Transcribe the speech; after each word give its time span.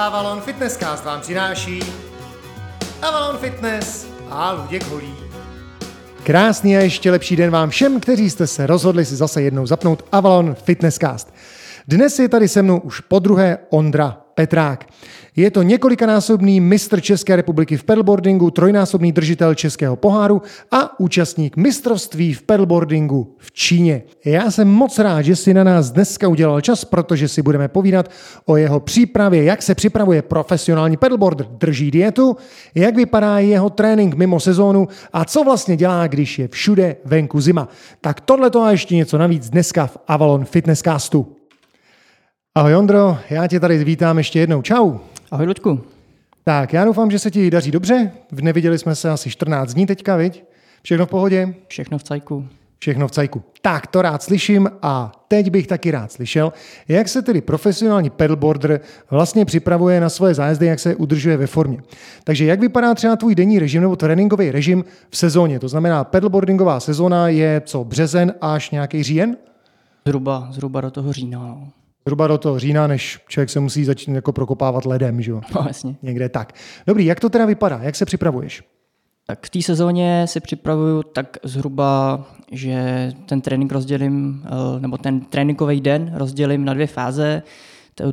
Avalon 0.00 0.40
Fitnesscast 0.40 1.04
vám 1.04 1.20
přináší 1.20 1.80
Avalon 3.02 3.38
Fitness 3.38 4.06
a 4.30 4.52
Luděk 4.52 4.86
Holí. 4.86 5.14
Krásný 6.22 6.76
a 6.76 6.80
ještě 6.80 7.10
lepší 7.10 7.36
den 7.36 7.50
vám 7.50 7.70
všem, 7.70 8.00
kteří 8.00 8.30
jste 8.30 8.46
se 8.46 8.66
rozhodli 8.66 9.04
si 9.04 9.16
zase 9.16 9.42
jednou 9.42 9.66
zapnout 9.66 10.04
Avalon 10.12 10.54
Fitnesscast. 10.54 11.34
Dnes 11.90 12.18
je 12.18 12.28
tady 12.28 12.48
se 12.48 12.62
mnou 12.62 12.78
už 12.78 13.00
po 13.00 13.18
druhé 13.18 13.58
Ondra 13.70 14.20
Petrák. 14.34 14.86
Je 15.36 15.50
to 15.50 15.62
několikanásobný 15.62 16.60
mistr 16.60 17.00
České 17.00 17.36
republiky 17.36 17.76
v 17.76 17.84
pedalboardingu, 17.84 18.50
trojnásobný 18.50 19.12
držitel 19.12 19.54
Českého 19.54 19.96
poháru 19.96 20.42
a 20.70 21.00
účastník 21.00 21.56
mistrovství 21.56 22.34
v 22.34 22.42
pedalboardingu 22.42 23.36
v 23.38 23.52
Číně. 23.52 24.02
Já 24.24 24.50
jsem 24.50 24.68
moc 24.68 24.98
rád, 24.98 25.22
že 25.22 25.36
si 25.36 25.54
na 25.54 25.64
nás 25.64 25.90
dneska 25.90 26.28
udělal 26.28 26.60
čas, 26.60 26.84
protože 26.84 27.28
si 27.28 27.42
budeme 27.42 27.68
povídat 27.68 28.10
o 28.46 28.56
jeho 28.56 28.80
přípravě, 28.80 29.44
jak 29.44 29.62
se 29.62 29.74
připravuje 29.74 30.22
profesionální 30.22 30.96
pedalboarder, 30.96 31.46
drží 31.46 31.90
dietu, 31.90 32.36
jak 32.74 32.96
vypadá 32.96 33.38
jeho 33.38 33.70
trénink 33.70 34.14
mimo 34.14 34.40
sezónu 34.40 34.88
a 35.12 35.24
co 35.24 35.44
vlastně 35.44 35.76
dělá, 35.76 36.06
když 36.06 36.38
je 36.38 36.48
všude 36.48 36.96
venku 37.04 37.40
zima. 37.40 37.68
Tak 38.00 38.20
tohle 38.20 38.50
to 38.50 38.62
a 38.62 38.70
ještě 38.70 38.96
něco 38.96 39.18
navíc 39.18 39.50
dneska 39.50 39.86
v 39.86 39.98
Avalon 40.08 40.44
Fitnesscastu. 40.44 41.39
Ahoj 42.54 42.76
Ondro, 42.76 43.18
já 43.30 43.46
tě 43.46 43.60
tady 43.60 43.84
vítám 43.84 44.18
ještě 44.18 44.38
jednou. 44.38 44.62
Čau. 44.62 44.98
Ahoj 45.30 45.46
Luďku. 45.46 45.80
Tak, 46.44 46.72
já 46.72 46.84
doufám, 46.84 47.10
že 47.10 47.18
se 47.18 47.30
ti 47.30 47.50
daří 47.50 47.70
dobře. 47.70 48.12
Neviděli 48.32 48.78
jsme 48.78 48.94
se 48.94 49.10
asi 49.10 49.30
14 49.30 49.74
dní 49.74 49.86
teďka, 49.86 50.16
viď? 50.16 50.44
Všechno 50.82 51.06
v 51.06 51.08
pohodě? 51.08 51.54
Všechno 51.68 51.98
v 51.98 52.02
cajku. 52.02 52.48
Všechno 52.78 53.08
v 53.08 53.10
cajku. 53.10 53.42
Tak, 53.62 53.86
to 53.86 54.02
rád 54.02 54.22
slyším 54.22 54.70
a 54.82 55.12
teď 55.28 55.50
bych 55.50 55.66
taky 55.66 55.90
rád 55.90 56.12
slyšel, 56.12 56.52
jak 56.88 57.08
se 57.08 57.22
tedy 57.22 57.40
profesionální 57.40 58.10
pedalboarder 58.10 58.80
vlastně 59.10 59.44
připravuje 59.44 60.00
na 60.00 60.08
svoje 60.08 60.34
zájezdy, 60.34 60.66
jak 60.66 60.80
se 60.80 60.94
udržuje 60.94 61.36
ve 61.36 61.46
formě. 61.46 61.78
Takže 62.24 62.44
jak 62.44 62.60
vypadá 62.60 62.94
třeba 62.94 63.16
tvůj 63.16 63.34
denní 63.34 63.58
režim 63.58 63.82
nebo 63.82 63.96
tréninkový 63.96 64.50
režim 64.50 64.84
v 65.10 65.16
sezóně? 65.16 65.58
To 65.58 65.68
znamená, 65.68 66.04
pedalboardingová 66.04 66.80
sezóna 66.80 67.28
je 67.28 67.62
co, 67.64 67.84
březen 67.84 68.34
až 68.40 68.70
nějaký 68.70 69.02
říjen? 69.02 69.36
Zhruba, 70.06 70.48
zhruba 70.50 70.80
do 70.80 70.90
toho 70.90 71.12
října. 71.12 71.38
No. 71.38 71.68
Zhruba 72.06 72.26
do 72.26 72.38
toho 72.38 72.58
října, 72.58 72.86
než 72.86 73.20
člověk 73.28 73.50
se 73.50 73.60
musí 73.60 73.84
začít 73.84 74.10
jako 74.10 74.32
prokopávat 74.32 74.86
ledem, 74.86 75.22
že 75.22 75.30
jo? 75.30 75.40
No, 75.54 75.64
jasně. 75.66 75.96
Někde 76.02 76.28
tak. 76.28 76.52
Dobrý, 76.86 77.04
jak 77.04 77.20
to 77.20 77.28
teda 77.28 77.46
vypadá? 77.46 77.78
Jak 77.82 77.96
se 77.96 78.04
připravuješ? 78.04 78.62
Tak 79.26 79.46
v 79.46 79.50
té 79.50 79.62
sezóně 79.62 80.26
si 80.26 80.40
připravuju 80.40 81.02
tak 81.02 81.36
zhruba, 81.42 82.24
že 82.52 83.10
ten 83.26 83.40
trénink 83.40 83.72
rozdělím, 83.72 84.42
eh, 84.46 84.80
nebo 84.80 84.98
ten 84.98 85.20
tréninkový 85.20 85.80
den 85.80 86.12
rozdělím 86.14 86.64
na 86.64 86.74
dvě 86.74 86.86
fáze. 86.86 87.42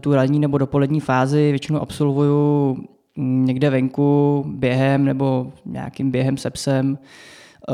Tu 0.02 0.14
ranní 0.14 0.40
nebo 0.40 0.58
dopolední 0.58 1.00
fázi 1.00 1.50
většinou 1.50 1.80
absolvuju 1.80 2.78
někde 3.18 3.70
venku 3.70 4.44
během 4.48 5.06
nebo 5.06 5.52
nějakým 5.66 6.12
během 6.12 6.38
se 6.38 6.50
psem. 6.50 6.98
Eh, 7.70 7.74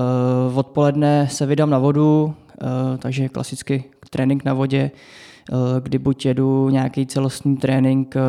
odpoledne 0.56 1.28
se 1.32 1.46
vydám 1.46 1.70
na 1.70 1.80
vodu, 1.80 2.36
eh, 2.62 2.98
takže 2.98 3.30
klasicky 3.30 3.84
trénink 4.10 4.46
na 4.46 4.54
vodě 4.54 4.92
kdy 5.80 6.00
buď 6.00 6.26
jedu 6.26 6.70
nějaký 6.70 7.06
celostní 7.06 7.58
trénink, 7.58 8.16
eh, 8.16 8.20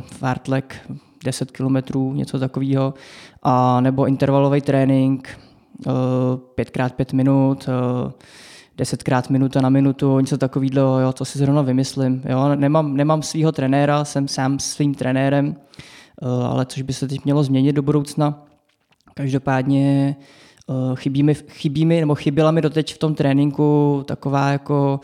fartlek 0.00 0.90
10 1.24 1.50
km, 1.50 1.76
něco 2.12 2.38
takového, 2.38 2.94
a 3.42 3.80
nebo 3.80 4.06
intervalový 4.06 4.60
trénink 4.60 5.28
5x5 6.54 7.06
eh, 7.12 7.16
minut, 7.16 7.68
10krát 8.78 9.30
minuta 9.30 9.60
na 9.60 9.68
minutu, 9.68 10.20
něco 10.20 10.38
takového, 10.38 11.00
jo, 11.00 11.12
to 11.12 11.24
si 11.24 11.38
zrovna 11.38 11.62
vymyslím. 11.62 12.22
Jo. 12.28 12.54
Nemám, 12.54 12.96
nemám 12.96 13.22
svého 13.22 13.52
trenéra, 13.52 14.04
jsem 14.04 14.28
sám 14.28 14.58
svým 14.58 14.94
trenérem, 14.94 15.56
ale 16.48 16.66
což 16.66 16.82
by 16.82 16.92
se 16.92 17.08
teď 17.08 17.24
mělo 17.24 17.42
změnit 17.42 17.72
do 17.72 17.82
budoucna. 17.82 18.44
Každopádně 19.14 20.16
chybí 20.94 21.22
mi, 21.22 21.34
chybí 21.34 21.86
mi, 21.86 22.00
nebo 22.00 22.14
chyběla 22.14 22.50
mi 22.50 22.60
doteď 22.60 22.94
v 22.94 22.98
tom 22.98 23.14
tréninku 23.14 24.02
taková 24.06 24.48
jako 24.50 25.00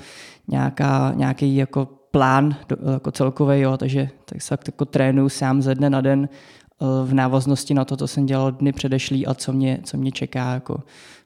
nějaká, 0.48 1.12
nějaký 1.16 1.56
jako 1.56 1.88
plán 2.10 2.56
jako 2.92 3.10
celkový, 3.10 3.60
jo, 3.60 3.76
takže 3.76 4.08
tak 4.24 4.42
se 4.42 4.58
jako 4.66 4.84
trénuju 4.84 5.28
sám 5.28 5.62
ze 5.62 5.74
dne 5.74 5.90
na 5.90 6.00
den 6.00 6.28
eh, 6.28 6.84
v 7.04 7.14
návaznosti 7.14 7.74
na 7.74 7.84
to, 7.84 7.96
co 7.96 8.06
jsem 8.06 8.26
dělal 8.26 8.52
dny 8.52 8.72
předešlý 8.72 9.26
a 9.26 9.34
co 9.34 9.52
mě, 9.52 9.80
co 9.84 9.96
mě 9.96 10.12
čeká 10.12 10.54
jako 10.54 10.82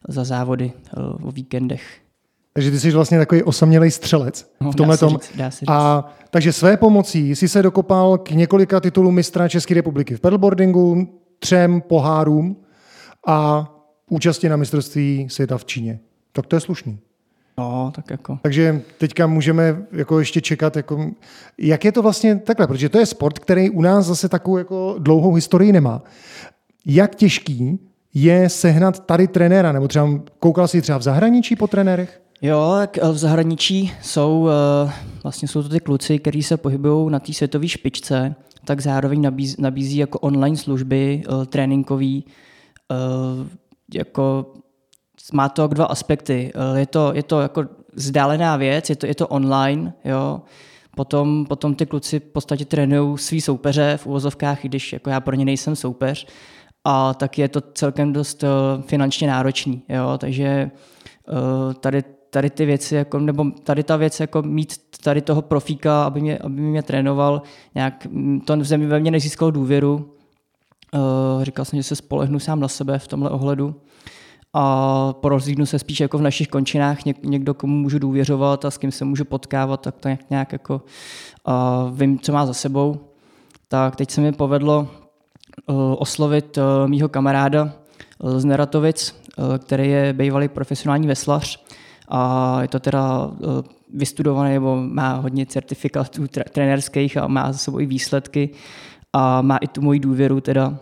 za 0.08 0.24
závody 0.24 0.72
eh, 0.76 1.00
o 1.22 1.32
víkendech. 1.32 1.82
Takže 2.54 2.70
ty 2.70 2.80
jsi 2.80 2.90
vlastně 2.90 3.18
takový 3.18 3.42
osamělý 3.42 3.90
střelec 3.90 4.52
no, 4.60 4.72
v 4.72 4.74
tomhle 4.74 4.98
tom. 4.98 5.18
A 5.68 6.08
takže 6.30 6.52
své 6.52 6.76
pomocí 6.76 7.36
jsi 7.36 7.48
se 7.48 7.62
dokopal 7.62 8.18
k 8.18 8.30
několika 8.30 8.80
titulům 8.80 9.14
mistra 9.14 9.48
České 9.48 9.74
republiky 9.74 10.16
v 10.16 10.20
pedalboardingu, 10.20 11.20
třem 11.38 11.80
pohárům 11.80 12.56
a 13.26 13.68
účasti 14.10 14.48
na 14.48 14.56
mistrovství 14.56 15.26
světa 15.30 15.58
v 15.58 15.64
Číně. 15.64 16.00
Tak 16.32 16.46
to 16.46 16.56
je 16.56 16.60
slušný. 16.60 16.98
No, 17.58 17.92
tak 17.94 18.10
jako. 18.10 18.38
Takže 18.42 18.82
teďka 18.98 19.26
můžeme 19.26 19.82
jako 19.92 20.18
ještě 20.18 20.40
čekat, 20.40 20.76
jako, 20.76 21.10
jak 21.58 21.84
je 21.84 21.92
to 21.92 22.02
vlastně 22.02 22.36
takhle, 22.36 22.66
protože 22.66 22.88
to 22.88 22.98
je 22.98 23.06
sport, 23.06 23.38
který 23.38 23.70
u 23.70 23.82
nás 23.82 24.06
zase 24.06 24.28
takovou 24.28 24.58
jako 24.58 24.96
dlouhou 24.98 25.34
historii 25.34 25.72
nemá. 25.72 26.02
Jak 26.86 27.14
těžký 27.14 27.78
je 28.14 28.48
sehnat 28.48 29.06
tady 29.06 29.28
trenéra, 29.28 29.72
nebo 29.72 29.88
třeba 29.88 30.08
koukal 30.38 30.68
jsi 30.68 30.82
třeba 30.82 30.98
v 30.98 31.02
zahraničí 31.02 31.56
po 31.56 31.66
trenérech? 31.66 32.20
Jo, 32.42 32.74
tak 32.78 32.98
eh, 32.98 33.12
v 33.12 33.18
zahraničí 33.18 33.92
jsou, 34.02 34.48
eh, 34.48 34.92
vlastně 35.22 35.48
jsou 35.48 35.62
to 35.62 35.68
ty 35.68 35.80
kluci, 35.80 36.18
kteří 36.18 36.42
se 36.42 36.56
pohybují 36.56 37.10
na 37.10 37.20
té 37.20 37.32
světové 37.32 37.68
špičce, 37.68 38.34
tak 38.64 38.80
zároveň 38.80 39.22
nabízí, 39.22 39.56
nabízí 39.58 39.96
jako 39.96 40.18
online 40.18 40.56
služby 40.56 41.22
uh, 41.28 41.44
tréninkový, 41.44 42.24
jako 43.94 44.52
má 45.32 45.48
to 45.48 45.66
dva 45.66 45.84
aspekty. 45.84 46.52
Eh, 46.54 46.78
je 46.78 46.86
to, 46.86 47.12
je 47.14 47.22
to 47.22 47.40
jako 47.40 47.64
vzdálená 47.94 48.56
věc, 48.56 48.90
je 48.90 48.96
to, 48.96 49.06
je 49.06 49.14
to 49.14 49.28
online, 49.28 49.92
jo. 50.04 50.40
Potom, 50.96 51.46
potom 51.46 51.74
ty 51.74 51.86
kluci 51.86 52.20
v 52.20 52.22
podstatě 52.22 52.64
trénují 52.64 53.18
svý 53.18 53.40
soupeře 53.40 53.96
v 53.96 54.06
úvozovkách, 54.06 54.64
i 54.64 54.68
když 54.68 54.92
jako 54.92 55.10
já 55.10 55.20
pro 55.20 55.36
ně 55.36 55.44
nejsem 55.44 55.76
soupeř. 55.76 56.26
A 56.84 57.14
tak 57.14 57.38
je 57.38 57.48
to 57.48 57.60
celkem 57.60 58.12
dost 58.12 58.42
uh, 58.42 58.82
finančně 58.82 59.28
náročný, 59.28 59.82
jo. 59.88 60.18
Takže 60.18 60.70
uh, 61.28 61.74
tady, 61.74 62.02
tady 62.30 62.50
ty 62.50 62.66
věci, 62.66 62.94
jako, 62.94 63.18
nebo 63.18 63.50
tady 63.50 63.82
ta 63.82 63.96
věc, 63.96 64.20
jako 64.20 64.42
mít 64.42 64.74
tady 65.02 65.20
toho 65.20 65.42
profíka, 65.42 66.04
aby 66.04 66.20
mě, 66.20 66.38
aby 66.38 66.60
mě 66.60 66.82
trénoval, 66.82 67.42
nějak 67.74 68.06
mm, 68.06 68.40
to 68.40 68.56
v 68.56 68.64
zemi 68.64 68.86
ve 68.86 69.00
mně 69.00 69.10
nezískalo 69.10 69.50
důvěru. 69.50 70.14
Říkal 71.42 71.64
jsem, 71.64 71.78
že 71.78 71.82
se 71.82 71.96
spolehnu 71.96 72.38
sám 72.38 72.60
na 72.60 72.68
sebe 72.68 72.98
v 72.98 73.08
tomhle 73.08 73.30
ohledu 73.30 73.74
a 74.54 75.12
porozlídnu 75.12 75.66
se 75.66 75.78
spíš 75.78 76.00
jako 76.00 76.18
v 76.18 76.22
našich 76.22 76.48
končinách 76.48 77.04
něk, 77.04 77.24
někdo, 77.24 77.54
komu 77.54 77.76
můžu 77.76 77.98
důvěřovat 77.98 78.64
a 78.64 78.70
s 78.70 78.78
kým 78.78 78.92
se 78.92 79.04
můžu 79.04 79.24
potkávat, 79.24 79.80
tak 79.80 79.94
to 79.96 80.08
nějak, 80.08 80.30
nějak 80.30 80.52
jako 80.52 80.82
uh, 81.48 81.98
vím, 81.98 82.18
co 82.18 82.32
má 82.32 82.46
za 82.46 82.54
sebou. 82.54 83.00
Tak 83.68 83.96
teď 83.96 84.10
se 84.10 84.20
mi 84.20 84.32
povedlo 84.32 84.88
uh, 85.66 85.76
oslovit 85.98 86.58
uh, 86.58 86.64
mýho 86.86 87.08
kamaráda 87.08 87.72
uh, 88.18 88.38
z 88.38 88.44
Neratovic, 88.44 89.22
uh, 89.38 89.58
který 89.58 89.90
je 89.90 90.12
bývalý 90.12 90.48
profesionální 90.48 91.06
veslař. 91.06 91.64
A 92.08 92.58
je 92.62 92.68
to 92.68 92.80
teda 92.80 93.26
uh, 93.26 93.36
vystudovaný 93.94 94.52
nebo 94.52 94.76
má 94.76 95.14
hodně 95.14 95.46
certifikátů 95.46 96.26
trenérských 96.52 97.16
a 97.16 97.26
má 97.26 97.52
za 97.52 97.58
sebou 97.58 97.80
i 97.80 97.86
výsledky. 97.86 98.50
A 99.12 99.42
má 99.42 99.56
i 99.56 99.66
tu 99.66 99.80
moji 99.80 100.00
důvěru 100.00 100.40
teda 100.40 100.78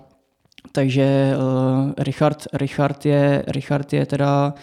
takže 0.73 1.33
uh, 1.37 1.93
Richard, 1.99 2.47
Richard, 2.53 3.07
je, 3.07 3.45
Richard 3.47 3.93
je 3.93 4.07
teda 4.07 4.55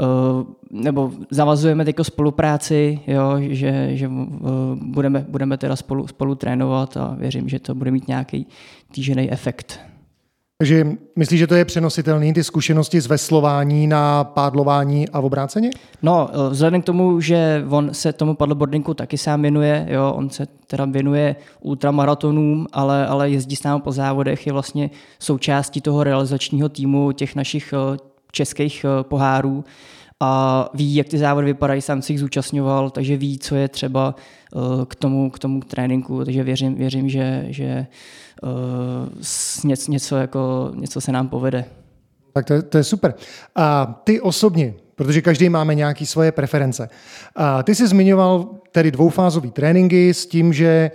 Uh, 0.00 0.46
nebo 0.70 1.12
zavazujeme 1.30 1.84
teď 1.84 1.96
spolupráci, 2.02 3.00
jo, 3.06 3.36
že, 3.40 3.96
že 3.96 4.08
uh, 4.08 4.24
budeme, 4.74 5.26
budeme 5.28 5.58
teda 5.58 5.76
spolu, 5.76 6.06
spolu 6.06 6.34
trénovat 6.34 6.96
a 6.96 7.14
věřím, 7.18 7.48
že 7.48 7.58
to 7.58 7.74
bude 7.74 7.90
mít 7.90 8.08
nějaký 8.08 8.46
týžený 8.90 9.32
efekt. 9.32 9.80
Takže 10.62 10.86
myslíš, 11.16 11.40
že 11.40 11.46
to 11.46 11.54
je 11.54 11.64
přenositelný, 11.64 12.32
ty 12.32 12.44
zkušenosti 12.44 13.00
z 13.00 13.06
veslování 13.06 13.86
na 13.86 14.24
pádlování 14.24 15.08
a 15.08 15.20
v 15.20 15.24
obráceně? 15.24 15.70
No, 16.02 16.30
eh, 16.30 16.50
vzhledem 16.50 16.82
k 16.82 16.84
tomu, 16.84 17.20
že 17.20 17.64
on 17.68 17.94
se 17.94 18.12
tomu 18.12 18.34
paddleboardingu 18.34 18.94
taky 18.94 19.18
sám 19.18 19.42
věnuje, 19.42 19.86
jo, 19.90 20.12
on 20.16 20.30
se 20.30 20.46
teda 20.66 20.84
věnuje 20.84 21.36
ultramaratonům, 21.60 22.66
ale, 22.72 23.06
ale 23.06 23.30
jezdí 23.30 23.56
s 23.56 23.62
námi 23.62 23.82
po 23.82 23.92
závodech, 23.92 24.46
je 24.46 24.52
vlastně 24.52 24.90
součástí 25.18 25.80
toho 25.80 26.04
realizačního 26.04 26.68
týmu 26.68 27.12
těch 27.12 27.36
našich 27.36 27.72
eh, 27.72 27.98
českých 28.32 28.84
eh, 28.84 29.04
pohárů 29.04 29.64
a 30.20 30.64
ví, 30.74 30.94
jak 30.94 31.08
ty 31.08 31.18
závody 31.18 31.46
vypadají, 31.46 31.82
sám 31.82 32.02
si 32.02 32.12
jich 32.12 32.20
zúčastňoval, 32.20 32.90
takže 32.90 33.16
ví, 33.16 33.38
co 33.38 33.54
je 33.54 33.68
třeba 33.68 34.14
k 34.88 34.94
tomu, 34.94 35.30
k 35.30 35.38
tomu 35.38 35.60
tréninku, 35.60 36.24
takže 36.24 36.42
věřím, 36.42 36.74
věřím 36.74 37.08
že, 37.08 37.46
že 37.48 37.86
uh, 38.42 38.50
něco, 39.64 39.90
něco, 39.90 40.16
jako, 40.16 40.72
něco 40.74 41.00
se 41.00 41.12
nám 41.12 41.28
povede. 41.28 41.64
Tak 42.32 42.44
to 42.44 42.52
je, 42.52 42.62
to 42.62 42.78
je 42.78 42.84
super. 42.84 43.14
A 43.56 43.86
ty 44.04 44.20
osobně, 44.20 44.74
protože 44.94 45.22
každý 45.22 45.48
máme 45.48 45.74
nějaké 45.74 46.06
svoje 46.06 46.32
preference. 46.32 46.88
A 47.36 47.62
ty 47.62 47.74
jsi 47.74 47.88
zmiňoval 47.88 48.48
tedy 48.72 48.90
dvoufázový 48.90 49.50
tréninky 49.50 50.14
s 50.14 50.26
tím, 50.26 50.52
že 50.52 50.90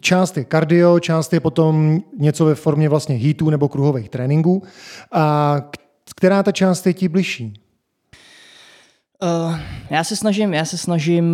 část 0.00 0.36
je 0.36 0.44
kardio, 0.44 1.00
část 1.00 1.32
je 1.32 1.40
potom 1.40 2.00
něco 2.18 2.44
ve 2.44 2.54
formě 2.54 2.88
vlastně 2.88 3.16
heatů 3.16 3.50
nebo 3.50 3.68
kruhových 3.68 4.08
tréninků. 4.08 4.62
A 5.12 5.56
která 6.16 6.42
ta 6.42 6.52
část 6.52 6.86
je 6.86 6.94
ti 6.94 7.08
bližší? 7.08 7.54
Uh, 9.22 9.58
já 9.90 10.04
se 10.04 10.16
snažím, 10.16 10.54
já 10.54 10.64
se 10.64 10.78
snažím 10.78 11.26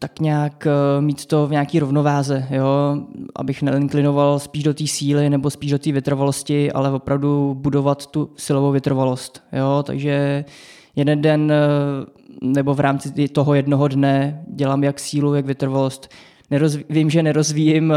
tak 0.00 0.20
nějak 0.20 0.66
uh, 0.66 1.04
mít 1.04 1.26
to 1.26 1.46
v 1.46 1.50
nějaký 1.50 1.78
rovnováze, 1.78 2.46
jo, 2.50 2.66
abych 3.36 3.62
neinklinoval 3.62 4.38
spíš 4.38 4.62
do 4.62 4.74
té 4.74 4.86
síly 4.86 5.30
nebo 5.30 5.50
spíš 5.50 5.70
do 5.70 5.78
té 5.78 5.92
vytrvalosti, 5.92 6.72
ale 6.72 6.90
opravdu 6.90 7.54
budovat 7.54 8.06
tu 8.06 8.30
silovou 8.36 8.72
vytrvalost, 8.72 9.42
jo, 9.52 9.82
takže 9.86 10.44
jeden 10.96 11.22
den 11.22 11.52
uh, 12.42 12.50
nebo 12.52 12.74
v 12.74 12.80
rámci 12.80 13.28
toho 13.28 13.54
jednoho 13.54 13.88
dne 13.88 14.44
dělám 14.48 14.84
jak 14.84 15.00
sílu, 15.00 15.34
jak 15.34 15.46
vytrvalost. 15.46 16.08
Vím, 16.88 17.10
že 17.10 17.22
nerozvíjím 17.22 17.94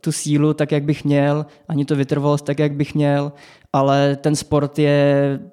tu 0.00 0.12
sílu 0.12 0.54
tak, 0.54 0.72
jak 0.72 0.84
bych 0.84 1.04
měl, 1.04 1.46
ani 1.68 1.84
to 1.84 1.96
vytrvalost 1.96 2.44
tak, 2.44 2.58
jak 2.58 2.72
bych 2.72 2.94
měl, 2.94 3.32
ale 3.72 4.16
ten 4.16 4.36
sport 4.36 4.78
je 4.78 5.38
Eh, 5.38 5.51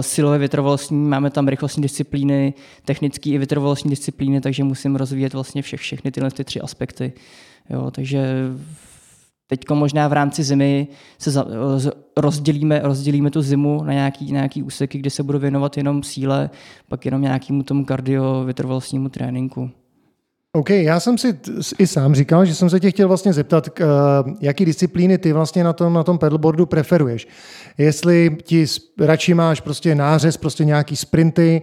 silové 0.00 0.38
vytrvalostní, 0.38 1.08
máme 1.08 1.30
tam 1.30 1.48
rychlostní 1.48 1.82
disciplíny, 1.82 2.54
technické 2.84 3.30
i 3.30 3.38
vytrvalostní 3.38 3.90
disciplíny, 3.90 4.40
takže 4.40 4.64
musím 4.64 4.96
rozvíjet 4.96 5.32
vlastně 5.32 5.62
vše, 5.62 5.76
všechny 5.76 6.10
tyhle 6.10 6.30
ty 6.30 6.44
tři 6.44 6.60
aspekty. 6.60 7.12
Jo, 7.70 7.90
takže 7.90 8.34
teď 9.46 9.70
možná 9.70 10.08
v 10.08 10.12
rámci 10.12 10.44
zimy 10.44 10.88
se 11.18 11.30
za, 11.30 11.46
eh, 11.48 11.90
rozdělíme, 12.16 12.80
rozdělíme 12.84 13.30
tu 13.30 13.42
zimu 13.42 13.84
na 13.84 13.92
nějaký, 13.92 14.32
nějaký 14.32 14.62
úseky, 14.62 14.98
kde 14.98 15.10
se 15.10 15.22
budu 15.22 15.38
věnovat 15.38 15.76
jenom 15.76 16.02
síle, 16.02 16.50
pak 16.88 17.04
jenom 17.04 17.22
nějakému 17.22 17.62
tomu 17.62 17.84
kardio 17.84 18.44
vytrvalostnímu 18.44 19.08
tréninku. 19.08 19.70
OK, 20.52 20.70
já 20.70 21.00
jsem 21.00 21.18
si 21.18 21.38
i 21.78 21.86
sám 21.86 22.14
říkal, 22.14 22.44
že 22.44 22.54
jsem 22.54 22.70
se 22.70 22.80
tě 22.80 22.90
chtěl 22.90 23.08
vlastně 23.08 23.32
zeptat, 23.32 23.68
k, 23.68 23.80
uh, 24.26 24.32
jaký 24.40 24.64
disciplíny 24.64 25.18
ty 25.18 25.32
vlastně 25.32 25.64
na 25.64 25.72
tom, 25.72 25.92
na 25.92 26.04
tom 26.04 26.18
pedalboardu 26.18 26.66
preferuješ. 26.66 27.28
Jestli 27.78 28.36
ti 28.42 28.66
radši 29.00 29.34
máš 29.34 29.60
prostě 29.60 29.94
nářez, 29.94 30.36
prostě 30.36 30.64
nějaký 30.64 30.96
sprinty, 30.96 31.62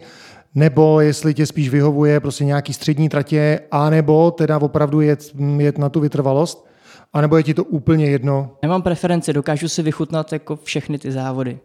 nebo 0.56 1.02
jestli 1.02 1.34
tě 1.34 1.46
spíš 1.46 1.70
vyhovuje 1.70 2.20
prostě 2.20 2.46
nějaký 2.46 2.74
střední 2.74 3.10
tratě, 3.10 3.60
anebo 3.72 4.32
teda 4.32 4.58
opravdu 4.58 5.02
jet, 5.02 5.32
jet 5.58 5.78
na 5.78 5.90
tu 5.90 6.00
vytrvalost, 6.00 6.66
anebo 7.14 7.38
je 7.38 7.44
ti 7.44 7.54
to 7.54 7.64
úplně 7.64 8.06
jedno? 8.06 8.58
Nemám 8.62 8.82
preferenci, 8.82 9.34
dokážu 9.34 9.70
si 9.70 9.82
vychutnat 9.82 10.34
jako 10.34 10.56
všechny 10.56 11.00
ty 11.00 11.12
závody. 11.12 11.60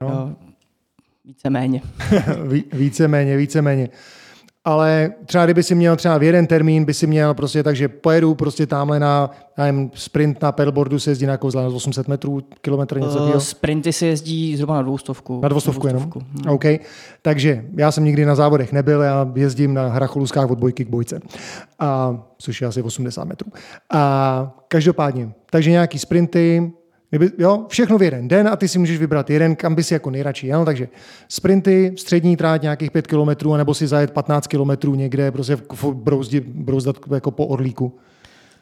No. 0.00 0.08
Jo, 0.08 0.30
víceméně. 1.24 1.82
víceméně, 2.72 3.36
víceméně 3.36 3.88
ale 4.64 5.12
třeba 5.26 5.44
kdyby 5.44 5.62
si 5.62 5.74
měl 5.74 5.96
třeba 5.96 6.18
v 6.18 6.22
jeden 6.22 6.46
termín, 6.46 6.84
by 6.84 6.94
si 6.94 7.06
měl 7.06 7.34
prostě 7.34 7.62
tak, 7.62 7.76
že 7.76 7.88
pojedu 7.88 8.34
prostě 8.34 8.66
tamhle 8.66 9.00
na 9.00 9.30
nevím, 9.58 9.90
sprint 9.94 10.42
na 10.42 10.52
pedalboardu 10.52 10.98
se 10.98 11.10
jezdí 11.10 11.26
na 11.26 11.38
na 11.54 11.66
800 11.66 12.08
metrů, 12.08 12.40
kilometr, 12.60 13.00
něco 13.00 13.12
takového? 13.12 13.34
Uh, 13.34 13.40
sprinty 13.40 13.92
se 13.92 14.06
jezdí 14.06 14.56
zhruba 14.56 14.74
na 14.74 14.82
dvoustovku. 14.82 15.40
Na 15.42 15.48
dvoustovku, 15.48 15.86
na 15.86 15.92
dvoustovku 15.92 16.18
jenom? 16.18 16.36
Hmm. 16.44 16.54
OK. 16.54 16.64
Takže 17.22 17.64
já 17.76 17.92
jsem 17.92 18.04
nikdy 18.04 18.24
na 18.24 18.34
závodech 18.34 18.72
nebyl, 18.72 19.02
já 19.02 19.32
jezdím 19.34 19.74
na 19.74 19.88
hracholuskách 19.88 20.50
od 20.50 20.58
bojky 20.58 20.84
k 20.84 20.88
bojce, 20.88 21.20
a, 21.78 22.18
což 22.38 22.60
je 22.60 22.68
asi 22.68 22.82
80 22.82 23.24
metrů. 23.24 23.52
A 23.90 24.52
každopádně, 24.68 25.32
takže 25.50 25.70
nějaký 25.70 25.98
sprinty, 25.98 26.72
Kdyby, 27.10 27.30
jo, 27.38 27.66
všechno 27.68 27.98
v 27.98 28.02
jeden 28.02 28.28
den 28.28 28.48
a 28.48 28.56
ty 28.56 28.68
si 28.68 28.78
můžeš 28.78 28.98
vybrat 28.98 29.30
jeden, 29.30 29.56
kam 29.56 29.74
by 29.74 29.84
si 29.84 29.94
jako 29.94 30.10
nejradši 30.10 30.46
jel. 30.46 30.64
Takže 30.64 30.88
sprinty, 31.28 31.94
střední 31.96 32.36
tráť 32.36 32.62
nějakých 32.62 32.90
5 32.90 33.06
km, 33.06 33.56
nebo 33.56 33.74
si 33.74 33.86
zajet 33.86 34.10
15 34.10 34.46
km 34.46 34.96
někde, 34.96 35.30
prostě 35.30 35.56
brouzdi, 35.92 36.40
brouzdat 36.40 36.96
jako 37.14 37.30
po 37.30 37.46
orlíku. 37.46 37.98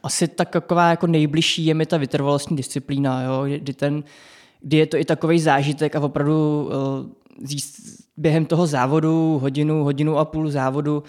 Asi 0.02 0.28
tak 0.28 0.48
taková 0.48 0.90
jako 0.90 1.06
nejbližší 1.06 1.66
je 1.66 1.74
mi 1.74 1.86
ta 1.86 1.96
vytrvalostní 1.96 2.56
disciplína, 2.56 3.22
jo, 3.22 3.44
kdy, 3.58 3.72
ten, 3.72 4.04
kdy 4.62 4.76
je 4.76 4.86
to 4.86 4.96
i 4.96 5.04
takový 5.04 5.40
zážitek 5.40 5.96
a 5.96 6.00
opravdu 6.00 6.68
uh, 7.44 7.52
během 8.16 8.46
toho 8.46 8.66
závodu, 8.66 9.38
hodinu, 9.42 9.84
hodinu 9.84 10.18
a 10.18 10.24
půl 10.24 10.50
závodu, 10.50 11.02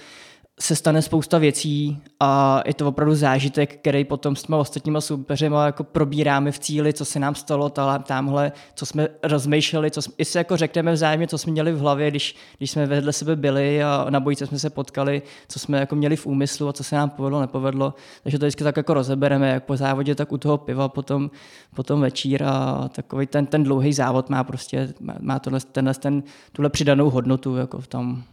se 0.61 0.75
stane 0.75 1.01
spousta 1.01 1.37
věcí 1.37 2.01
a 2.19 2.61
je 2.65 2.73
to 2.73 2.87
opravdu 2.87 3.15
zážitek, 3.15 3.75
který 3.75 4.05
potom 4.05 4.35
s 4.35 4.43
těma 4.43 4.57
ostatníma 4.57 5.01
soupeřema 5.01 5.65
jako 5.65 5.83
probíráme 5.83 6.51
v 6.51 6.59
cíli, 6.59 6.93
co 6.93 7.05
se 7.05 7.19
nám 7.19 7.35
stalo 7.35 7.71
tamhle, 8.03 8.51
co 8.75 8.85
jsme 8.85 9.07
rozmýšleli, 9.23 9.91
co 9.91 10.01
jsme, 10.01 10.13
i 10.17 10.25
se 10.25 10.37
jako 10.37 10.57
řekneme 10.57 10.93
vzájemně, 10.93 11.27
co 11.27 11.37
jsme 11.37 11.51
měli 11.51 11.71
v 11.71 11.79
hlavě, 11.79 12.11
když, 12.11 12.35
když 12.57 12.71
jsme 12.71 12.85
vedle 12.85 13.13
sebe 13.13 13.35
byli 13.35 13.83
a 13.83 14.05
na 14.09 14.19
bojice 14.19 14.47
jsme 14.47 14.59
se 14.59 14.69
potkali, 14.69 15.21
co 15.47 15.59
jsme 15.59 15.79
jako 15.79 15.95
měli 15.95 16.15
v 16.15 16.25
úmyslu 16.25 16.67
a 16.67 16.73
co 16.73 16.83
se 16.83 16.95
nám 16.95 17.09
povedlo, 17.09 17.41
nepovedlo. 17.41 17.93
Takže 18.23 18.39
to 18.39 18.45
vždycky 18.45 18.63
tak 18.63 18.77
jako 18.77 18.93
rozebereme, 18.93 19.49
jak 19.49 19.63
po 19.63 19.77
závodě, 19.77 20.15
tak 20.15 20.31
u 20.31 20.37
toho 20.37 20.57
piva 20.57 20.89
potom, 20.89 21.31
potom 21.75 22.01
večír 22.01 22.43
a 22.43 22.89
takový 22.95 23.27
ten, 23.27 23.45
ten 23.45 23.63
dlouhý 23.63 23.93
závod 23.93 24.29
má 24.29 24.43
prostě, 24.43 24.93
má 25.19 25.39
tohle, 25.39 25.59
tenhle, 25.59 25.93
ten, 25.93 26.23
tuhle 26.51 26.69
přidanou 26.69 27.09
hodnotu 27.09 27.55
jako 27.55 27.81
v 27.81 27.87
tom. 27.87 28.23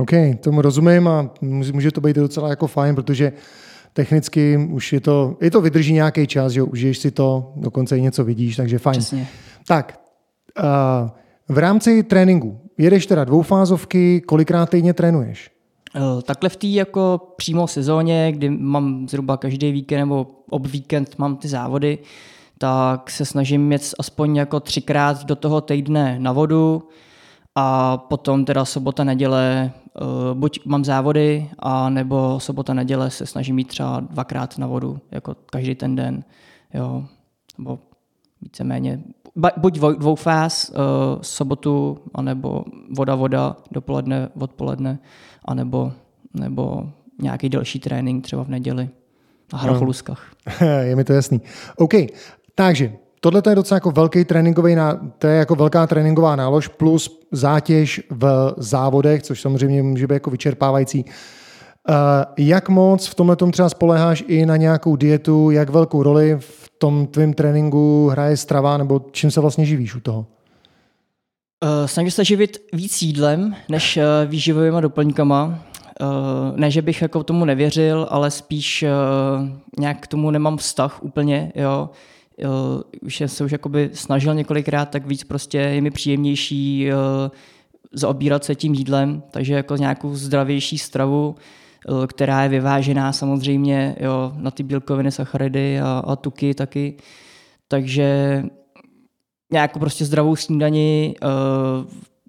OK, 0.00 0.10
tomu 0.40 0.62
rozumím 0.62 1.08
a 1.08 1.30
může 1.40 1.90
to 1.90 2.00
být 2.00 2.16
docela 2.16 2.48
jako 2.48 2.66
fajn, 2.66 2.94
protože 2.94 3.32
technicky 3.92 4.68
už 4.70 4.92
je 4.92 5.00
to, 5.00 5.36
je 5.40 5.50
to 5.50 5.60
vydrží 5.60 5.92
nějaký 5.92 6.26
čas, 6.26 6.52
že 6.52 6.62
užiješ 6.62 6.98
si 6.98 7.10
to, 7.10 7.52
dokonce 7.56 7.98
i 7.98 8.02
něco 8.02 8.24
vidíš, 8.24 8.56
takže 8.56 8.78
fajn. 8.78 8.98
Přesně. 8.98 9.28
Tak, 9.66 10.00
uh, 10.62 11.10
v 11.48 11.58
rámci 11.58 12.02
tréninku 12.02 12.60
jedeš 12.78 13.06
teda 13.06 13.24
dvoufázovky, 13.24 14.20
kolikrát 14.20 14.70
týdně 14.70 14.94
trénuješ? 14.94 15.50
Eh, 15.96 16.22
takhle 16.22 16.48
v 16.48 16.56
té 16.56 16.66
jako 16.66 17.20
přímo 17.36 17.66
sezóně, 17.66 18.32
kdy 18.32 18.50
mám 18.50 19.08
zhruba 19.08 19.36
každý 19.36 19.72
víkend 19.72 19.98
nebo 19.98 20.26
ob 20.50 20.66
víkend 20.66 21.18
mám 21.18 21.36
ty 21.36 21.48
závody, 21.48 21.98
tak 22.58 23.10
se 23.10 23.24
snažím 23.24 23.72
jet 23.72 23.82
aspoň 23.98 24.36
jako 24.36 24.60
třikrát 24.60 25.24
do 25.24 25.36
toho 25.36 25.60
týdne 25.60 26.16
na 26.18 26.32
vodu 26.32 26.88
a 27.54 27.96
potom 27.96 28.44
teda 28.44 28.64
sobota, 28.64 29.04
neděle 29.04 29.72
uh, 30.00 30.38
buď 30.38 30.66
mám 30.66 30.84
závody, 30.84 31.50
a 31.58 31.90
nebo 31.90 32.40
sobota, 32.40 32.74
neděle 32.74 33.10
se 33.10 33.26
snažím 33.26 33.56
mít 33.56 33.68
třeba 33.68 34.00
dvakrát 34.00 34.58
na 34.58 34.66
vodu, 34.66 34.98
jako 35.10 35.36
každý 35.50 35.74
ten 35.74 35.96
den, 35.96 36.24
jo, 36.74 37.04
nebo 37.58 37.78
víceméně, 38.42 39.02
buď 39.56 39.78
dvou 39.78 40.14
fáz, 40.14 40.70
uh, 40.70 40.76
sobotu, 41.22 41.98
anebo 42.14 42.64
voda, 42.96 43.14
voda, 43.14 43.56
dopoledne, 43.70 44.28
odpoledne, 44.38 44.98
anebo 45.44 45.92
nebo 46.34 46.90
nějaký 47.22 47.48
další 47.48 47.78
trénink 47.78 48.24
třeba 48.24 48.44
v 48.44 48.48
neděli 48.48 48.88
na 49.52 49.58
Hracholuskách. 49.58 50.32
Je 50.80 50.96
mi 50.96 51.04
to 51.04 51.12
jasný. 51.12 51.40
OK, 51.76 51.92
takže 52.54 52.92
Tohle 53.24 53.42
je 53.48 53.54
docela 53.54 53.76
jako 53.76 53.90
velký 53.90 54.24
tréninkový, 54.24 54.76
to 55.18 55.26
je 55.26 55.36
jako 55.36 55.54
velká 55.54 55.86
tréninková 55.86 56.36
nálož 56.36 56.68
plus 56.68 57.20
zátěž 57.32 58.02
v 58.10 58.54
závodech, 58.56 59.22
což 59.22 59.40
samozřejmě 59.40 59.82
může 59.82 60.06
být 60.06 60.14
jako 60.14 60.30
vyčerpávající. 60.30 61.04
Uh, 61.04 61.94
jak 62.38 62.68
moc 62.68 63.06
v 63.06 63.14
tomhle 63.14 63.36
třeba 63.52 63.68
spoleháš 63.68 64.24
i 64.26 64.46
na 64.46 64.56
nějakou 64.56 64.96
dietu, 64.96 65.50
jak 65.50 65.70
velkou 65.70 66.02
roli 66.02 66.36
v 66.40 66.70
tom 66.78 67.06
tvém 67.06 67.34
tréninku 67.34 68.08
hraje 68.08 68.36
strava, 68.36 68.76
nebo 68.76 69.00
čím 69.10 69.30
se 69.30 69.40
vlastně 69.40 69.64
živíš 69.64 69.94
u 69.94 70.00
toho? 70.00 70.18
Uh, 70.18 71.86
snažím 71.86 72.10
se 72.10 72.24
živit 72.24 72.58
víc 72.72 73.02
jídlem, 73.02 73.54
než 73.68 73.96
uh, 73.96 74.02
výživovými 74.30 74.80
doplňkama. 74.80 75.58
Ne, 76.56 76.70
že 76.70 76.82
bych 76.82 77.02
jako 77.02 77.22
tomu 77.22 77.44
nevěřil, 77.44 78.06
ale 78.10 78.30
spíš 78.30 78.84
nějak 79.78 80.00
k 80.00 80.06
tomu 80.06 80.30
nemám 80.30 80.56
vztah 80.56 81.02
úplně, 81.02 81.52
jo 81.54 81.90
už 83.02 83.16
jsem 83.16 83.28
se 83.28 83.44
už 83.44 83.52
jakoby 83.52 83.90
snažil 83.92 84.34
několikrát, 84.34 84.90
tak 84.90 85.06
víc 85.06 85.24
prostě 85.24 85.58
je 85.58 85.80
mi 85.80 85.90
příjemnější 85.90 86.88
zaobírat 87.92 88.44
se 88.44 88.54
tím 88.54 88.74
jídlem, 88.74 89.22
takže 89.30 89.54
jako 89.54 89.76
nějakou 89.76 90.14
zdravější 90.14 90.78
stravu, 90.78 91.34
která 92.06 92.42
je 92.42 92.48
vyvážená 92.48 93.12
samozřejmě 93.12 93.96
jo, 94.00 94.32
na 94.36 94.50
ty 94.50 94.62
bílkoviny, 94.62 95.12
sacharidy 95.12 95.80
a, 95.80 96.02
a 96.06 96.16
tuky 96.16 96.54
taky. 96.54 96.96
Takže 97.68 98.42
nějakou 99.52 99.78
prostě 99.78 100.04
zdravou 100.04 100.36
snídani, 100.36 101.14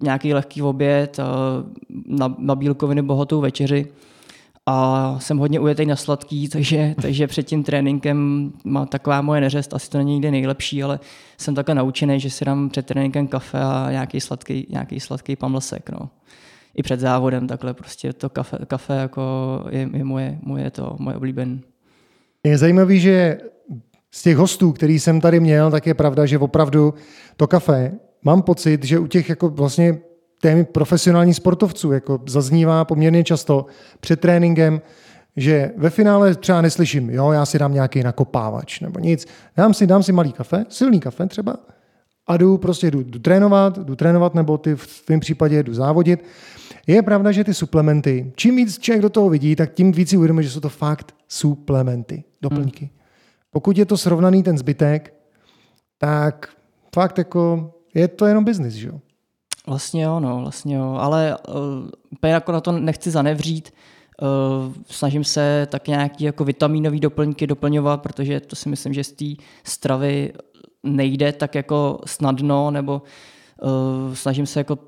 nějaký 0.02 0.34
lehký 0.34 0.62
oběd, 0.62 1.20
na, 2.06 2.34
na 2.38 2.54
bílkoviny 2.54 3.02
bohatou 3.02 3.40
večeři 3.40 3.86
a 4.66 5.16
jsem 5.20 5.38
hodně 5.38 5.60
ujetý 5.60 5.86
na 5.86 5.96
sladký, 5.96 6.48
takže, 6.48 6.94
takže 7.02 7.26
před 7.26 7.42
tím 7.42 7.64
tréninkem 7.64 8.52
má 8.64 8.86
taková 8.86 9.22
moje 9.22 9.40
neřest, 9.40 9.74
asi 9.74 9.90
to 9.90 9.98
není 9.98 10.12
nikdy 10.12 10.30
nejlepší, 10.30 10.82
ale 10.82 11.00
jsem 11.38 11.54
takhle 11.54 11.74
naučený, 11.74 12.20
že 12.20 12.30
si 12.30 12.44
dám 12.44 12.68
před 12.68 12.86
tréninkem 12.86 13.26
kafe 13.26 13.58
a 13.60 13.88
nějaký 13.90 14.20
sladký, 14.20 14.66
nějaký 14.70 15.00
sladký 15.00 15.36
pamlsek. 15.36 15.90
No. 15.90 16.10
I 16.74 16.82
před 16.82 17.00
závodem 17.00 17.46
takhle 17.46 17.74
prostě 17.74 18.12
to 18.12 18.30
kafe, 18.30 18.58
kafe 18.66 18.94
jako 18.94 19.22
je, 19.70 19.90
je 19.92 20.04
moje, 20.04 20.38
moje, 20.42 20.70
to, 20.70 20.96
moje 20.98 21.16
oblíbené. 21.16 21.58
Je 22.44 22.58
zajímavý, 22.58 23.00
že 23.00 23.38
z 24.10 24.22
těch 24.22 24.36
hostů, 24.36 24.72
který 24.72 24.98
jsem 24.98 25.20
tady 25.20 25.40
měl, 25.40 25.70
tak 25.70 25.86
je 25.86 25.94
pravda, 25.94 26.26
že 26.26 26.38
opravdu 26.38 26.94
to 27.36 27.46
kafe, 27.46 27.92
mám 28.22 28.42
pocit, 28.42 28.84
že 28.84 28.98
u 28.98 29.06
těch 29.06 29.28
jako 29.28 29.48
vlastně 29.48 29.98
témy 30.40 30.64
profesionálních 30.64 31.36
sportovců 31.36 31.92
jako 31.92 32.20
zaznívá 32.26 32.84
poměrně 32.84 33.24
často 33.24 33.66
před 34.00 34.20
tréninkem, 34.20 34.80
že 35.36 35.70
ve 35.76 35.90
finále 35.90 36.34
třeba 36.34 36.62
neslyším, 36.62 37.10
jo, 37.10 37.32
já 37.32 37.46
si 37.46 37.58
dám 37.58 37.74
nějaký 37.74 38.02
nakopávač 38.02 38.80
nebo 38.80 39.00
nic. 39.00 39.26
Dám 39.56 39.74
si, 39.74 39.86
dám 39.86 40.02
si 40.02 40.12
malý 40.12 40.32
kafe, 40.32 40.64
silný 40.68 41.00
kafe 41.00 41.26
třeba 41.26 41.56
a 42.26 42.36
jdu 42.36 42.58
prostě 42.58 42.90
jdu, 42.90 43.02
jdu 43.02 43.18
trénovat, 43.18 43.78
jdu 43.78 43.96
trénovat 43.96 44.34
nebo 44.34 44.58
ty 44.58 44.76
v 44.76 45.02
tvém 45.04 45.20
případě 45.20 45.62
jdu 45.62 45.74
závodit. 45.74 46.24
Je 46.86 47.02
pravda, 47.02 47.32
že 47.32 47.44
ty 47.44 47.54
suplementy, 47.54 48.32
čím 48.36 48.56
víc 48.56 48.78
člověk 48.78 49.02
do 49.02 49.10
toho 49.10 49.28
vidí, 49.28 49.56
tak 49.56 49.72
tím 49.72 49.92
víc 49.92 50.10
si 50.10 50.16
uvědomí, 50.16 50.42
že 50.42 50.50
jsou 50.50 50.60
to 50.60 50.68
fakt 50.68 51.14
suplementy, 51.28 52.24
doplňky. 52.42 52.84
Hmm. 52.84 52.94
Pokud 53.50 53.78
je 53.78 53.84
to 53.84 53.96
srovnaný 53.96 54.42
ten 54.42 54.58
zbytek, 54.58 55.14
tak 55.98 56.48
fakt 56.94 57.18
jako 57.18 57.72
je 57.94 58.08
to 58.08 58.26
jenom 58.26 58.44
biznis, 58.44 58.74
že 58.74 58.88
jo? 58.88 59.00
Vlastně 59.66 60.02
jo, 60.02 60.20
no, 60.20 60.40
vlastně 60.40 60.76
jo, 60.76 60.96
ale 61.00 61.36
uh, 61.48 61.54
úplně 62.10 62.32
jako 62.32 62.52
na 62.52 62.60
to 62.60 62.72
nechci 62.72 63.10
zanevřít, 63.10 63.74
uh, 64.22 64.74
snažím 64.90 65.24
se 65.24 65.66
tak 65.70 65.88
nějaký 65.88 66.24
jako 66.24 66.44
vitamínový 66.44 67.00
doplňky 67.00 67.46
doplňovat, 67.46 68.02
protože 68.02 68.40
to 68.40 68.56
si 68.56 68.68
myslím, 68.68 68.94
že 68.94 69.04
z 69.04 69.12
té 69.12 69.24
stravy 69.64 70.32
nejde 70.82 71.32
tak 71.32 71.54
jako 71.54 72.00
snadno, 72.06 72.70
nebo 72.70 73.02
uh, 73.62 74.14
snažím 74.14 74.46
se 74.46 74.60
jako 74.60 74.78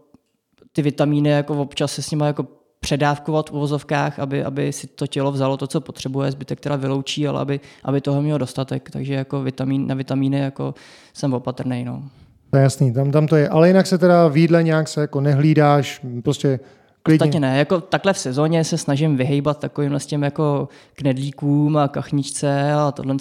ty 0.73 0.82
vitamíny 0.82 1.30
jako 1.30 1.62
občas 1.62 1.92
se 1.92 2.02
s 2.02 2.11
nimi 2.11 2.25
jako 2.25 2.47
předávkovat 2.80 3.50
v 3.50 3.52
uvozovkách, 3.52 4.18
aby, 4.18 4.44
aby 4.44 4.73
si 4.73 4.87
to 4.87 5.06
tělo 5.06 5.32
vzalo 5.32 5.56
to, 5.56 5.66
co 5.66 5.80
potřebuje, 5.80 6.32
zbytek 6.32 6.61
teda 6.61 6.76
vyloučí, 6.76 7.28
ale 7.28 7.40
aby, 7.40 7.61
aby 7.85 8.00
toho 8.00 8.23
mělo 8.23 8.38
dostatek. 8.38 8.90
Takže 8.90 9.14
jako 9.14 9.42
vitamin, 9.42 9.87
na 9.87 9.94
vitamíny 9.94 10.38
jako 10.38 10.75
jsem 11.14 11.35
opatrný. 11.35 11.85
No. 11.85 12.02
To 12.50 12.57
je 12.57 12.62
jasný, 12.62 12.93
tam, 12.93 13.11
tam 13.11 13.26
to 13.26 13.37
je. 13.37 13.49
Ale 13.49 13.69
jinak 13.69 13.87
se 13.87 13.99
teda 13.99 14.28
v 14.28 14.37
jídle 14.37 14.62
nějak 14.62 14.88
se 14.88 15.00
jako 15.00 15.21
nehlídáš, 15.21 16.00
prostě 16.23 16.61
klidně. 17.02 17.19
Podstatě 17.19 17.40
ne, 17.40 17.59
jako 17.59 17.81
takhle 17.81 18.12
v 18.12 18.19
sezóně 18.19 18.64
se 18.64 18.78
snažím 18.78 19.17
vyhejbat 19.17 19.59
takovým 19.59 19.95
s 19.95 20.07
těm 20.07 20.23
jako 20.23 20.69
knedlíkům 20.95 21.76
a 21.76 21.88
kachničce 21.88 22.73
a 22.73 22.93
tohle. 22.93 23.17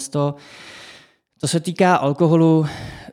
To 1.40 1.48
se 1.48 1.60
týká 1.60 1.96
alkoholu, 1.96 2.66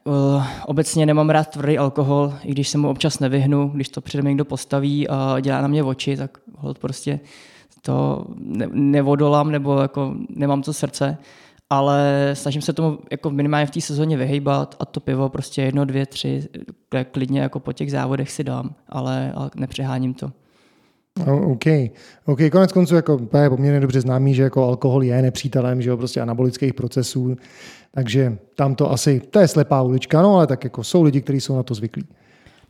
uh, 0.03 0.43
obecně 0.65 1.05
nemám 1.05 1.29
rád 1.29 1.47
tvrdý 1.47 1.77
alkohol, 1.77 2.33
i 2.43 2.51
když 2.51 2.69
se 2.69 2.77
mu 2.77 2.89
občas 2.89 3.19
nevyhnu, 3.19 3.71
když 3.73 3.89
to 3.89 4.01
přede 4.01 4.21
mě 4.21 4.29
někdo 4.29 4.45
postaví 4.45 5.07
a 5.07 5.39
dělá 5.39 5.61
na 5.61 5.67
mě 5.67 5.83
oči, 5.83 6.17
tak 6.17 6.37
hold 6.55 6.79
prostě 6.79 7.19
to 7.81 8.25
ne- 8.37 8.69
nevodolám 8.71 9.51
nebo 9.51 9.81
jako 9.81 10.15
nemám 10.29 10.61
to 10.61 10.73
srdce 10.73 11.17
ale 11.69 12.31
snažím 12.33 12.61
se 12.61 12.73
tomu 12.73 12.99
jako 13.11 13.29
minimálně 13.29 13.65
v 13.65 13.71
té 13.71 13.81
sezóně 13.81 14.17
vyhejbat 14.17 14.75
a 14.79 14.85
to 14.85 14.99
pivo 14.99 15.29
prostě 15.29 15.61
jedno, 15.61 15.85
dvě, 15.85 16.05
tři, 16.05 16.43
klidně 17.11 17.41
jako 17.41 17.59
po 17.59 17.73
těch 17.73 17.91
závodech 17.91 18.31
si 18.31 18.43
dám, 18.43 18.75
ale, 18.89 19.33
ale 19.35 19.51
nepřeháním 19.55 20.13
to. 20.13 20.31
OK. 21.27 21.65
OK, 22.25 22.39
konec 22.51 22.71
konců 22.71 22.95
jako 22.95 23.19
je 23.41 23.49
poměrně 23.49 23.79
dobře 23.79 24.01
známý, 24.01 24.33
že 24.33 24.43
jako 24.43 24.63
alkohol 24.63 25.03
je 25.03 25.21
nepřítelem, 25.21 25.81
že 25.81 25.89
jo, 25.89 25.97
prostě 25.97 26.21
anabolických 26.21 26.73
procesů, 26.73 27.35
takže 27.91 28.37
tam 28.55 28.75
to 28.75 28.91
asi, 28.91 29.21
to 29.29 29.39
je 29.39 29.47
slepá 29.47 29.81
ulička, 29.81 30.21
no 30.21 30.35
ale 30.35 30.47
tak 30.47 30.63
jako 30.63 30.83
jsou 30.83 31.03
lidi, 31.03 31.21
kteří 31.21 31.41
jsou 31.41 31.55
na 31.55 31.63
to 31.63 31.73
zvyklí. 31.73 32.03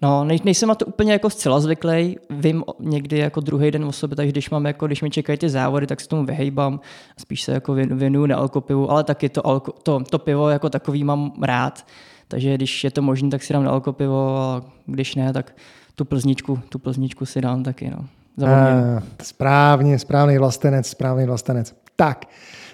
No, 0.02 0.24
nej, 0.24 0.40
nejsem 0.44 0.70
na 0.70 0.76
to 0.76 0.86
úplně 0.86 1.12
jako 1.12 1.30
zcela 1.30 1.60
zvyklý. 1.60 2.18
Vím 2.30 2.64
někdy 2.80 3.18
jako 3.18 3.40
druhý 3.40 3.72
den 3.72 3.86
o 3.86 3.92
sobě, 3.92 4.16
takže 4.16 4.32
když 4.32 4.50
mám 4.50 4.66
jako, 4.66 4.88
když 4.88 5.02
mi 5.02 5.10
čekají 5.10 5.38
ty 5.38 5.50
závody, 5.50 5.88
tak 5.88 6.02
se 6.02 6.08
tomu 6.08 6.26
vyhejbám. 6.26 6.80
Spíš 7.20 7.42
se 7.42 7.52
jako 7.52 7.74
věnuju 7.74 8.26
na 8.26 8.38
alkopivu, 8.38 8.92
ale 8.92 9.04
taky 9.04 9.30
to, 9.30 9.48
alko, 9.48 9.72
to, 9.72 10.00
to, 10.00 10.20
pivo 10.20 10.50
jako 10.50 10.70
takový 10.70 11.04
mám 11.04 11.32
rád. 11.42 11.86
Takže 12.28 12.56
když 12.56 12.84
je 12.84 12.92
to 12.92 13.02
možné, 13.02 13.30
tak 13.30 13.44
si 13.44 13.54
dám 13.54 13.64
na 13.64 13.72
alkopivo 13.72 14.38
a 14.38 14.62
když 14.86 15.16
ne, 15.16 15.34
tak 15.34 15.56
tu 15.96 16.06
plzničku, 16.06 16.60
tu 16.70 16.80
plzničku 16.80 17.26
si 17.26 17.42
dám 17.42 17.64
taky. 17.64 17.92
No. 17.92 18.06
A, 18.48 19.04
správně, 19.24 20.00
správný 20.00 20.38
vlastenec, 20.38 20.88
správný 20.88 21.26
vlastenec. 21.26 21.76
Tak, 21.96 22.26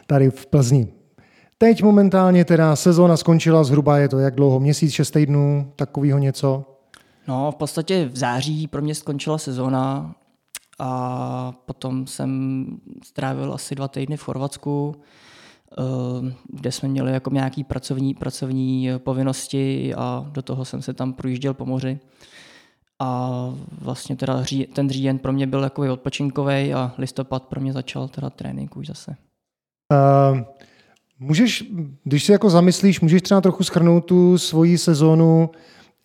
tady 0.07 0.29
v 0.29 0.45
Plzni. 0.45 0.87
Teď 1.57 1.83
momentálně 1.83 2.45
teda 2.45 2.75
sezóna 2.75 3.17
skončila 3.17 3.63
zhruba, 3.63 3.97
je 3.97 4.09
to 4.09 4.19
jak 4.19 4.35
dlouho? 4.35 4.59
Měsíc, 4.59 4.91
šest 4.91 5.11
týdnů, 5.11 5.71
takového 5.75 6.19
něco? 6.19 6.70
No, 7.31 7.51
v 7.51 7.55
podstatě 7.55 8.05
v 8.05 8.17
září 8.17 8.67
pro 8.67 8.81
mě 8.81 8.95
skončila 8.95 9.37
sezóna 9.37 10.15
a 10.79 11.51
potom 11.65 12.07
jsem 12.07 12.65
strávil 13.03 13.53
asi 13.53 13.75
dva 13.75 13.87
týdny 13.87 14.17
v 14.17 14.23
Chorvatsku, 14.23 14.95
eh, 15.71 16.33
kde 16.49 16.71
jsme 16.71 16.89
měli 16.89 17.11
jako 17.11 17.29
nějaký 17.29 17.63
pracovní, 17.63 18.13
pracovní 18.13 18.89
povinnosti 18.97 19.93
a 19.95 20.25
do 20.31 20.41
toho 20.41 20.65
jsem 20.65 20.81
se 20.81 20.93
tam 20.93 21.13
projížděl 21.13 21.53
po 21.53 21.65
moři. 21.65 21.99
A 22.99 23.29
vlastně 23.81 24.15
teda 24.15 24.43
ten 24.73 24.89
říjen 24.89 25.19
pro 25.19 25.33
mě 25.33 25.47
byl 25.47 25.61
takový 25.61 25.89
odpočinkový 25.89 26.73
a 26.73 26.91
listopad 26.97 27.43
pro 27.43 27.61
mě 27.61 27.73
začal 27.73 28.07
teda 28.07 28.29
trénink 28.29 28.77
už 28.77 28.87
zase. 28.87 29.15
Uh, 29.91 30.39
můžeš, 31.19 31.63
když 32.03 32.23
si 32.23 32.31
jako 32.31 32.49
zamyslíš, 32.49 33.01
můžeš 33.01 33.21
třeba 33.21 33.41
trochu 33.41 33.63
schrnout 33.63 34.05
tu 34.05 34.37
svoji 34.37 34.77
sezónu 34.77 35.49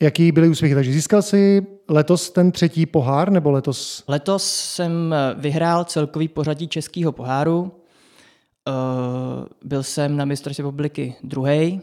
Jaký 0.00 0.32
byly 0.32 0.48
úspěchy? 0.48 0.74
Takže 0.74 0.92
získal 0.92 1.22
jsi 1.22 1.66
letos 1.88 2.30
ten 2.30 2.52
třetí 2.52 2.86
pohár, 2.86 3.30
nebo 3.30 3.50
letos? 3.50 4.04
Letos 4.08 4.44
jsem 4.46 5.14
eh, 5.14 5.34
vyhrál 5.38 5.84
celkový 5.84 6.28
pořadí 6.28 6.68
českého 6.68 7.12
poháru. 7.12 7.72
Eh, 8.68 8.72
byl 9.64 9.82
jsem 9.82 10.16
na 10.16 10.24
mistrovství 10.24 10.62
republiky 10.62 11.14
druhý. 11.22 11.80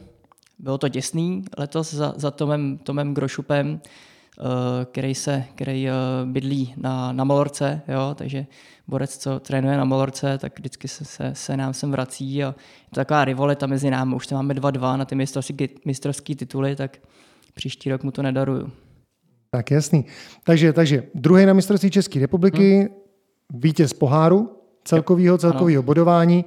Bylo 0.60 0.78
to 0.78 0.88
děsný 0.88 1.44
letos 1.58 1.94
za, 1.94 2.14
za 2.18 2.32
Tomem, 2.32 2.78
Tomem 2.78 3.14
Grošupem, 3.14 3.82
eh, 3.82 4.42
který, 4.86 5.16
se, 5.16 5.44
který 5.56 5.88
bydlí 6.26 6.74
na, 6.78 7.12
na 7.12 7.24
Malorce, 7.24 7.82
jo, 7.88 8.16
takže 8.16 8.46
borec, 8.88 9.18
co 9.18 9.40
trénuje 9.40 9.78
na 9.78 9.86
Malorce, 9.86 10.38
tak 10.38 10.60
vždycky 10.60 10.88
se, 10.88 11.06
se, 11.06 11.32
se 11.34 11.58
nám 11.58 11.74
sem 11.74 11.92
vrací 11.92 12.44
a 12.44 12.48
je 12.48 12.54
to 12.90 12.96
taková 12.96 13.26
rivalita 13.26 13.68
mezi 13.68 13.90
námi. 13.90 14.16
Už 14.16 14.30
máme 14.30 14.54
2-2 14.54 14.98
na 14.98 15.06
ty 15.06 15.16
mistrovské 15.86 16.36
tituly, 16.36 16.76
tak 16.76 16.98
příští 17.54 17.92
rok 17.92 18.04
mu 18.04 18.12
to 18.12 18.22
nedaruju. 18.22 18.72
Tak 19.50 19.72
jasný. 19.72 20.06
Takže, 20.44 20.74
takže 20.74 21.04
druhý 21.16 21.46
na 21.46 21.54
mistrovství 21.54 21.92
České 21.92 22.20
republiky, 22.20 22.78
hmm. 22.78 22.88
vítěz 23.62 23.94
poháru, 23.94 24.50
celkového 24.84 25.38
celkového 25.38 25.84
bodování 25.84 26.46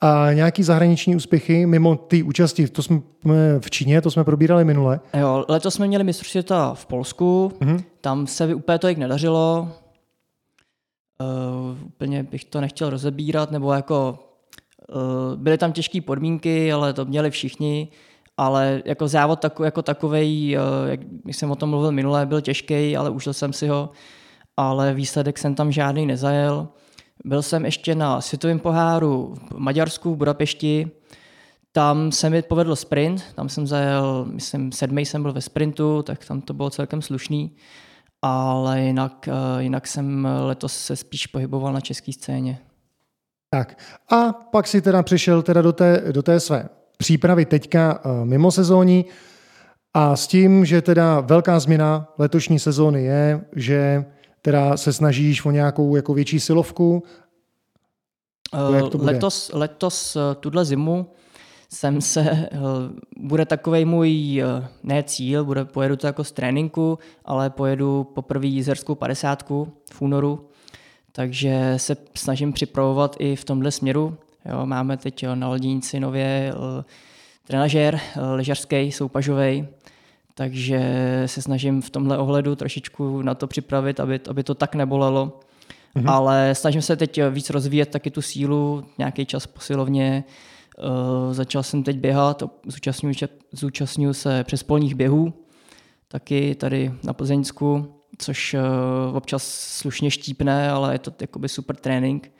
a 0.00 0.32
nějaký 0.32 0.62
zahraniční 0.62 1.16
úspěchy 1.16 1.66
mimo 1.66 1.96
ty 1.96 2.22
účasti, 2.22 2.68
to 2.68 2.82
jsme 2.82 3.00
v 3.60 3.70
Číně, 3.70 4.00
to 4.00 4.10
jsme 4.10 4.24
probírali 4.24 4.64
minule. 4.64 5.00
Jo, 5.20 5.44
letos 5.48 5.74
jsme 5.74 5.86
měli 5.86 6.04
mistrovství 6.04 6.42
v 6.74 6.86
Polsku, 6.86 7.52
hmm. 7.60 7.82
tam 8.00 8.26
se 8.26 8.54
úplně 8.54 8.78
tolik 8.78 8.98
nedařilo, 8.98 9.68
uh, 11.20 11.86
úplně 11.86 12.22
bych 12.22 12.44
to 12.44 12.60
nechtěl 12.60 12.90
rozebírat, 12.90 13.50
nebo 13.50 13.72
jako 13.72 14.18
uh, 14.88 15.36
byly 15.36 15.58
tam 15.58 15.72
těžké 15.72 16.00
podmínky, 16.00 16.72
ale 16.72 16.92
to 16.92 17.04
měli 17.04 17.30
všichni 17.30 17.88
ale 18.36 18.82
jako 18.84 19.08
závod 19.08 19.40
takový, 19.40 19.66
jako 19.66 19.82
takovej, 19.82 20.56
eh, 20.56 20.90
jak 20.90 21.00
jsem 21.26 21.50
o 21.50 21.56
tom 21.56 21.70
mluvil 21.70 21.92
minule, 21.92 22.26
byl 22.26 22.40
těžký, 22.40 22.96
ale 22.96 23.10
užil 23.10 23.32
jsem 23.32 23.52
si 23.52 23.68
ho, 23.68 23.90
ale 24.56 24.94
výsledek 24.94 25.38
jsem 25.38 25.54
tam 25.54 25.72
žádný 25.72 26.06
nezajel. 26.06 26.68
Byl 27.24 27.42
jsem 27.42 27.64
ještě 27.64 27.94
na 27.94 28.20
světovém 28.20 28.58
poháru 28.58 29.34
v 29.50 29.58
Maďarsku, 29.58 30.14
v 30.14 30.16
Budapešti, 30.16 30.90
tam 31.72 32.12
se 32.12 32.30
mi 32.30 32.42
povedl 32.42 32.76
sprint, 32.76 33.24
tam 33.34 33.48
jsem 33.48 33.66
zajel, 33.66 34.26
myslím, 34.32 34.72
sedmý 34.72 35.06
jsem 35.06 35.22
byl 35.22 35.32
ve 35.32 35.40
sprintu, 35.40 36.02
tak 36.02 36.24
tam 36.24 36.40
to 36.40 36.54
bylo 36.54 36.70
celkem 36.70 37.02
slušný, 37.02 37.56
ale 38.22 38.80
jinak, 38.80 39.28
eh, 39.28 39.62
jinak 39.62 39.86
jsem 39.86 40.28
letos 40.40 40.78
se 40.78 40.96
spíš 40.96 41.26
pohyboval 41.26 41.72
na 41.72 41.80
české 41.80 42.12
scéně. 42.12 42.58
Tak. 43.50 43.78
A 44.10 44.32
pak 44.32 44.66
si 44.66 44.82
teda 44.82 45.02
přišel 45.02 45.42
teda 45.42 45.62
do 45.62 45.72
té, 45.72 46.12
do 46.12 46.22
té 46.22 46.40
své 46.40 46.68
přípravy 46.96 47.44
teďka 47.44 48.00
eh, 48.04 48.24
mimo 48.24 48.50
sezóní 48.50 49.04
a 49.94 50.16
s 50.16 50.26
tím, 50.26 50.64
že 50.64 50.82
teda 50.82 51.20
velká 51.20 51.60
změna 51.60 52.08
letošní 52.18 52.58
sezóny 52.58 53.04
je, 53.04 53.44
že 53.56 54.04
teda 54.42 54.76
se 54.76 54.92
snažíš 54.92 55.44
o 55.44 55.50
nějakou 55.50 55.96
jako 55.96 56.14
větší 56.14 56.40
silovku. 56.40 57.02
Jak 58.74 58.88
to 58.88 58.98
bude? 58.98 59.12
Letos, 59.12 59.50
letos 59.54 60.16
eh, 60.16 60.34
tuhle 60.34 60.64
zimu 60.64 61.06
jsem 61.68 62.00
se, 62.00 62.20
eh, 62.20 62.48
bude 63.16 63.46
takový 63.46 63.84
můj, 63.84 64.42
ne 64.82 65.02
cíl, 65.02 65.44
bude, 65.44 65.64
pojedu 65.64 65.96
to 65.96 66.06
jako 66.06 66.24
z 66.24 66.32
tréninku, 66.32 66.98
ale 67.24 67.50
pojedu 67.50 68.04
poprvé 68.04 68.46
jízerskou 68.46 68.94
padesátku 68.94 69.72
v 69.92 70.02
únoru, 70.02 70.48
takže 71.12 71.74
se 71.76 71.96
snažím 72.14 72.52
připravovat 72.52 73.16
i 73.18 73.36
v 73.36 73.44
tomhle 73.44 73.70
směru, 73.70 74.16
Jo, 74.44 74.66
máme 74.66 74.96
teď 74.96 75.26
na 75.34 75.48
Lednici 75.48 76.00
nově 76.00 76.54
uh, 76.56 76.84
trenažér 77.46 77.94
uh, 77.94 78.22
lyžařský, 78.34 78.92
soupažový, 78.92 79.66
takže 80.34 80.82
se 81.26 81.42
snažím 81.42 81.82
v 81.82 81.90
tomhle 81.90 82.18
ohledu 82.18 82.56
trošičku 82.56 83.22
na 83.22 83.34
to 83.34 83.46
připravit, 83.46 84.00
aby, 84.00 84.20
aby 84.28 84.42
to 84.42 84.54
tak 84.54 84.74
nebolelo. 84.74 85.40
Mm-hmm. 85.96 86.10
Ale 86.10 86.54
snažím 86.54 86.82
se 86.82 86.96
teď 86.96 87.20
víc 87.30 87.50
rozvíjet 87.50 87.88
taky 87.88 88.10
tu 88.10 88.22
sílu, 88.22 88.84
nějaký 88.98 89.26
čas 89.26 89.46
posilovně. 89.46 90.24
Uh, 90.78 91.32
začal 91.32 91.62
jsem 91.62 91.82
teď 91.82 91.96
běhat, 91.96 92.42
zúčastňuji, 92.66 93.14
zúčastňuji 93.52 94.14
se 94.14 94.44
přespolních 94.44 94.94
běhů, 94.94 95.32
taky 96.08 96.54
tady 96.54 96.92
na 97.02 97.12
Plzeňsku, 97.12 97.94
což 98.18 98.54
uh, 98.54 99.16
občas 99.16 99.42
slušně 99.78 100.10
štípne, 100.10 100.70
ale 100.70 100.94
je 100.94 100.98
to 100.98 101.12
jakoby 101.20 101.48
super 101.48 101.76
trénink 101.76 102.30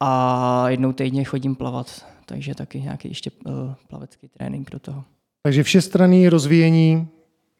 a 0.00 0.68
jednou 0.68 0.92
týdně 0.92 1.24
chodím 1.24 1.54
plavat, 1.54 2.06
takže 2.26 2.54
taky 2.54 2.80
nějaký 2.80 3.08
ještě 3.08 3.30
uh, 3.30 3.52
plavecký 3.88 4.28
trénink 4.28 4.70
do 4.70 4.78
toho. 4.78 5.04
Takže 5.42 5.62
všestranný 5.62 6.28
rozvíjení, 6.28 7.08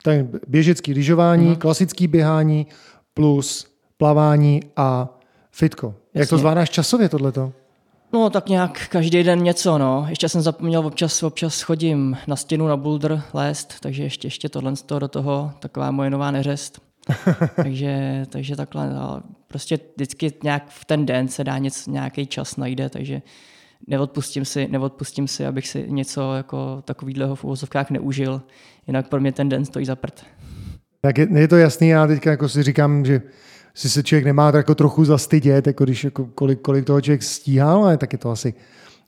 tak 0.03 0.27
běžecký 0.49 0.93
lyžování, 0.93 1.49
mm-hmm. 1.49 1.59
klasický 1.59 2.07
běhání 2.07 2.67
plus 3.15 3.67
plavání 3.97 4.63
a 4.77 5.09
fitko. 5.53 5.87
Jasně. 5.87 6.21
Jak 6.21 6.29
to 6.29 6.39
zvládáš 6.39 6.71
časově 6.71 7.09
tohleto? 7.09 7.53
No 8.13 8.31
tak 8.31 8.49
nějak 8.49 8.89
každý 8.89 9.23
den 9.23 9.43
něco, 9.43 9.79
no. 9.79 10.07
Ještě 10.09 10.29
jsem 10.29 10.41
zapomněl, 10.41 10.87
občas, 10.87 11.23
občas 11.23 11.61
chodím 11.61 12.17
na 12.27 12.37
stěnu 12.37 12.67
na 12.67 12.77
boulder 12.77 13.23
lézt, 13.33 13.75
takže 13.81 14.03
ještě, 14.03 14.27
ještě 14.27 14.49
tohle 14.49 14.77
z 14.77 14.83
toho 14.83 14.99
do 14.99 15.09
toho, 15.09 15.53
taková 15.61 15.91
moje 15.91 16.11
nová 16.11 16.31
neřest. 16.31 16.81
takže, 17.57 18.23
takže 18.29 18.57
takhle, 18.57 18.95
no, 18.95 19.23
prostě 19.47 19.79
vždycky 19.97 20.33
nějak 20.43 20.63
v 20.69 20.85
ten 20.85 21.07
den 21.07 21.29
se 21.29 21.45
dá 21.45 21.59
něco, 21.59 21.91
nějaký 21.91 22.27
čas 22.27 22.57
najde, 22.57 22.89
takže 22.89 23.23
neodpustím 23.87 24.45
si, 24.45 24.69
neodpustím 24.69 25.29
si, 25.29 25.47
abych 25.47 25.69
si 25.69 25.85
něco 25.89 26.35
jako 26.35 26.83
takovýhleho 26.85 27.35
v 27.35 27.45
uvozovkách 27.45 27.91
neužil, 27.91 28.43
jinak 28.87 29.09
pro 29.09 29.21
mě 29.21 29.33
ten 29.33 29.49
den 29.49 29.65
stojí 29.65 29.87
za 29.87 29.97
prd. 29.97 30.25
Tak 31.01 31.19
je, 31.19 31.29
je 31.35 31.49
to 31.49 31.57
jasný, 31.57 31.89
já 31.89 32.07
teďka 32.07 32.31
jako 32.31 32.49
si 32.49 32.63
říkám, 32.63 33.05
že 33.05 33.23
si 33.75 33.91
se 33.91 34.03
člověk 34.03 34.25
nemá 34.25 34.53
tak 34.53 34.59
jako 34.59 34.75
trochu 34.75 35.05
zastydět, 35.05 35.67
jako 35.67 35.85
když 35.85 36.05
jako 36.05 36.27
kolik, 36.27 36.61
kolik 36.61 36.85
toho 36.85 37.01
člověk 37.01 37.23
stíhá, 37.23 37.73
ale 37.73 37.97
tak 37.97 38.13
je 38.13 38.19
to 38.19 38.31
asi 38.31 38.55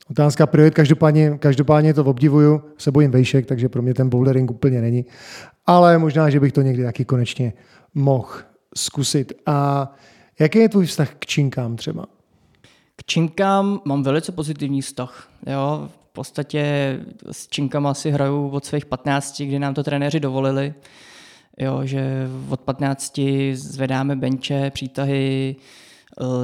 otázka 0.09 0.47
priorit. 0.47 0.73
Každopádně, 0.73 1.37
každopádně 1.39 1.93
to 1.93 2.05
obdivuju, 2.05 2.61
se 2.77 2.91
bojím 2.91 3.11
vejšek, 3.11 3.45
takže 3.45 3.69
pro 3.69 3.81
mě 3.81 3.93
ten 3.93 4.09
bouldering 4.09 4.51
úplně 4.51 4.81
není. 4.81 5.05
Ale 5.65 5.97
možná, 5.97 6.29
že 6.29 6.39
bych 6.39 6.53
to 6.53 6.61
někdy 6.61 6.83
taky 6.83 7.05
konečně 7.05 7.53
mohl 7.93 8.29
zkusit. 8.75 9.33
A 9.45 9.91
jaký 10.39 10.59
je 10.59 10.69
tvůj 10.69 10.85
vztah 10.85 11.09
k 11.19 11.25
činkám 11.25 11.75
třeba? 11.75 12.05
K 12.95 13.03
činkám 13.05 13.81
mám 13.85 14.03
velice 14.03 14.31
pozitivní 14.31 14.81
vztah. 14.81 15.29
Jo? 15.47 15.89
V 16.09 16.13
podstatě 16.13 16.99
s 17.31 17.47
činkama 17.47 17.93
si 17.93 18.11
hraju 18.11 18.49
od 18.49 18.65
svých 18.65 18.85
15, 18.85 19.41
kdy 19.41 19.59
nám 19.59 19.73
to 19.73 19.83
trenéři 19.83 20.19
dovolili. 20.19 20.73
Jo, 21.59 21.81
že 21.83 22.27
od 22.49 22.61
15 22.61 23.19
zvedáme 23.53 24.15
benče, 24.15 24.71
přítahy, 24.71 25.55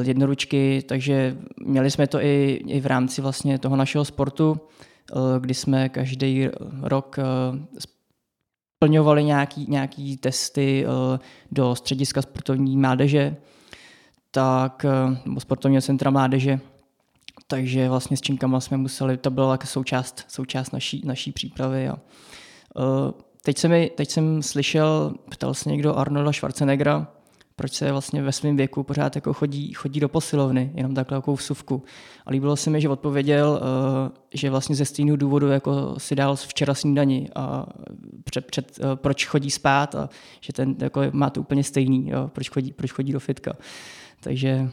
jednoručky, 0.01 0.83
takže 0.87 1.37
měli 1.65 1.91
jsme 1.91 2.07
to 2.07 2.21
i, 2.21 2.63
i 2.67 2.81
v 2.81 2.85
rámci 2.85 3.21
vlastně 3.21 3.59
toho 3.59 3.75
našeho 3.75 4.05
sportu, 4.05 4.57
eh, 4.57 5.15
kdy 5.39 5.53
jsme 5.53 5.89
každý 5.89 6.47
rok 6.81 7.19
eh, 7.19 7.23
splňovali 8.77 9.23
nějaký, 9.23 9.65
nějaký 9.69 10.17
testy 10.17 10.85
do 11.51 11.75
střediska 11.75 12.21
sportovní 12.21 12.77
mládeže, 12.77 13.35
tak, 14.31 14.85
nebo 15.25 15.39
sportovního 15.39 15.81
centra 15.81 16.11
mládeže, 16.11 16.59
takže 17.47 17.89
vlastně 17.89 18.17
s 18.17 18.21
činkama 18.21 18.59
jsme 18.59 18.77
museli, 18.77 19.17
to 19.17 19.29
byla 19.31 19.51
jako 19.51 19.67
součást, 19.67 20.25
součást 20.27 20.71
naší, 20.71 21.01
naší 21.05 21.31
přípravy. 21.31 21.87
A, 21.87 21.97
Teď, 23.45 23.57
se 23.57 23.67
mi, 23.67 23.91
teď 23.95 24.09
jsem 24.09 24.41
slyšel, 24.41 25.13
ptal 25.29 25.53
se 25.53 25.69
někdo 25.69 25.97
Arnolda 25.97 26.33
Schwarzeneggera, 26.33 27.07
proč 27.55 27.73
se 27.73 27.91
vlastně 27.91 28.21
ve 28.21 28.31
svém 28.31 28.57
věku 28.57 28.83
pořád 28.83 29.15
jako 29.15 29.33
chodí, 29.33 29.73
chodí 29.73 29.99
do 29.99 30.09
posilovny, 30.09 30.71
jenom 30.75 30.93
takhle 30.93 31.17
jako 31.17 31.33
vsuvku. 31.33 31.83
A 32.25 32.31
líbilo 32.31 32.55
se 32.55 32.69
mi, 32.69 32.81
že 32.81 32.89
odpověděl, 32.89 33.61
uh, 33.61 34.17
že 34.33 34.49
vlastně 34.49 34.75
ze 34.75 34.85
stejného 34.85 35.17
důvodu 35.17 35.47
jako 35.47 35.95
si 35.97 36.15
dal 36.15 36.35
včera 36.35 36.73
snídani 36.73 37.29
a 37.35 37.65
před, 38.23 38.45
před, 38.45 38.79
uh, 38.79 38.95
proč 38.95 39.25
chodí 39.25 39.51
spát 39.51 39.95
a 39.95 40.09
že 40.41 40.53
ten 40.53 40.75
jako 40.79 41.01
má 41.11 41.29
to 41.29 41.41
úplně 41.41 41.63
stejný, 41.63 42.09
jo, 42.09 42.29
proč, 42.33 42.49
chodí, 42.49 42.73
proč 42.73 42.91
chodí 42.91 43.11
do 43.11 43.19
fitka. 43.19 43.53
Takže 44.19 44.69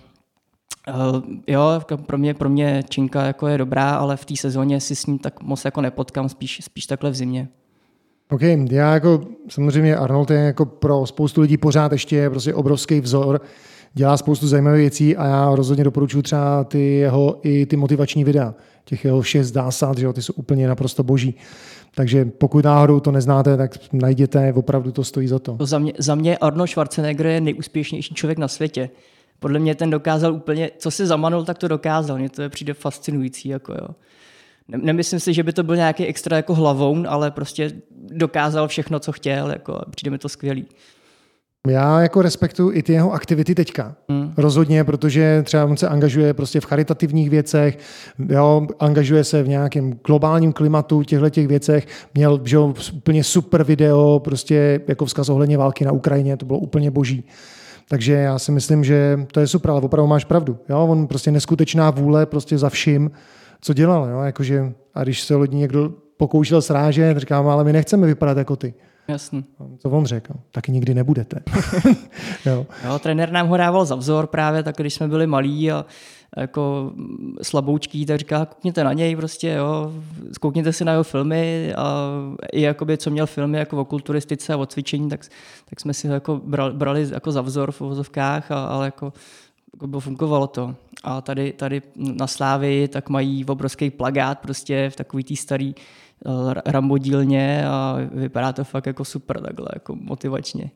Uh, 0.88 1.22
jo, 1.46 1.70
jako 1.70 1.96
pro 1.96 2.18
mě, 2.18 2.34
pro 2.34 2.48
mě 2.48 2.82
činka 2.88 3.22
jako 3.22 3.46
je 3.46 3.58
dobrá, 3.58 3.90
ale 3.90 4.16
v 4.16 4.24
té 4.24 4.36
sezóně 4.36 4.80
si 4.80 4.96
s 4.96 5.06
ním 5.06 5.18
tak 5.18 5.42
moc 5.42 5.64
jako 5.64 5.80
nepotkám, 5.80 6.28
spíš, 6.28 6.60
spíš 6.62 6.86
takhle 6.86 7.10
v 7.10 7.14
zimě. 7.14 7.48
OK, 8.30 8.42
já 8.70 8.94
jako 8.94 9.20
samozřejmě 9.48 9.96
Arnold 9.96 10.30
je 10.30 10.38
jako 10.38 10.66
pro 10.66 11.06
spoustu 11.06 11.40
lidí 11.40 11.56
pořád 11.56 11.92
ještě 11.92 12.30
prostě 12.30 12.54
obrovský 12.54 13.00
vzor, 13.00 13.40
dělá 13.94 14.16
spoustu 14.16 14.48
zajímavých 14.48 14.80
věcí 14.80 15.16
a 15.16 15.26
já 15.26 15.54
rozhodně 15.54 15.84
doporučuji 15.84 16.22
třeba 16.22 16.64
ty 16.64 16.94
jeho 16.94 17.40
i 17.42 17.66
ty 17.66 17.76
motivační 17.76 18.24
videa. 18.24 18.54
Těch 18.84 19.04
jeho 19.04 19.22
šest 19.22 19.52
zásad, 19.52 19.98
že 19.98 20.06
jo, 20.06 20.12
ty 20.12 20.22
jsou 20.22 20.32
úplně 20.32 20.68
naprosto 20.68 21.02
boží. 21.02 21.34
Takže 21.94 22.24
pokud 22.24 22.64
náhodou 22.64 23.00
to 23.00 23.12
neznáte, 23.12 23.56
tak 23.56 23.74
najděte, 23.92 24.52
opravdu 24.52 24.92
to 24.92 25.04
stojí 25.04 25.28
za 25.28 25.38
to. 25.38 25.56
Za 25.60 25.78
mě, 25.78 25.92
za 25.98 26.14
mě 26.14 26.38
Arnold 26.38 26.70
Schwarzenegger 26.70 27.26
je 27.26 27.40
nejúspěšnější 27.40 28.14
člověk 28.14 28.38
na 28.38 28.48
světě. 28.48 28.90
Podle 29.40 29.58
mě 29.58 29.74
ten 29.74 29.90
dokázal 29.90 30.34
úplně, 30.34 30.70
co 30.78 30.90
si 30.90 31.06
zamanul, 31.06 31.44
tak 31.44 31.58
to 31.58 31.68
dokázal. 31.68 32.18
Mně 32.18 32.30
to 32.30 32.42
je 32.42 32.48
přijde 32.48 32.74
fascinující. 32.74 33.48
Jako 33.48 33.72
jo 33.72 33.88
nemyslím 34.76 35.20
si, 35.20 35.34
že 35.34 35.42
by 35.42 35.52
to 35.52 35.62
byl 35.62 35.76
nějaký 35.76 36.06
extra 36.06 36.36
jako 36.36 36.54
hlavoun, 36.54 37.06
ale 37.10 37.30
prostě 37.30 37.72
dokázal 38.12 38.68
všechno, 38.68 39.00
co 39.00 39.12
chtěl, 39.12 39.50
jako 39.50 39.80
přijde 39.90 40.10
mi 40.10 40.18
to 40.18 40.28
skvělý. 40.28 40.66
Já 41.68 42.00
jako 42.00 42.22
respektuju 42.22 42.72
i 42.72 42.82
ty 42.82 42.92
jeho 42.92 43.12
aktivity 43.12 43.54
teďka. 43.54 43.94
Hmm. 44.08 44.32
Rozhodně, 44.36 44.84
protože 44.84 45.42
třeba 45.42 45.64
on 45.64 45.76
se 45.76 45.88
angažuje 45.88 46.34
prostě 46.34 46.60
v 46.60 46.64
charitativních 46.64 47.30
věcech, 47.30 47.78
jo, 48.28 48.66
angažuje 48.78 49.24
se 49.24 49.42
v 49.42 49.48
nějakém 49.48 49.92
globálním 50.06 50.52
klimatu, 50.52 51.02
těchto 51.02 51.30
těch 51.30 51.48
věcech. 51.48 51.86
Měl 52.14 52.40
že 52.44 52.56
jo, 52.56 52.74
úplně 52.92 53.24
super 53.24 53.64
video, 53.64 54.20
prostě 54.24 54.80
jako 54.88 55.04
vzkaz 55.04 55.28
ohledně 55.28 55.58
války 55.58 55.84
na 55.84 55.92
Ukrajině, 55.92 56.36
to 56.36 56.46
bylo 56.46 56.58
úplně 56.58 56.90
boží. 56.90 57.24
Takže 57.88 58.12
já 58.12 58.38
si 58.38 58.52
myslím, 58.52 58.84
že 58.84 59.26
to 59.32 59.40
je 59.40 59.46
super, 59.46 59.70
ale 59.70 59.80
opravdu 59.80 60.08
máš 60.08 60.24
pravdu. 60.24 60.58
Jo? 60.68 60.86
On 60.86 61.06
prostě 61.06 61.30
neskutečná 61.30 61.90
vůle 61.90 62.26
prostě 62.26 62.58
za 62.58 62.68
vším 62.68 63.10
co 63.60 63.74
dělal. 63.74 64.08
Jo? 64.08 64.20
Jakože, 64.20 64.72
a 64.94 65.02
když 65.02 65.22
se 65.22 65.36
lidi 65.36 65.56
někdo 65.56 65.92
pokoušel 66.16 66.62
srážet, 66.62 67.18
říkám, 67.18 67.48
ale 67.48 67.64
my 67.64 67.72
nechceme 67.72 68.06
vypadat 68.06 68.38
jako 68.38 68.56
ty. 68.56 68.74
Jasně. 69.08 69.44
Co 69.78 69.90
on 69.90 70.06
řekl? 70.06 70.34
Taky 70.52 70.72
nikdy 70.72 70.94
nebudete. 70.94 71.40
jo. 72.46 72.66
jo. 72.84 72.98
trenér 72.98 73.32
nám 73.32 73.48
ho 73.48 73.56
dával 73.56 73.84
za 73.84 73.94
vzor 73.94 74.26
právě, 74.26 74.62
tak 74.62 74.76
když 74.76 74.94
jsme 74.94 75.08
byli 75.08 75.26
malí 75.26 75.72
a 75.72 75.84
jako 76.36 76.92
slaboučký, 77.42 78.06
tak 78.06 78.18
říká, 78.18 78.46
koukněte 78.46 78.84
na 78.84 78.92
něj 78.92 79.16
prostě, 79.16 79.50
jo, 79.50 79.92
koukněte 80.40 80.72
si 80.72 80.84
na 80.84 80.92
jeho 80.92 81.04
filmy 81.04 81.74
a 81.76 82.10
i 82.52 82.60
jakoby, 82.60 82.98
co 82.98 83.10
měl 83.10 83.26
filmy 83.26 83.58
jako 83.58 83.76
o 83.76 83.84
kulturistice 83.84 84.52
a 84.52 84.56
o 84.56 84.66
cvičení, 84.66 85.08
tak, 85.08 85.20
tak 85.70 85.80
jsme 85.80 85.94
si 85.94 86.08
ho 86.08 86.14
jako 86.14 86.40
brali, 86.44 86.74
brali 86.74 87.08
jako 87.12 87.32
za 87.32 87.40
vzor 87.40 87.72
v 87.72 87.80
vozovkách, 87.80 88.50
a, 88.50 88.64
ale 88.64 88.86
jako 88.86 89.12
jako 89.82 90.00
fungovalo 90.00 90.46
to. 90.46 90.74
A 91.04 91.20
tady, 91.20 91.52
tady 91.52 91.82
na 91.96 92.26
Slávy 92.26 92.88
tak 92.88 93.08
mají 93.08 93.44
obrovský 93.44 93.90
plagát 93.90 94.38
prostě 94.38 94.90
v 94.90 94.96
takový 94.96 95.24
tý 95.24 95.36
starý 95.36 95.74
uh, 96.26 96.52
rambodílně 96.66 97.64
a 97.66 97.98
vypadá 98.12 98.52
to 98.52 98.64
fakt 98.64 98.86
jako 98.86 99.04
super 99.04 99.40
takhle, 99.40 99.66
jako 99.74 99.96
motivačně. 99.96 100.70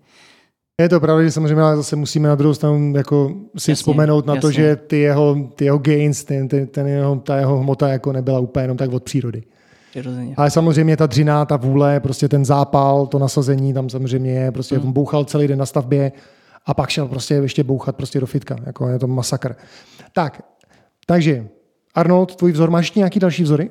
Je 0.81 0.89
to 0.89 1.01
pravda, 1.01 1.25
že 1.25 1.31
samozřejmě 1.31 1.63
ale 1.63 1.77
zase 1.77 1.97
musíme 1.97 2.29
na 2.29 2.35
druhou 2.35 2.55
stranu 2.55 2.97
jako 2.97 3.29
si 3.29 3.71
jasně, 3.71 3.75
vzpomenout 3.75 4.27
na 4.27 4.35
jasně. 4.35 4.49
to, 4.49 4.53
že 4.53 4.77
ty 4.77 4.99
jeho, 4.99 5.51
ty 5.55 5.65
jeho 5.65 5.79
gains, 5.79 6.25
ten, 6.25 6.49
ten, 6.49 6.67
ten 6.67 6.87
jeho, 6.87 7.17
ta 7.17 7.37
jeho 7.37 7.59
hmota 7.59 7.89
jako 7.89 8.13
nebyla 8.13 8.39
úplně 8.39 8.65
jenom 8.65 8.77
tak 8.77 8.93
od 8.93 9.03
přírody. 9.03 9.43
Přirozeně. 9.91 10.35
Ale 10.37 10.51
samozřejmě 10.51 10.97
ta 10.97 11.07
dřina, 11.07 11.45
ta 11.45 11.57
vůle, 11.57 12.01
prostě 12.01 12.29
ten 12.29 12.45
zápal, 12.45 13.07
to 13.07 13.19
nasazení 13.19 13.75
tam 13.75 13.91
samozřejmě 13.91 14.31
je, 14.31 14.53
prostě 14.53 14.77
hmm. 14.77 14.87
on 14.87 14.93
bouchal 14.93 15.25
celý 15.25 15.49
den 15.49 15.59
na 15.59 15.67
stavbě, 15.67 16.13
a 16.67 16.75
pak 16.75 16.91
šel 16.91 17.09
prostě 17.09 17.35
ještě 17.35 17.65
bouchat 17.65 17.97
prostě 17.97 18.21
do 18.21 18.27
fitka. 18.27 18.57
Jako 18.67 18.89
je 18.89 18.99
to 18.99 19.07
masakr. 19.07 19.57
Tak, 20.13 20.43
takže 21.07 21.49
Arnold, 21.95 22.37
tvůj 22.37 22.53
vzor, 22.53 22.71
máš 22.71 22.93
nějaký 22.93 23.21
další 23.21 23.43
vzory? 23.43 23.71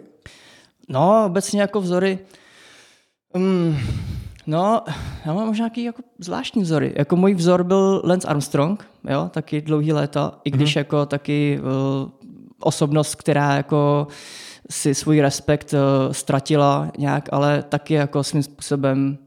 No, 0.90 1.26
obecně 1.26 1.62
jako 1.62 1.82
vzory, 1.82 2.20
um, 3.36 3.78
no, 4.48 4.84
já 5.26 5.34
mám 5.34 5.48
možná 5.48 5.64
nějaký 5.64 5.84
jako 5.84 6.02
zvláštní 6.20 6.62
vzory. 6.62 6.94
Jako 6.98 7.16
můj 7.16 7.34
vzor 7.34 7.64
byl 7.64 8.02
Lance 8.06 8.28
Armstrong, 8.28 8.88
jo, 9.10 9.30
taky 9.34 9.62
dlouhý 9.62 9.94
léta, 9.94 10.40
i 10.44 10.52
když 10.52 10.76
mm-hmm. 10.76 10.80
jako 10.80 11.06
taky 11.06 11.60
uh, 11.60 12.10
osobnost, 12.60 13.16
která 13.16 13.56
jako 13.56 14.08
si 14.70 14.96
svůj 14.96 15.22
respekt 15.22 15.74
uh, 15.74 16.14
ztratila 16.14 16.92
nějak, 16.98 17.30
ale 17.32 17.64
taky 17.64 17.94
jako 17.94 18.24
svým 18.24 18.44
způsobem 18.44 19.18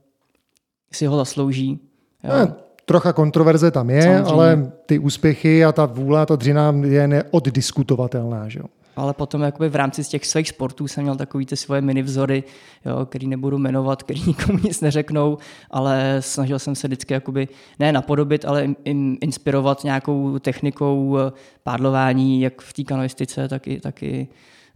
si 0.93 1.07
ho 1.07 1.17
zaslouží. 1.17 1.81
Jo. 2.25 2.37
Ne, 2.37 2.55
trocha 2.87 3.13
kontroverze 3.13 3.71
tam 3.71 3.91
je, 3.91 4.03
Samozřejmě. 4.03 4.33
ale 4.33 4.73
ty 4.87 4.99
úspěchy 4.99 5.65
a 5.65 5.73
ta 5.73 5.87
vůle 5.87 6.21
a 6.21 6.27
ta 6.27 6.37
dřina 6.37 6.75
je 6.87 7.09
neoddiskutovatelná. 7.09 8.49
Že 8.49 8.59
jo? 8.59 8.67
ale 8.97 9.15
potom 9.15 9.43
jakoby 9.43 9.69
v 9.69 9.75
rámci 9.77 10.05
z 10.05 10.09
těch 10.09 10.27
svých 10.27 10.49
sportů 10.49 10.89
jsem 10.89 11.03
měl 11.03 11.17
takový 11.17 11.47
ty 11.47 11.57
svoje 11.57 11.81
mini 11.81 12.03
vzory, 12.03 12.45
jo, 12.85 13.07
který 13.07 13.27
nebudu 13.27 13.59
jmenovat, 13.59 14.03
který 14.03 14.23
nikomu 14.27 14.59
nic 14.65 14.81
neřeknou, 14.81 15.39
ale 15.71 16.17
snažil 16.21 16.59
jsem 16.59 16.75
se 16.75 16.89
vždycky 16.89 17.15
jakoby 17.15 17.49
ne 17.79 17.93
napodobit, 17.93 18.45
ale 18.45 18.75
in, 18.85 19.19
inspirovat 19.21 19.85
nějakou 19.85 20.39
technikou 20.39 21.19
eh, 21.19 21.33
pádlování, 21.63 22.41
jak 22.41 22.63
v 22.63 22.73
té 22.73 22.85
kanoistice, 22.85 23.49
tak 23.49 23.67
i, 23.67 23.81
tak 23.81 24.03
i 24.03 24.29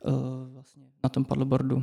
uh, 0.04 0.12
vlastně 0.52 0.82
na 1.04 1.08
tom 1.08 1.24
paddleboardu. 1.24 1.82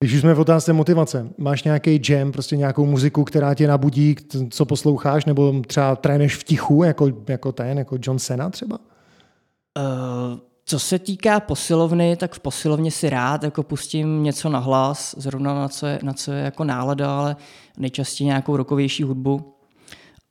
Když 0.00 0.14
už 0.14 0.20
jsme 0.20 0.34
v 0.34 0.40
otázce 0.40 0.72
motivace, 0.72 1.28
máš 1.38 1.62
nějaký 1.62 2.00
jam, 2.08 2.32
prostě 2.32 2.56
nějakou 2.56 2.86
muziku, 2.86 3.24
která 3.24 3.54
tě 3.54 3.66
nabudí, 3.68 4.16
co 4.50 4.64
posloucháš, 4.64 5.24
nebo 5.24 5.62
třeba 5.66 5.96
tréneš 5.96 6.36
v 6.36 6.44
tichu, 6.44 6.82
jako, 6.84 7.08
jako 7.28 7.52
ten, 7.52 7.78
jako 7.78 7.98
John 8.02 8.18
Cena 8.18 8.50
třeba? 8.50 8.78
Uh, 8.78 10.38
Co 10.64 10.78
se 10.78 10.98
týká 10.98 11.40
posilovny, 11.40 12.16
tak 12.16 12.34
v 12.34 12.40
posilovně 12.40 12.90
si 12.90 13.10
rád 13.10 13.42
jako 13.42 13.62
pustím 13.62 14.22
něco 14.22 14.48
na 14.48 14.58
hlas, 14.58 15.14
zrovna 15.18 15.54
na 15.54 15.68
co 15.68 15.86
je, 15.86 15.98
na 16.02 16.12
co 16.12 16.32
je 16.32 16.44
jako 16.44 16.64
nálada, 16.64 17.18
ale 17.18 17.36
nejčastěji 17.78 18.26
nějakou 18.26 18.56
rokovější 18.56 19.02
hudbu. 19.02 19.54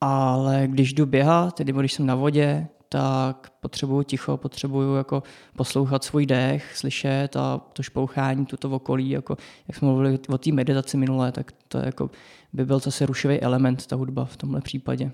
Ale 0.02 0.64
když 0.68 0.94
jdu 0.94 1.06
běhat, 1.06 1.56
tedy 1.56 1.74
když 1.74 1.94
jsem 1.94 2.06
na 2.06 2.16
vodě, 2.16 2.68
tak 2.90 3.50
potřebuju 3.60 4.04
ticho, 4.04 4.38
potřebuju 4.38 4.96
jako 4.96 5.24
poslouchat 5.56 6.04
svůj 6.04 6.26
dech, 6.26 6.78
slyšet 6.78 7.36
a 7.36 7.62
to 7.74 7.84
špouchání, 7.84 8.46
tuto 8.46 8.70
okolí, 8.70 9.10
jako 9.10 9.38
jak 9.68 9.78
jsme 9.78 9.88
mluvili 9.88 10.20
o 10.30 10.38
té 10.38 10.52
meditaci 10.52 10.98
minulé, 10.98 11.32
tak 11.32 11.52
to 11.68 11.78
jako 11.78 12.10
by 12.54 12.66
byl 12.66 12.80
zase 12.80 13.06
rušivý 13.06 13.40
element, 13.42 13.88
ta 13.88 13.96
hudba 13.96 14.26
v 14.26 14.38
tomhle 14.38 14.62
případě. 14.62 15.12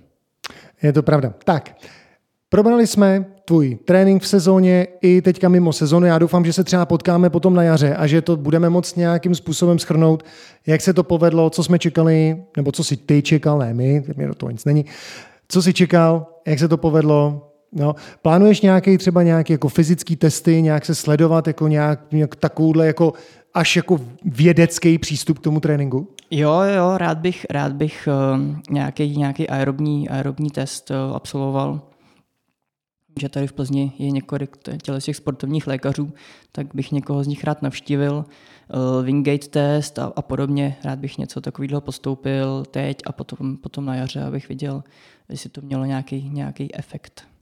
Je 0.84 0.94
to 0.94 1.04
pravda. 1.04 1.34
Tak, 1.44 1.76
Probrali 2.54 2.88
jsme 2.88 3.26
tvůj 3.46 3.78
trénink 3.86 4.24
v 4.24 4.28
sezóně 4.28 4.88
i 5.02 5.22
teďka 5.22 5.50
mimo 5.50 5.74
sezónu. 5.74 6.06
Já 6.06 6.20
doufám, 6.20 6.46
že 6.46 6.54
se 6.54 6.64
třeba 6.64 6.86
potkáme 6.86 7.30
potom 7.30 7.54
na 7.54 7.64
jaře 7.64 7.96
a 7.96 8.08
že 8.08 8.22
to 8.22 8.38
budeme 8.38 8.70
moct 8.70 8.98
nějakým 8.98 9.36
způsobem 9.36 9.80
schrnout, 9.80 10.24
jak 10.68 10.82
se 10.82 10.94
to 10.94 11.04
povedlo, 11.04 11.50
co 11.50 11.64
jsme 11.64 11.80
čekali, 11.80 12.44
nebo 12.58 12.72
co 12.72 12.84
si 12.84 12.98
ty 12.98 13.22
čekal, 13.22 13.60
ne 13.60 13.74
my, 13.74 14.04
mě 14.16 14.28
do 14.28 14.36
toho 14.36 14.50
nic 14.50 14.66
není. 14.66 14.86
Co 15.48 15.62
si 15.62 15.74
čekal, 15.74 16.28
jak 16.48 16.60
se 16.60 16.68
to 16.68 16.78
povedlo, 16.78 17.52
No, 17.76 17.96
plánuješ 18.22 18.62
nějaký 18.62 18.98
třeba 18.98 19.24
nějaký 19.24 19.54
jako 19.54 19.70
fyzický 19.70 20.16
testy, 20.16 20.62
nějak 20.62 20.86
se 20.86 20.96
sledovat 20.96 21.48
jako 21.48 21.68
nějak, 21.68 22.12
nějak 22.12 22.36
takovouhle 22.36 22.88
jako 22.88 23.14
až 23.54 23.76
jako 23.76 24.00
vědecký 24.26 24.98
přístup 24.98 25.40
k 25.40 25.42
tomu 25.42 25.60
tréninku? 25.60 26.08
Jo, 26.32 26.62
jo, 26.76 26.98
rád 26.98 27.18
bych, 27.18 27.46
rád 27.50 27.74
bych 27.74 28.08
uh, 28.08 28.42
nějaký, 28.70 29.18
nějaký 29.18 29.50
aerobní, 29.50 30.10
aerobní 30.10 30.50
test 30.50 30.92
uh, 30.92 31.16
absolvoval 31.16 31.82
že 33.20 33.30
tady 33.30 33.48
v 33.48 33.54
Plzni 33.54 33.94
je 34.00 34.12
několik 34.12 34.58
těch 35.02 35.16
sportovních 35.16 35.68
lékařů, 35.68 36.14
tak 36.52 36.76
bych 36.76 36.92
někoho 36.92 37.24
z 37.24 37.28
nich 37.28 37.44
rád 37.44 37.62
navštívil. 37.62 38.26
Uh, 38.74 39.06
Wingate 39.06 39.48
test 39.48 40.00
a, 40.00 40.14
a 40.16 40.22
podobně. 40.22 40.78
Rád 40.84 41.00
bych 41.00 41.18
něco 41.18 41.42
takového 41.42 41.82
postoupil 41.82 42.66
teď 42.72 42.98
a 43.06 43.12
potom, 43.12 43.58
potom 43.58 43.86
na 43.86 43.96
jaře, 43.96 44.24
abych 44.24 44.50
viděl, 44.50 44.84
jestli 45.30 45.50
to 45.50 45.62
mělo 45.62 45.86
nějaký, 45.86 46.30
nějaký 46.30 46.76
efekt. 46.76 47.33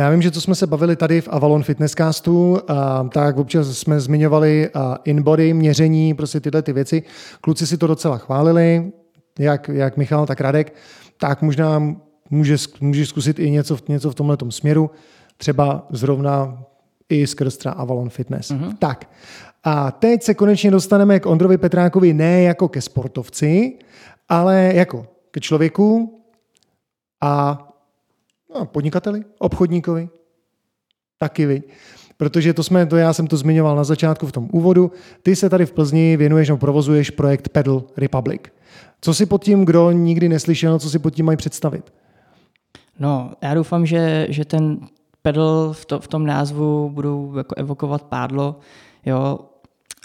Já 0.00 0.10
vím, 0.10 0.22
že 0.22 0.30
to 0.30 0.40
jsme 0.40 0.54
se 0.54 0.66
bavili 0.66 0.96
tady 0.96 1.20
v 1.20 1.28
Avalon 1.28 1.62
Fitnesscastu, 1.62 2.58
a 2.68 3.08
tak 3.12 3.36
občas 3.36 3.68
jsme 3.68 4.00
zmiňovali 4.00 4.70
InBody, 5.04 5.54
měření, 5.54 6.14
prostě 6.14 6.40
tyhle 6.40 6.62
ty 6.62 6.72
věci. 6.72 7.02
Kluci 7.40 7.66
si 7.66 7.78
to 7.78 7.86
docela 7.86 8.18
chválili, 8.18 8.92
jak, 9.38 9.68
jak 9.68 9.96
Michal, 9.96 10.26
tak 10.26 10.40
Radek. 10.40 10.74
Tak 11.16 11.42
možná 11.42 11.96
můžeš, 12.30 12.66
můžeš 12.80 13.08
zkusit 13.08 13.38
i 13.38 13.50
něco, 13.50 13.78
něco 13.88 14.10
v 14.10 14.14
tomhle 14.14 14.36
směru, 14.48 14.90
třeba 15.36 15.86
zrovna 15.90 16.62
i 17.08 17.26
skrz 17.26 17.56
třeba 17.56 17.74
Avalon 17.74 18.08
Fitness. 18.08 18.50
Mm-hmm. 18.50 18.76
Tak, 18.78 19.10
a 19.64 19.90
teď 19.90 20.22
se 20.22 20.34
konečně 20.34 20.70
dostaneme 20.70 21.20
k 21.20 21.26
Ondrovi 21.26 21.58
Petrákovi 21.58 22.14
ne 22.14 22.42
jako 22.42 22.68
ke 22.68 22.80
sportovci, 22.80 23.78
ale 24.28 24.70
jako 24.74 25.06
ke 25.30 25.40
člověku 25.40 26.20
a 27.20 27.66
no, 28.54 28.66
podnikateli, 28.66 29.24
obchodníkovi, 29.38 30.08
taky 31.18 31.46
vy. 31.46 31.62
Protože 32.16 32.54
to 32.54 32.62
jsme, 32.62 32.86
to 32.86 32.96
já 32.96 33.12
jsem 33.12 33.26
to 33.26 33.36
zmiňoval 33.36 33.76
na 33.76 33.84
začátku 33.84 34.26
v 34.26 34.32
tom 34.32 34.48
úvodu, 34.52 34.92
ty 35.22 35.36
se 35.36 35.50
tady 35.50 35.66
v 35.66 35.72
Plzni 35.72 36.16
věnuješ 36.16 36.48
nebo 36.48 36.58
provozuješ 36.58 37.10
projekt 37.10 37.48
Pedal 37.48 37.82
Republic. 37.96 38.42
Co 39.00 39.14
si 39.14 39.26
pod 39.26 39.44
tím, 39.44 39.64
kdo 39.64 39.90
nikdy 39.90 40.28
neslyšel, 40.28 40.78
co 40.78 40.90
si 40.90 40.98
pod 40.98 41.10
tím 41.10 41.26
mají 41.26 41.36
představit? 41.36 41.92
No, 42.98 43.32
já 43.42 43.54
doufám, 43.54 43.86
že, 43.86 44.26
že 44.30 44.44
ten 44.44 44.78
pedal 45.22 45.72
v, 45.72 45.84
to, 45.84 46.00
v 46.00 46.08
tom 46.08 46.26
názvu 46.26 46.90
budou 46.90 47.36
jako 47.36 47.54
evokovat 47.58 48.02
pádlo. 48.02 48.56
Jo. 49.06 49.38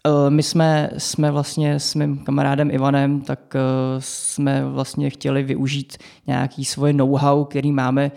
E, 0.05 0.29
my 0.29 0.43
jsme, 0.43 0.89
jsme 0.97 1.31
vlastně 1.31 1.79
s 1.79 1.95
mým 1.95 2.17
kamarádem 2.17 2.71
Ivanem, 2.71 3.21
tak 3.21 3.55
e, 3.55 3.59
jsme 3.99 4.65
vlastně 4.65 5.09
chtěli 5.09 5.43
využít 5.43 5.97
nějaký 6.27 6.65
svoje 6.65 6.93
know-how, 6.93 7.45
který 7.45 7.71
máme 7.71 8.05
e, 8.05 8.11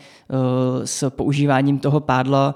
s 0.87 1.11
používáním 1.11 1.79
toho 1.79 2.01
pádla, 2.01 2.55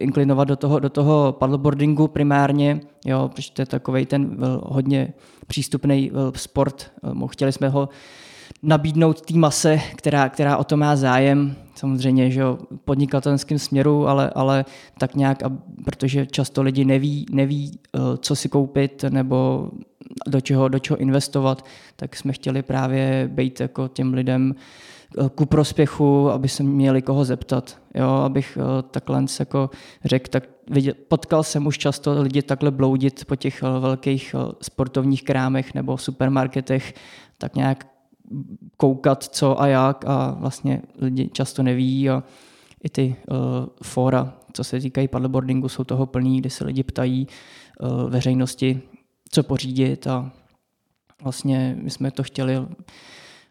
inklinovat 0.00 0.48
do 0.48 0.56
toho, 0.56 0.78
do 0.78 0.88
toho 0.88 1.36
paddleboardingu 1.38 2.08
primárně, 2.08 2.80
jo, 3.06 3.30
protože 3.34 3.52
to 3.52 3.62
je 3.62 3.66
takový 3.66 4.06
ten 4.06 4.36
hodně 4.62 5.12
přístupný 5.46 6.10
sport. 6.36 6.92
Chtěli 7.30 7.52
jsme 7.52 7.68
ho 7.68 7.88
nabídnout 8.62 9.20
té 9.20 9.34
mase, 9.34 9.80
která, 9.96 10.28
která 10.28 10.56
o 10.56 10.64
to 10.64 10.76
má 10.76 10.96
zájem, 10.96 11.56
samozřejmě, 11.80 12.30
že 12.30 12.40
jo, 12.40 12.58
podnikatelským 12.84 13.58
směru, 13.58 14.08
ale, 14.08 14.30
ale 14.34 14.64
tak 14.98 15.14
nějak, 15.14 15.42
protože 15.84 16.26
často 16.26 16.62
lidi 16.62 16.84
neví, 16.84 17.26
neví, 17.32 17.72
eh, 17.72 17.98
co 18.18 18.36
si 18.36 18.48
koupit 18.48 19.04
nebo 19.08 19.70
do 20.28 20.40
čeho, 20.40 20.68
do 20.68 20.78
čeho 20.78 20.96
investovat, 20.96 21.64
tak 21.96 22.16
jsme 22.16 22.32
chtěli 22.32 22.62
právě 22.62 23.28
být 23.32 23.60
jako 23.60 23.88
těm 23.88 24.14
lidem 24.14 24.54
eh, 24.54 25.28
ku 25.34 25.46
prospěchu, 25.46 26.30
aby 26.30 26.48
se 26.48 26.62
měli 26.62 27.02
koho 27.02 27.24
zeptat. 27.24 27.78
Jo, 27.94 28.08
abych 28.08 28.58
eh, 28.60 28.82
takhle 28.90 29.24
jako 29.40 29.70
řekl, 30.04 30.30
tak 30.30 30.44
viděl, 30.70 30.94
potkal 31.08 31.42
jsem 31.42 31.66
už 31.66 31.78
často 31.78 32.22
lidi 32.22 32.42
takhle 32.42 32.70
bloudit 32.70 33.24
po 33.24 33.36
těch 33.36 33.62
velkých 33.62 34.34
sportovních 34.62 35.24
krámech 35.24 35.74
nebo 35.74 35.98
supermarketech, 35.98 36.94
tak 37.38 37.56
nějak 37.56 37.86
koukat, 38.76 39.24
co 39.24 39.60
a 39.60 39.66
jak 39.66 40.04
a 40.04 40.30
vlastně 40.30 40.82
lidi 40.98 41.30
často 41.32 41.62
neví 41.62 42.10
a 42.10 42.22
i 42.84 42.88
ty 42.88 43.16
uh, 43.30 43.36
fora, 43.82 44.34
co 44.52 44.64
se 44.64 44.80
týkají 44.80 45.08
paddleboardingu, 45.08 45.68
jsou 45.68 45.84
toho 45.84 46.06
plný, 46.06 46.40
kdy 46.40 46.50
se 46.50 46.64
lidi 46.64 46.82
ptají 46.82 47.26
uh, 47.80 48.10
veřejnosti, 48.10 48.82
co 49.30 49.42
pořídit 49.42 50.06
a 50.06 50.32
vlastně 51.22 51.76
my 51.82 51.90
jsme 51.90 52.10
to 52.10 52.22
chtěli 52.22 52.54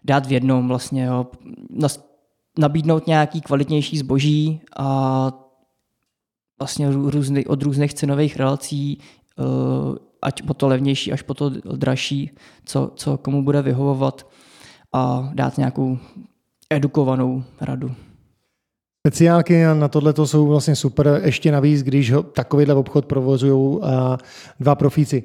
dát 0.06 0.26
v 0.26 0.32
jednom 0.32 0.68
vlastně, 0.68 1.06
jo, 1.06 1.28
nabídnout 2.58 3.08
nějaký 3.08 3.42
kvalitnější 3.42 3.98
zboží 3.98 4.62
a 4.78 5.32
vlastně 6.60 6.92
různý, 6.92 7.46
od 7.46 7.64
různých 7.64 7.94
cenových 7.94 8.38
relací, 8.38 9.00
uh, 9.38 9.96
ať 10.22 10.42
po 10.42 10.54
to 10.54 10.68
levnější, 10.68 11.12
až 11.12 11.22
po 11.22 11.34
to 11.34 11.50
dražší, 11.50 12.32
co, 12.66 12.92
co 12.96 13.18
komu 13.18 13.44
bude 13.44 13.62
vyhovovat 13.62 14.28
a 14.94 15.32
dát 15.34 15.58
nějakou 15.58 15.98
edukovanou 16.70 17.44
radu. 17.62 17.92
Speciálky 19.08 19.64
na 19.64 19.88
tohle 19.88 20.14
jsou 20.26 20.48
vlastně 20.48 20.76
super, 20.76 21.22
ještě 21.24 21.52
navíc, 21.52 21.84
když 21.84 22.12
ho 22.12 22.24
takovýhle 22.24 22.74
obchod 22.76 23.06
provozují 23.06 23.80
dva 24.60 24.76
profíci. 24.76 25.24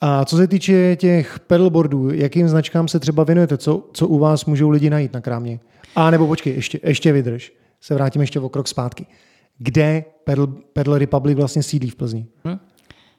A 0.00 0.24
co 0.24 0.36
se 0.36 0.46
týče 0.46 0.96
těch 0.96 1.40
pedalboardů, 1.40 2.10
jakým 2.10 2.48
značkám 2.48 2.88
se 2.88 3.00
třeba 3.00 3.24
věnujete? 3.24 3.58
Co, 3.58 3.90
co 3.92 4.08
u 4.08 4.18
vás 4.18 4.44
můžou 4.44 4.70
lidi 4.70 4.90
najít 4.90 5.12
na 5.12 5.20
krámě? 5.20 5.60
A 5.96 6.10
nebo 6.10 6.26
počkej, 6.26 6.54
ještě, 6.54 6.80
ještě 6.82 7.12
vydrž. 7.12 7.52
Se 7.80 7.94
vrátím 7.94 8.20
ještě 8.20 8.40
o 8.40 8.48
krok 8.48 8.68
zpátky. 8.68 9.06
Kde 9.58 10.04
Pedal, 10.24 10.46
Pedal 10.46 10.98
Republic 10.98 11.36
vlastně 11.38 11.62
sídlí 11.62 11.90
v 11.90 11.96
Plzni? 11.96 12.26
Hm? 12.44 12.58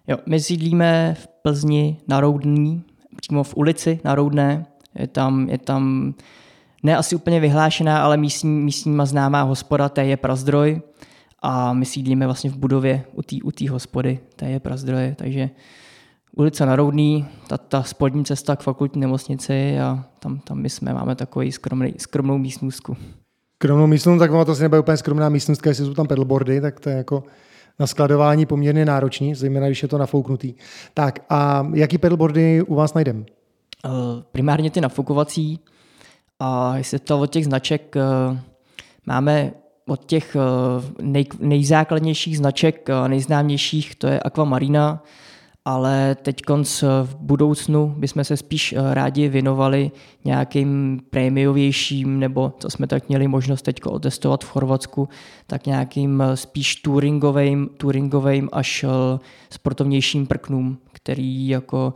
Jo, 0.08 0.18
my 0.26 0.40
sídlíme 0.40 1.16
v 1.20 1.28
Plzni 1.42 1.98
na 2.08 2.20
Roudní, 2.20 2.84
přímo 3.16 3.44
v 3.44 3.58
ulici 3.58 4.00
na 4.04 4.16
Roudné. 4.16 4.66
Je 5.00 5.08
tam, 5.08 5.50
je 5.50 5.58
tam 5.58 6.14
ne 6.84 6.98
asi 6.98 7.16
úplně 7.16 7.40
vyhlášená, 7.40 8.04
ale 8.04 8.18
místní, 8.18 8.50
místníma 8.50 9.06
známá 9.06 9.42
hospoda, 9.42 9.90
to 9.90 10.02
je 10.02 10.18
Prazdroj 10.18 10.82
a 11.42 11.74
my 11.74 11.86
sídlíme 11.86 12.26
vlastně 12.26 12.50
v 12.50 12.58
budově 12.58 13.04
u 13.14 13.22
té 13.22 13.36
u 13.44 13.72
hospody, 13.72 14.20
to 14.36 14.46
je 14.46 14.60
Prazdroje, 14.60 15.16
takže 15.18 15.50
ulice 16.38 16.66
Narodný, 16.66 17.26
ta, 17.48 17.58
ta 17.58 17.84
spodní 17.84 18.26
cesta 18.26 18.56
k 18.56 18.64
fakultní 18.64 19.02
nemocnici 19.02 19.80
a 19.80 20.06
tam, 20.20 20.40
tam 20.40 20.58
my 20.58 20.70
jsme, 20.70 20.94
máme 20.94 21.16
takový 21.16 21.52
skromný, 21.52 21.94
skromnou 21.98 22.38
místnostku. 22.38 22.98
Skromnou 23.56 23.88
místnost, 23.88 24.20
tak 24.20 24.32
to 24.32 24.52
asi 24.52 24.62
nebude 24.62 24.80
úplně 24.80 24.98
skromná 24.98 25.30
místnost, 25.30 25.66
jestli 25.66 25.86
jsou 25.86 25.94
tam 25.94 26.08
pedalboardy, 26.08 26.62
tak 26.62 26.80
to 26.80 26.90
je 26.90 26.96
jako 26.96 27.24
na 27.80 27.88
skladování 27.88 28.46
poměrně 28.46 28.86
náročný, 28.86 29.36
zejména 29.36 29.68
když 29.68 29.84
je 29.84 29.88
to 29.88 29.98
nafouknutý. 29.98 30.54
Tak 30.94 31.20
a 31.30 31.68
jaký 31.74 31.98
pedalboardy 31.98 32.62
u 32.62 32.76
vás 32.76 32.94
najdeme? 32.94 33.37
Eh, 33.86 33.90
primárně 34.32 34.72
ty 34.72 34.82
nafukovací. 34.82 35.60
A 36.40 36.78
jestli 36.78 37.00
to 37.00 37.20
od 37.20 37.32
těch 37.32 37.46
značek 37.46 37.96
eh, 37.96 38.40
máme 39.06 39.52
od 39.88 40.06
těch 40.06 40.36
eh, 40.36 41.02
nej, 41.02 41.26
nejzákladnějších 41.40 42.38
značek, 42.38 42.90
nejznámějších, 43.08 43.96
to 43.96 44.08
je 44.08 44.20
Aquamarina, 44.20 45.04
ale 45.66 46.16
teď 46.16 46.36
v 47.04 47.16
budoucnu 47.16 47.96
bychom 47.98 48.24
se 48.24 48.38
spíš 48.38 48.76
rádi 48.94 49.30
věnovali 49.30 49.92
nějakým 50.26 51.00
prémiovějším, 51.10 52.20
nebo 52.20 52.54
co 52.60 52.70
jsme 52.70 52.88
tak 52.88 53.10
měli 53.10 53.28
možnost 53.28 53.62
teď 53.62 53.86
otestovat 53.86 54.44
v 54.44 54.50
Chorvatsku, 54.50 55.10
tak 55.48 55.66
nějakým 55.66 56.24
spíš 56.36 56.76
touringovým, 56.76 57.70
touringovým 57.78 58.50
až 58.52 58.86
sportovnějším 59.50 60.28
prknům, 60.28 60.78
který 60.92 61.48
jako 61.48 61.94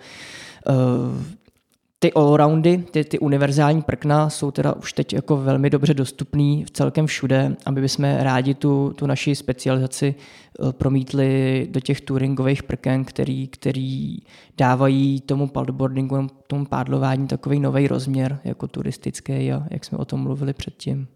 ty 2.04 2.14
allroundy, 2.14 2.78
ty, 2.92 3.04
ty 3.04 3.20
univerzální 3.20 3.82
prkna 3.82 4.30
jsou 4.30 4.52
teda 4.52 4.74
už 4.74 4.94
teď 4.94 5.14
jako 5.14 5.38
velmi 5.38 5.70
dobře 5.70 5.94
dostupný 5.94 6.66
v 6.66 6.72
celkem 6.72 7.08
všude, 7.08 7.56
aby 7.66 7.82
bychom 7.82 8.06
rádi 8.20 8.54
tu, 8.54 8.94
tu 8.96 9.08
naši 9.08 9.36
specializaci 9.36 10.16
eh, 10.16 10.74
promítli 10.74 11.68
do 11.72 11.80
těch 11.80 12.02
touringových 12.02 12.64
prken, 12.64 13.06
který, 13.06 13.48
který 13.48 14.18
dávají 14.58 15.22
tomu 15.22 15.48
paddleboardingu, 15.48 16.28
tomu 16.48 16.66
pádlování 16.66 17.28
takový 17.28 17.60
nový 17.60 17.88
rozměr 17.88 18.40
jako 18.44 18.68
turistický 18.68 19.52
a 19.52 19.64
jak 19.72 19.86
jsme 19.86 19.98
o 19.98 20.06
tom 20.06 20.20
mluvili 20.20 20.54
předtím. 20.54 21.08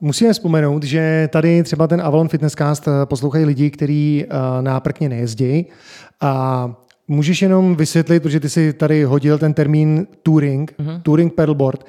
Musíme 0.00 0.32
vzpomenout, 0.32 0.82
že 0.82 1.28
tady 1.32 1.62
třeba 1.62 1.86
ten 1.86 2.00
Avalon 2.00 2.28
Fitnesscast 2.28 2.88
eh, 2.88 3.06
poslouchají 3.06 3.44
lidi, 3.44 3.70
kteří 3.70 4.24
eh, 4.24 4.62
na 4.62 4.80
prkně 4.80 5.08
nejezdí 5.08 5.66
a 6.20 6.74
Můžeš 7.08 7.42
jenom 7.42 7.76
vysvětlit, 7.76 8.20
protože 8.20 8.40
ty 8.40 8.48
si 8.48 8.72
tady 8.72 9.04
hodil 9.04 9.38
ten 9.38 9.54
termín 9.54 10.06
touring, 10.22 10.74
uh-huh. 10.78 11.02
touring 11.02 11.34
paddleboard 11.34 11.86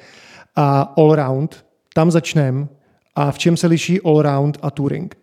a 0.56 0.80
all-round. 0.96 1.64
Tam 1.94 2.10
začneme. 2.10 2.66
A 3.14 3.32
v 3.32 3.38
čem 3.38 3.56
se 3.56 3.66
liší 3.66 4.00
all-round 4.00 4.58
a 4.62 4.70
touring? 4.70 5.16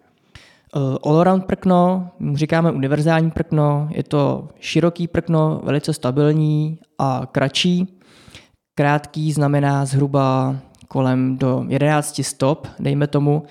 Uh, 0.75 0.95
all-around 1.03 1.45
prkno, 1.45 2.09
říkáme 2.33 2.71
univerzální 2.71 3.31
prkno, 3.31 3.89
je 3.91 4.03
to 4.03 4.47
široký 4.59 5.07
prkno, 5.07 5.61
velice 5.63 5.93
stabilní 5.93 6.79
a 6.99 7.21
kratší. 7.31 7.99
Krátký 8.75 9.31
znamená 9.31 9.85
zhruba 9.85 10.55
kolem 10.87 11.37
do 11.37 11.65
11 11.67 12.21
stop, 12.23 12.67
dejme 12.79 13.07
tomu. 13.07 13.43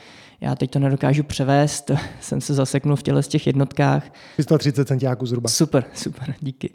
Já 0.43 0.55
teď 0.55 0.71
to 0.71 0.79
nedokážu 0.79 1.23
převést, 1.23 1.91
jsem 2.21 2.41
se 2.41 2.55
zaseknul 2.55 2.97
v 2.97 3.03
těle 3.03 3.23
z 3.23 3.29
těch 3.29 3.47
jednotkách. 3.47 4.13
330 4.33 4.89
centiáků 4.89 5.27
zhruba. 5.27 5.49
Super, 5.49 5.85
super, 5.95 6.35
díky. 6.41 6.75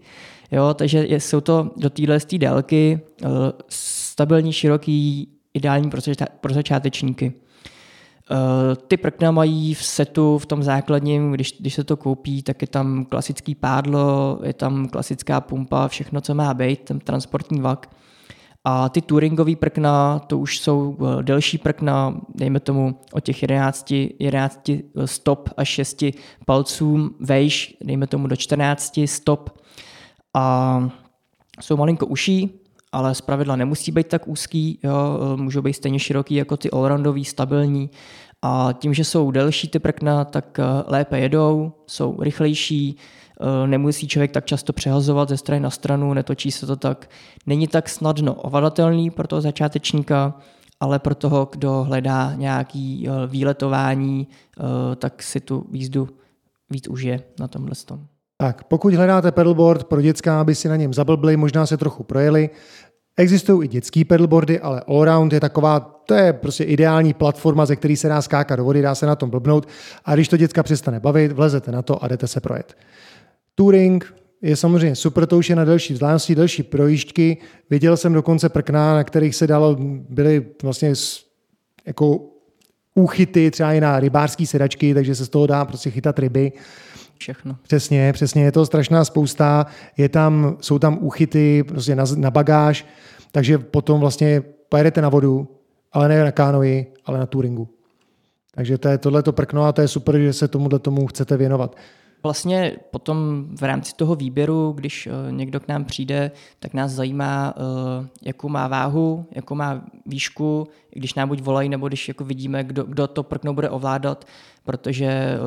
Jo, 0.52 0.74
takže 0.74 1.06
jsou 1.10 1.42
to 1.42 1.72
do 1.78 1.90
téhle 1.90 2.20
délky 2.38 3.00
uh, 3.24 3.30
stabilní, 3.70 4.54
široký, 4.54 5.30
ideální 5.54 5.90
pro, 6.42 6.54
začátečníky. 6.54 7.34
Uh, 8.32 8.76
ty 8.88 8.98
prkna 8.98 9.32
mají 9.32 9.74
v 9.74 9.84
setu, 9.84 10.38
v 10.38 10.46
tom 10.46 10.64
základním, 10.64 11.32
když, 11.32 11.56
když 11.60 11.74
se 11.74 11.84
to 11.84 11.98
koupí, 11.98 12.44
tak 12.44 12.62
je 12.62 12.68
tam 12.68 13.06
klasický 13.06 13.56
pádlo, 13.56 14.40
je 14.44 14.54
tam 14.54 14.88
klasická 14.88 15.42
pumpa, 15.42 15.88
všechno, 15.88 16.22
co 16.22 16.36
má 16.36 16.54
být, 16.54 16.80
ten 16.80 17.00
transportní 17.00 17.62
vak. 17.62 17.90
A 18.70 18.90
ty 18.90 19.02
touringové 19.02 19.56
prkna, 19.56 20.20
to 20.20 20.38
už 20.40 20.60
jsou 20.60 20.98
eh, 21.00 21.24
delší 21.24 21.58
prkna, 21.58 22.22
dejme 22.36 22.60
tomu 22.60 23.00
od 23.14 23.20
těch 23.20 23.42
11, 23.42 23.92
11 24.20 24.70
stop 25.06 25.50
až 25.58 25.68
6 25.68 26.04
palců 26.46 27.16
vejš, 27.20 27.78
dejme 27.84 28.08
tomu 28.08 28.28
do 28.28 28.36
14 28.36 29.00
stop. 29.06 29.60
A 30.34 30.90
jsou 31.62 31.78
malinko 31.78 32.06
uší, 32.06 32.50
ale 32.92 33.16
zpravidla 33.16 33.56
nemusí 33.56 33.92
být 33.92 34.08
tak 34.08 34.28
úzký, 34.28 34.80
jo, 34.84 35.20
eh, 35.34 35.38
můžou 35.42 35.62
být 35.62 35.74
stejně 35.74 36.00
široký 36.00 36.36
jako 36.36 36.58
ty 36.58 36.72
allroundový, 36.72 37.26
stabilní. 37.26 37.90
A 38.42 38.70
tím, 38.80 38.94
že 38.94 39.04
jsou 39.04 39.32
delší 39.32 39.68
ty 39.68 39.80
prkna, 39.80 40.26
tak 40.26 40.60
eh, 40.60 40.64
lépe 40.88 41.20
jedou, 41.20 41.72
jsou 41.88 42.22
rychlejší, 42.22 42.98
Eh, 43.42 43.68
nemusí 43.68 44.08
člověk 44.08 44.32
tak 44.32 44.46
často 44.46 44.74
přehazovat 44.74 45.30
ze 45.30 45.38
strany 45.38 45.60
na 45.60 45.70
stranu, 45.70 46.14
netočí 46.14 46.52
se 46.52 46.66
to 46.66 46.76
tak. 46.76 47.10
Není 47.46 47.68
tak 47.68 47.90
snadno 47.90 48.34
ovladatelný 48.34 49.10
pro 49.10 49.28
toho 49.28 49.42
začátečníka, 49.42 50.34
ale 50.80 51.00
pro 51.00 51.16
toho, 51.16 51.50
kdo 51.52 51.84
hledá 51.84 52.34
nějaký 52.36 53.08
eh, 53.08 53.28
výletování, 53.28 54.28
tak 54.96 55.24
si 55.24 55.40
tu 55.40 55.66
výzdu 55.72 56.10
víc 56.70 56.88
užije 56.88 57.24
na 57.40 57.48
tomhle 57.48 57.76
tom. 57.86 58.06
Tak, 58.38 58.64
pokud 58.64 58.94
hledáte 58.94 59.32
pedalboard 59.32 59.84
pro 59.84 60.02
dětská, 60.02 60.42
aby 60.42 60.56
si 60.56 60.70
na 60.70 60.76
něm 60.76 60.94
zablbli, 60.94 61.38
možná 61.38 61.66
se 61.66 61.78
trochu 61.78 62.04
projeli, 62.04 62.50
Existují 63.18 63.66
i 63.66 63.68
dětský 63.68 64.04
pedalboardy, 64.04 64.60
ale 64.60 64.82
allround 64.88 65.34
je 65.34 65.40
taková, 65.40 65.80
to 65.80 66.14
je 66.14 66.34
prostě 66.34 66.64
ideální 66.64 67.14
platforma, 67.14 67.66
ze 67.66 67.76
který 67.76 67.98
se 67.98 68.08
dá 68.08 68.22
skákat 68.22 68.58
do 68.58 68.64
vody, 68.64 68.82
dá 68.82 68.96
se 68.96 69.06
na 69.06 69.16
tom 69.16 69.30
blbnout 69.30 69.68
a 70.06 70.16
když 70.16 70.28
to 70.28 70.38
děcka 70.38 70.64
přestane 70.64 71.00
bavit, 71.00 71.32
vlezete 71.32 71.72
na 71.72 71.82
to 71.82 72.04
a 72.04 72.08
jdete 72.08 72.28
se 72.28 72.40
projet. 72.40 72.78
Touring 73.56 74.16
je 74.42 74.56
samozřejmě 74.56 74.96
super, 74.96 75.26
to 75.26 75.38
už 75.38 75.50
je 75.50 75.56
na 75.56 75.66
delší 75.66 75.94
vzdálenosti, 75.94 76.36
delší 76.36 76.64
projížďky. 76.64 77.38
Viděl 77.70 77.98
jsem 77.98 78.14
dokonce 78.14 78.50
prkna, 78.50 78.94
na 78.94 79.04
kterých 79.04 79.36
se 79.36 79.48
dalo, 79.48 79.76
byly 80.10 80.46
vlastně 80.64 80.94
jako 81.86 82.20
úchyty 82.96 83.52
třeba 83.52 83.74
i 83.74 83.82
na 83.82 84.00
rybářské 84.00 84.46
sedačky, 84.46 84.94
takže 84.94 85.16
se 85.16 85.26
z 85.26 85.30
toho 85.30 85.48
dá 85.48 85.66
prostě 85.66 85.92
chytat 85.92 86.20
ryby. 86.20 86.52
Všechno. 87.18 87.56
Přesně, 87.62 88.14
přesně, 88.14 88.44
je 88.44 88.52
to 88.52 88.66
strašná 88.66 89.06
spousta. 89.06 89.66
Je 89.98 90.10
tam, 90.10 90.58
jsou 90.62 90.80
tam 90.80 90.98
úchyty 91.02 91.64
prostě 91.64 91.96
na, 91.96 92.04
na 92.16 92.32
bagáž, 92.32 92.86
takže 93.32 93.58
potom 93.58 94.00
vlastně 94.00 94.44
pojedete 94.70 95.02
na 95.02 95.10
vodu, 95.10 95.48
ale 95.92 96.08
ne 96.08 96.24
na 96.24 96.32
kánoji, 96.32 96.94
ale 97.06 97.20
na 97.20 97.26
touringu. 97.26 97.70
Takže 98.56 98.78
to 98.78 98.88
je 98.88 98.98
tohleto 98.98 99.34
prkno 99.34 99.66
a 99.66 99.72
to 99.72 99.82
je 99.82 99.88
super, 99.88 100.20
že 100.20 100.34
se 100.34 100.48
tomuhle 100.48 100.80
tomu 100.80 101.08
chcete 101.08 101.38
věnovat. 101.38 101.76
Vlastně 102.24 102.78
potom 102.92 103.48
v 103.60 103.64
rámci 103.64 103.96
toho 103.96 104.16
výběru, 104.16 104.72
když 104.72 105.08
eh, 105.08 105.32
někdo 105.32 105.60
k 105.60 105.68
nám 105.68 105.86
přijde, 105.86 106.32
tak 106.60 106.74
nás 106.74 106.92
zajímá, 106.92 107.54
eh, 107.58 108.08
jakou 108.26 108.50
má 108.50 108.68
váhu, 108.68 109.26
jakou 109.32 109.56
má 109.56 109.82
výšku, 110.06 110.68
když 110.92 111.14
nám 111.14 111.28
buď 111.28 111.42
volají, 111.42 111.70
nebo 111.70 111.88
když 111.88 112.08
jako 112.08 112.26
vidíme, 112.26 112.64
kdo, 112.64 112.84
kdo 112.84 113.08
to 113.08 113.24
prkno 113.24 113.54
bude 113.54 113.70
ovládat, 113.70 114.26
protože 114.64 115.06
eh, 115.06 115.38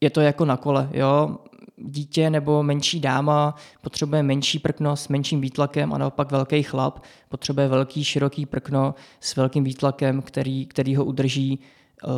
je 0.00 0.10
to 0.10 0.20
jako 0.20 0.44
na 0.44 0.56
kole. 0.56 0.88
Jo? 0.92 1.36
Dítě 1.76 2.30
nebo 2.30 2.62
menší 2.62 3.00
dáma 3.00 3.54
potřebuje 3.82 4.22
menší 4.22 4.58
prkno 4.58 4.96
s 4.96 5.08
menším 5.08 5.40
výtlakem 5.40 5.92
a 5.92 5.98
naopak 5.98 6.32
velký 6.32 6.62
chlap 6.62 6.98
potřebuje 7.28 7.68
velký, 7.68 8.04
široký 8.04 8.46
prkno 8.46 8.94
s 9.20 9.36
velkým 9.36 9.64
výtlakem, 9.64 10.22
který, 10.22 10.66
který 10.66 10.96
ho 10.96 11.04
udrží 11.04 11.60
Uh, 12.04 12.12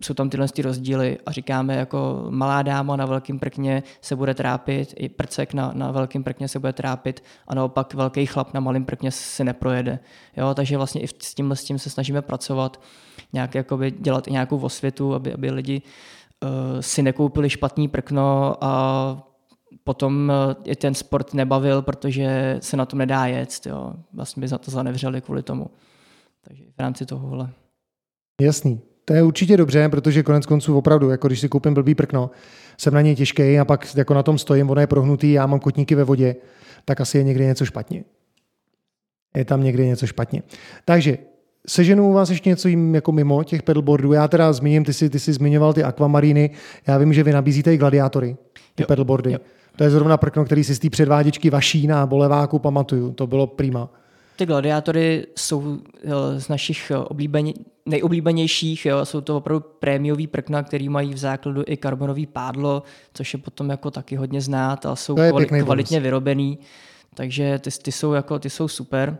jsou 0.00 0.14
tam 0.14 0.30
tyhle 0.30 0.48
ty 0.48 0.62
rozdíly 0.62 1.18
a 1.26 1.32
říkáme, 1.32 1.76
jako 1.76 2.26
malá 2.30 2.62
dáma 2.62 2.96
na 2.96 3.06
velkém 3.06 3.38
prkně 3.38 3.82
se 4.00 4.16
bude 4.16 4.34
trápit, 4.34 4.94
i 4.96 5.08
prcek 5.08 5.54
na, 5.54 5.72
na 5.74 5.90
velkém 5.90 6.24
prkně 6.24 6.48
se 6.48 6.58
bude 6.58 6.72
trápit 6.72 7.24
a 7.48 7.54
naopak 7.54 7.94
velký 7.94 8.26
chlap 8.26 8.54
na 8.54 8.60
malém 8.60 8.84
prkně 8.84 9.10
si 9.10 9.44
neprojede. 9.44 9.98
Jo, 10.36 10.54
takže 10.54 10.76
vlastně 10.76 11.00
i 11.00 11.08
s 11.08 11.34
tímhle 11.34 11.56
s 11.56 11.64
tím 11.64 11.78
se 11.78 11.90
snažíme 11.90 12.22
pracovat, 12.22 12.80
nějak 13.32 13.54
jakoby 13.54 13.90
dělat 13.90 14.28
i 14.28 14.32
nějakou 14.32 14.58
osvětu, 14.58 15.14
aby, 15.14 15.32
aby 15.32 15.50
lidi 15.50 15.82
si 16.80 17.02
nekoupili 17.02 17.50
špatný 17.50 17.88
prkno 17.88 18.56
a 18.60 19.28
potom 19.84 20.32
je 20.64 20.76
ten 20.76 20.94
sport 20.94 21.34
nebavil, 21.34 21.82
protože 21.82 22.56
se 22.60 22.76
na 22.76 22.86
tom 22.86 22.98
nedá 22.98 23.26
jet. 23.26 23.66
Jo. 23.66 23.92
Vlastně 24.12 24.40
by 24.40 24.48
za 24.48 24.58
to 24.58 24.70
zanevřeli 24.70 25.20
kvůli 25.20 25.42
tomu. 25.42 25.66
Takže 26.44 26.64
v 26.76 26.80
rámci 26.80 27.06
tohohle. 27.06 27.50
Jasný. 28.40 28.80
To 29.04 29.14
je 29.14 29.22
určitě 29.22 29.56
dobře, 29.56 29.88
protože 29.88 30.22
konec 30.22 30.46
konců 30.46 30.78
opravdu, 30.78 31.10
jako 31.10 31.26
když 31.26 31.40
si 31.40 31.48
koupím 31.48 31.74
blbý 31.74 31.94
prkno, 31.94 32.30
jsem 32.78 32.94
na 32.94 33.00
něj 33.00 33.16
těžký 33.16 33.58
a 33.58 33.64
pak 33.64 33.94
jako 33.96 34.14
na 34.14 34.22
tom 34.22 34.38
stojím, 34.38 34.70
ono 34.70 34.80
je 34.80 34.86
prohnutý, 34.86 35.32
já 35.32 35.46
mám 35.46 35.60
kotníky 35.60 35.94
ve 35.94 36.04
vodě, 36.04 36.36
tak 36.84 37.00
asi 37.00 37.18
je 37.18 37.24
někde 37.24 37.44
něco 37.44 37.64
špatně. 37.64 38.04
Je 39.36 39.44
tam 39.44 39.62
někde 39.62 39.86
něco 39.86 40.06
špatně. 40.06 40.42
Takže 40.84 41.18
seženu 41.68 42.08
u 42.08 42.12
vás 42.12 42.30
ještě 42.30 42.50
něco 42.50 42.68
jim 42.68 42.94
jako 42.94 43.12
mimo 43.12 43.44
těch 43.44 43.62
pedalboardů. 43.62 44.12
Já 44.12 44.28
teda 44.28 44.52
zmíním, 44.52 44.84
ty 44.84 44.92
jsi, 44.92 45.10
ty 45.10 45.18
jsi 45.18 45.32
zmiňoval 45.32 45.72
ty 45.72 45.84
akvamaríny. 45.84 46.50
Já 46.86 46.98
vím, 46.98 47.12
že 47.12 47.22
vy 47.22 47.32
nabízíte 47.32 47.74
i 47.74 47.76
gladiátory, 47.76 48.36
ty 48.74 48.82
jo, 48.82 48.86
pedalboardy. 48.86 49.32
Jo. 49.32 49.38
To 49.76 49.84
je 49.84 49.90
zrovna 49.90 50.16
prkno, 50.16 50.44
který 50.44 50.64
si 50.64 50.74
z 50.74 50.78
té 50.78 50.90
předváděčky 50.90 51.50
vaší 51.50 51.86
na 51.86 52.06
boleváku 52.06 52.58
pamatuju. 52.58 53.12
To 53.12 53.26
bylo 53.26 53.46
prima. 53.46 53.90
Ty 54.36 54.46
gladiátory 54.46 55.26
jsou 55.36 55.78
z 56.38 56.48
našich 56.48 56.92
oblíbeně, 57.04 57.52
nejoblíbenějších, 57.86 58.86
jo, 58.86 59.04
jsou 59.04 59.20
to 59.20 59.36
opravdu 59.36 59.66
prémiový 59.78 60.26
prkna, 60.26 60.62
který 60.62 60.88
mají 60.88 61.14
v 61.14 61.16
základu 61.16 61.62
i 61.66 61.76
karbonový 61.76 62.26
pádlo, 62.26 62.82
což 63.14 63.32
je 63.32 63.38
potom 63.38 63.70
jako 63.70 63.90
taky 63.90 64.16
hodně 64.16 64.40
znát 64.40 64.86
a 64.86 64.96
jsou 64.96 65.14
kvali, 65.14 65.46
kvalitně 65.46 65.64
bonus. 65.64 66.02
vyrobený, 66.02 66.58
takže 67.14 67.58
ty, 67.58 67.70
ty, 67.82 67.92
jsou 67.92 68.12
jako, 68.12 68.38
ty 68.38 68.50
jsou 68.50 68.68
super. 68.68 69.16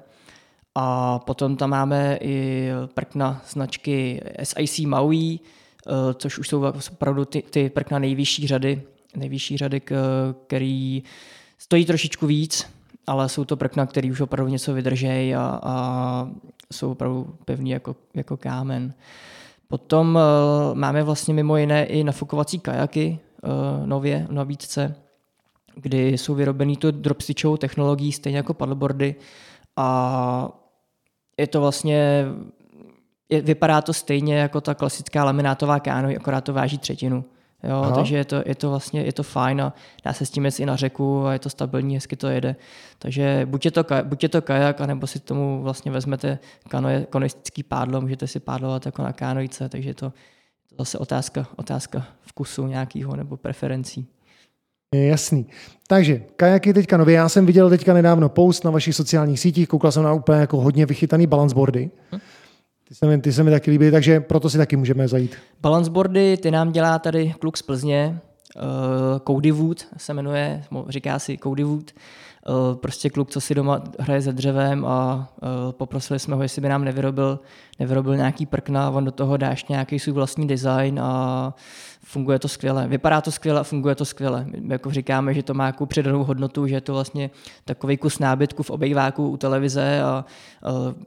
A 0.74 1.18
potom 1.18 1.56
tam 1.56 1.70
máme 1.70 2.18
i 2.20 2.68
prkna 2.94 3.42
značky 3.48 4.20
SIC 4.42 4.78
Maui, 4.80 5.38
eh, 5.38 5.90
což 6.14 6.38
už 6.38 6.48
jsou 6.48 6.64
opravdu 6.92 7.24
ty, 7.24 7.42
ty 7.42 7.70
prkna 7.70 7.98
nejvyšší 7.98 8.46
řady, 8.46 8.82
nejvyšší 9.16 9.56
řady, 9.56 9.80
který 10.46 11.02
stojí 11.58 11.84
trošičku 11.84 12.26
víc, 12.26 12.66
ale 13.06 13.28
jsou 13.28 13.44
to 13.44 13.56
prkna, 13.56 13.86
které 13.86 14.10
už 14.10 14.20
opravdu 14.20 14.52
něco 14.52 14.74
vydržejí 14.74 15.34
a, 15.34 15.60
a 15.62 16.28
jsou 16.72 16.92
opravdu 16.92 17.34
pevný 17.44 17.70
jako, 17.70 17.96
jako 18.14 18.36
kámen. 18.36 18.94
Potom 19.68 20.14
uh, 20.14 20.78
máme 20.78 21.02
vlastně 21.02 21.34
mimo 21.34 21.56
jiné 21.56 21.84
i 21.86 22.04
nafukovací 22.04 22.58
kajaky 22.58 23.18
uh, 23.42 23.86
nově 23.86 24.26
v 24.28 24.32
nabídce, 24.32 24.94
kdy 25.74 26.08
jsou 26.08 26.34
vyrobený 26.34 26.76
tu 26.76 26.90
dropstitchovou 26.90 27.56
technologií, 27.56 28.12
stejně 28.12 28.36
jako 28.36 28.54
paddleboardy 28.54 29.14
a 29.76 30.61
je 31.42 31.46
to 31.46 31.60
vlastně, 31.60 32.24
je, 33.28 33.40
vypadá 33.42 33.82
to 33.82 33.92
stejně 33.92 34.34
jako 34.36 34.60
ta 34.60 34.74
klasická 34.74 35.24
laminátová 35.24 35.80
káno, 35.80 36.08
akorát 36.16 36.40
to 36.40 36.52
váží 36.52 36.78
třetinu. 36.78 37.24
Jo, 37.62 37.92
takže 37.94 38.16
je 38.16 38.24
to, 38.24 38.42
je 38.46 38.54
to 38.54 38.70
vlastně 38.70 39.02
je 39.02 39.12
to 39.12 39.22
fajn 39.22 39.62
a 39.62 39.72
dá 40.04 40.12
se 40.12 40.26
s 40.26 40.30
tím 40.30 40.44
jet 40.44 40.60
i 40.60 40.66
na 40.66 40.76
řeku 40.76 41.26
a 41.26 41.32
je 41.32 41.38
to 41.38 41.50
stabilní, 41.50 41.94
hezky 41.94 42.16
to 42.16 42.28
jede. 42.28 42.56
Takže 42.98 43.46
buď 43.46 43.64
je 43.64 43.70
to, 43.70 43.84
buď 44.02 44.22
je 44.22 44.28
to 44.28 44.42
kajak, 44.42 44.80
anebo 44.80 45.06
si 45.06 45.20
tomu 45.20 45.62
vlastně 45.62 45.92
vezmete 45.92 46.38
kanoje, 46.68 47.06
kanoistický 47.10 47.62
pádlo, 47.62 48.00
můžete 48.00 48.26
si 48.26 48.40
pádlovat 48.40 48.86
jako 48.86 49.02
na 49.02 49.12
kánojce, 49.12 49.68
takže 49.68 49.90
je 49.90 49.94
to, 49.94 50.12
to 50.68 50.74
zase 50.78 50.98
otázka, 50.98 51.46
otázka 51.56 52.06
vkusu 52.22 52.66
nějakého 52.66 53.16
nebo 53.16 53.36
preferencí. 53.36 54.06
Jasný. 54.92 55.46
Takže 55.88 56.22
kajaky 56.36 56.74
teďka 56.74 56.96
nově. 56.96 57.14
Já 57.14 57.28
jsem 57.28 57.46
viděl 57.46 57.70
teďka 57.70 57.94
nedávno 57.94 58.28
post 58.28 58.64
na 58.64 58.70
vašich 58.70 58.94
sociálních 58.94 59.40
sítích, 59.40 59.68
koukal 59.68 59.92
jsem 59.92 60.02
na 60.02 60.12
úplně 60.12 60.38
jako 60.38 60.60
hodně 60.60 60.86
vychytaný 60.86 61.26
balanceboardy. 61.26 61.90
Hm? 62.12 62.18
Ty 62.88 62.94
se, 62.94 63.06
mi, 63.06 63.20
ty 63.20 63.32
se 63.32 63.42
mi 63.42 63.50
taky 63.50 63.70
líbí, 63.70 63.90
takže 63.90 64.20
proto 64.20 64.50
si 64.50 64.58
taky 64.58 64.76
můžeme 64.76 65.08
zajít. 65.08 65.36
Balanceboardy, 65.60 66.36
ty 66.36 66.50
nám 66.50 66.72
dělá 66.72 66.98
tady 66.98 67.34
kluk 67.38 67.56
z 67.56 67.62
Plzně, 67.62 68.18
uh, 68.56 68.62
Cody 69.26 69.50
Wood 69.50 69.86
se 69.96 70.14
jmenuje, 70.14 70.64
říká 70.88 71.18
si 71.18 71.38
Cody 71.42 71.64
Wood. 71.64 71.90
Uh, 72.48 72.76
prostě 72.76 73.10
kluk, 73.10 73.30
co 73.30 73.40
si 73.40 73.54
doma 73.54 73.82
hraje 73.98 74.22
se 74.22 74.32
dřevem 74.32 74.84
a 74.84 75.28
uh, 75.42 75.72
poprosili 75.72 76.18
jsme 76.18 76.36
ho, 76.36 76.42
jestli 76.42 76.62
by 76.62 76.68
nám 76.68 76.84
nevyrobil, 76.84 77.40
nevyrobil 77.78 78.16
nějaký 78.16 78.46
prkna, 78.46 78.90
on 78.90 79.04
do 79.04 79.10
toho 79.10 79.36
dáš 79.36 79.64
nějaký 79.68 79.98
svůj 79.98 80.14
vlastní 80.14 80.46
design 80.46 81.00
a 81.00 81.54
funguje 82.04 82.38
to 82.38 82.48
skvěle. 82.48 82.88
Vypadá 82.88 83.20
to 83.20 83.30
skvěle 83.30 83.60
a 83.60 83.62
funguje 83.62 83.94
to 83.94 84.04
skvěle. 84.04 84.46
My 84.60 84.74
jako 84.74 84.90
říkáme, 84.90 85.34
že 85.34 85.42
to 85.42 85.54
má 85.54 85.66
jako 85.66 85.86
přidanou 85.86 86.24
hodnotu, 86.24 86.66
že 86.66 86.74
je 86.74 86.80
to 86.80 86.92
vlastně 86.92 87.30
takový 87.64 87.96
kus 87.96 88.18
nábytku 88.18 88.62
v 88.62 88.70
obejváku 88.70 89.28
u 89.28 89.36
televize 89.36 90.02
a, 90.02 90.06
a 90.06 90.24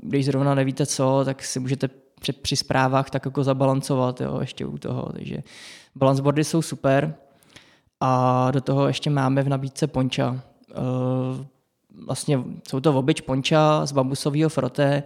když 0.02 0.26
zrovna 0.26 0.56
nevíte 0.56 0.86
co, 0.86 1.22
tak 1.26 1.44
si 1.44 1.60
můžete 1.60 1.90
při, 2.20 2.34
při 2.34 2.56
zprávách 2.56 3.10
tak 3.10 3.26
jako 3.26 3.44
zabalancovat 3.44 4.22
jo, 4.22 4.40
ještě 4.40 4.66
u 4.66 4.78
toho. 4.78 5.10
Takže 5.14 5.38
balanceboardy 5.96 6.44
jsou 6.44 6.62
super 6.62 7.16
a 8.00 8.52
do 8.52 8.62
toho 8.62 8.88
ještě 8.88 9.10
máme 9.10 9.44
v 9.44 9.50
nabídce 9.50 9.88
ponča. 9.88 10.42
E, 10.76 11.46
vlastně 12.06 12.40
jsou 12.68 12.80
to 12.80 13.00
obyč 13.00 13.22
ponča 13.22 13.86
z 13.86 13.92
bambusového 13.92 14.50
froté 14.50 14.94
e, 14.94 15.04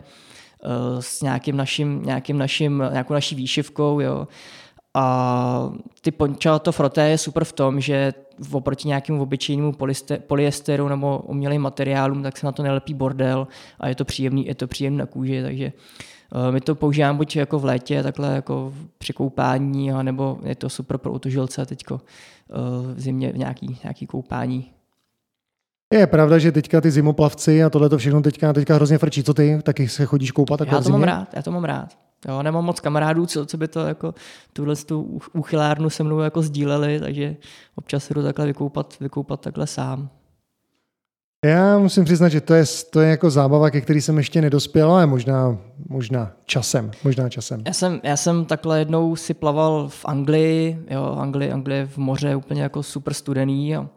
s 1.02 1.22
nějakým 1.22 1.58
naším, 1.58 2.04
nějakým 2.06 2.38
naším, 2.38 2.84
nějakou 2.92 3.14
naší 3.14 3.36
výšivkou, 3.36 4.00
jo. 4.00 4.28
A 4.94 5.72
ty 6.02 6.12
pončato 6.12 6.72
froté 6.72 7.10
je 7.10 7.18
super 7.18 7.44
v 7.44 7.54
tom, 7.54 7.82
že 7.82 8.14
oproti 8.52 8.88
nějakému 8.88 9.22
obyčejnému 9.22 9.74
polyesteru 10.28 10.88
nebo 10.88 11.20
umělým 11.20 11.62
materiálům, 11.62 12.24
tak 12.24 12.38
se 12.38 12.46
na 12.46 12.52
to 12.52 12.64
nelepí 12.64 12.94
bordel 12.94 13.48
a 13.80 13.88
je 13.88 13.96
to 13.96 14.06
příjemný, 14.06 14.46
je 14.46 14.56
to 14.56 14.68
příjemný 14.68 14.98
na 14.98 15.06
kůži, 15.06 15.42
takže 15.42 15.74
uh, 16.36 16.54
my 16.54 16.62
to 16.62 16.76
používáme 16.76 17.18
buď 17.18 17.36
jako 17.36 17.60
v 17.60 17.66
létě, 17.66 18.04
takhle 18.04 18.36
jako 18.36 18.74
při 18.98 19.14
koupání, 19.14 19.92
nebo 20.02 20.40
je 20.44 20.56
to 20.56 20.70
super 20.70 20.98
pro 20.98 21.12
utužilce 21.12 21.66
teďko 21.66 22.02
v 22.94 23.00
zimě 23.00 23.32
v 23.32 23.38
nějaký, 23.38 23.78
nějaký 23.84 24.08
koupání. 24.08 24.72
Je 25.94 26.08
pravda, 26.08 26.38
že 26.38 26.52
teďka 26.52 26.82
ty 26.82 26.92
zimoplavci 26.92 27.64
a 27.64 27.70
tohle 27.70 27.90
to 27.90 27.98
všechno 27.98 28.22
teďka, 28.22 28.54
teďka 28.54 28.76
hrozně 28.76 28.98
frčí. 28.98 29.24
Co 29.24 29.34
ty? 29.34 29.60
Taky 29.64 29.88
se 29.88 30.06
chodíš 30.06 30.32
koupat? 30.32 30.62
Já 30.62 30.82
to 30.82 30.90
mám 30.90 31.04
rád, 31.04 31.28
já 31.34 31.42
to 31.42 31.52
mám 31.52 31.64
rád. 31.64 31.98
Jo, 32.28 32.44
nemám 32.44 32.66
moc 32.66 32.80
kamarádů, 32.80 33.26
co, 33.26 33.46
co 33.46 33.58
by 33.58 33.68
to 33.68 33.80
jako 33.80 34.14
tuhle 34.54 34.76
tu 34.76 35.20
úchylárnu 35.34 35.90
se 35.90 36.04
mnou 36.04 36.20
jako 36.20 36.42
sdíleli, 36.42 37.00
takže 37.00 37.36
občas 37.76 38.06
se 38.06 38.14
jdu 38.14 38.24
takhle 38.24 38.46
vykoupat, 38.46 39.00
vykoupat 39.00 39.42
takhle 39.42 39.68
sám. 39.68 40.10
Já 41.46 41.78
musím 41.78 42.06
přiznat, 42.06 42.30
že 42.30 42.42
to 42.42 42.54
je, 42.54 42.64
to 42.90 43.02
je 43.02 43.10
jako 43.10 43.30
zábava, 43.30 43.70
ke 43.70 43.82
který 43.82 44.02
jsem 44.02 44.18
ještě 44.18 44.42
nedospěl, 44.42 44.92
ale 44.92 45.06
možná, 45.06 45.58
možná 45.90 46.32
časem. 46.46 46.92
Možná 47.04 47.30
časem. 47.30 47.64
Já 47.68 47.74
jsem, 47.74 48.00
já 48.04 48.18
jsem 48.18 48.46
takhle 48.46 48.80
jednou 48.80 49.16
si 49.16 49.34
plaval 49.34 49.90
v 49.90 50.06
Anglii, 50.06 50.86
jo, 50.90 51.16
Anglii, 51.20 51.52
Anglii 51.52 51.86
v 51.86 51.98
moře 51.98 52.36
úplně 52.36 52.62
jako 52.62 52.84
super 52.84 53.14
studený 53.14 53.76
a 53.76 53.90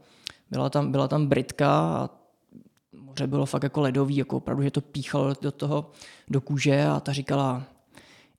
byla 0.52 0.70
tam, 0.70 0.92
byla 0.92 1.08
tam 1.08 1.26
Britka 1.26 1.68
a 1.70 2.10
moře 3.06 3.26
bylo 3.26 3.46
fakt 3.46 3.62
jako 3.62 3.80
ledový, 3.80 4.16
jako 4.16 4.36
opravdu, 4.36 4.62
že 4.62 4.70
to 4.70 4.80
píchalo 4.80 5.34
do 5.42 5.52
toho, 5.52 5.90
do 6.28 6.40
kůže 6.40 6.86
a 6.86 7.00
ta 7.00 7.12
říkala, 7.12 7.62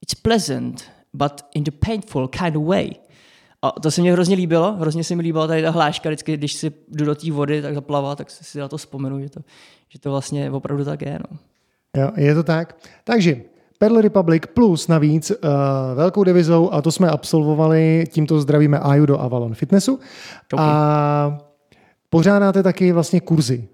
it's 0.02 0.16
pleasant, 0.16 0.84
but 1.14 1.34
in 1.54 1.64
the 1.64 1.72
painful 1.72 2.28
kind 2.28 2.56
of 2.56 2.66
way. 2.66 2.92
A 3.62 3.72
to 3.72 3.92
se 3.92 4.02
mi 4.02 4.12
hrozně 4.12 4.36
líbilo, 4.36 4.74
hrozně 4.74 5.04
se 5.04 5.16
mi 5.16 5.22
líbila 5.22 5.48
tady 5.48 5.62
ta 5.62 5.70
hláška, 5.70 6.10
vždycky, 6.10 6.38
když 6.38 6.54
si 6.54 6.72
jdu 6.88 7.06
do 7.06 7.16
té 7.16 7.32
vody, 7.32 7.62
tak 7.62 7.74
zaplava, 7.74 8.16
tak 8.16 8.32
si 8.32 8.60
na 8.60 8.68
to 8.68 8.78
vzpomenu, 8.78 9.20
že 9.20 9.30
to, 9.30 9.40
že 9.90 10.00
to 10.00 10.12
vlastně 10.12 10.52
opravdu 10.52 10.86
tak 10.86 11.02
je. 11.02 11.20
No. 11.32 11.38
Jo, 11.98 12.12
je 12.16 12.36
to 12.36 12.44
tak. 12.44 12.78
Takže 13.04 13.42
Pedal 13.78 14.02
Republic 14.02 14.44
plus 14.54 14.88
navíc 14.88 15.32
uh, 15.32 15.38
velkou 15.96 16.24
devizou 16.24 16.74
a 16.74 16.82
to 16.82 16.92
jsme 16.92 17.10
absolvovali, 17.10 18.06
tímto 18.12 18.40
zdravíme 18.40 18.80
Aju 18.80 19.06
do 19.06 19.20
Avalon 19.20 19.54
Fitnessu. 19.54 20.00
Okay. 20.54 20.66
A 20.66 21.53
pořádáte 22.14 22.64
taky 22.64 22.92
vlastně 22.92 23.22
kurzy. 23.22 23.68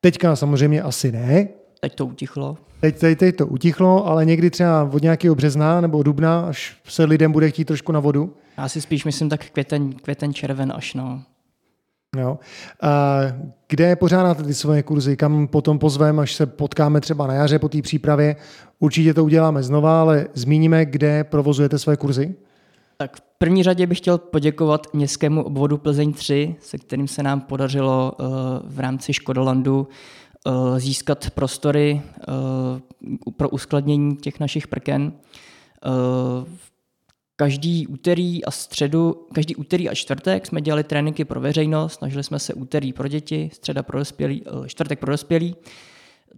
Teďka 0.00 0.36
samozřejmě 0.36 0.82
asi 0.82 1.12
ne. 1.12 1.48
Teď 1.80 1.94
to 1.94 2.06
utichlo. 2.06 2.56
Teď, 2.80 2.98
teď, 2.98 3.18
teď 3.18 3.36
to 3.36 3.46
utichlo, 3.46 4.06
ale 4.06 4.24
někdy 4.24 4.50
třeba 4.50 4.90
od 4.92 5.02
nějakého 5.02 5.34
března 5.34 5.80
nebo 5.80 6.02
dubna, 6.02 6.40
až 6.40 6.76
se 6.84 7.04
lidem 7.04 7.32
bude 7.32 7.50
chtít 7.50 7.64
trošku 7.64 7.92
na 7.92 8.00
vodu. 8.00 8.34
Já 8.58 8.68
si 8.68 8.80
spíš 8.80 9.04
myslím 9.04 9.28
tak 9.28 9.50
květen, 9.50 9.92
květen 9.92 10.34
červen 10.34 10.72
až 10.76 10.94
no. 10.94 11.22
Jo. 12.18 12.38
A 12.82 13.18
kde 13.68 13.96
pořádáte 13.96 14.42
ty 14.42 14.54
svoje 14.54 14.82
kurzy? 14.82 15.16
Kam 15.16 15.48
potom 15.48 15.78
pozveme, 15.78 16.22
až 16.22 16.34
se 16.34 16.46
potkáme 16.46 17.00
třeba 17.00 17.26
na 17.26 17.34
jaře 17.34 17.58
po 17.58 17.68
té 17.68 17.82
přípravě? 17.82 18.36
Určitě 18.78 19.14
to 19.14 19.24
uděláme 19.24 19.62
znova, 19.62 20.00
ale 20.00 20.26
zmíníme, 20.34 20.84
kde 20.84 21.24
provozujete 21.24 21.78
své 21.78 21.96
kurzy? 21.96 22.34
Tak 22.96 23.16
v 23.36 23.38
první 23.38 23.62
řadě 23.62 23.86
bych 23.86 23.98
chtěl 23.98 24.18
poděkovat 24.18 24.86
městskému 24.92 25.42
obvodu 25.42 25.78
Plzeň 25.78 26.12
3, 26.12 26.56
se 26.60 26.78
kterým 26.78 27.08
se 27.08 27.22
nám 27.22 27.40
podařilo 27.40 28.12
uh, 28.12 28.26
v 28.64 28.80
rámci 28.80 29.12
Škodolandu 29.12 29.88
uh, 30.46 30.78
získat 30.78 31.30
prostory 31.30 32.02
uh, 33.24 33.32
pro 33.32 33.48
uskladnění 33.48 34.16
těch 34.16 34.40
našich 34.40 34.68
prken. 34.68 35.12
Každý 37.36 37.86
úterý 37.86 38.44
a 38.44 38.50
středu, 38.50 39.26
každý 39.32 39.56
úterý 39.56 39.88
a 39.88 39.94
čtvrtek 39.94 40.46
jsme 40.46 40.60
dělali 40.60 40.84
tréninky 40.84 41.24
pro 41.24 41.40
veřejnost, 41.40 41.92
snažili 41.92 42.24
jsme 42.24 42.38
se 42.38 42.54
úterý 42.54 42.92
pro 42.92 43.08
děti, 43.08 43.50
středa 43.52 43.82
pro 43.82 43.98
dospělí, 43.98 44.44
čtvrtek 44.66 44.98
pro 44.98 45.12
dospělí. 45.12 45.56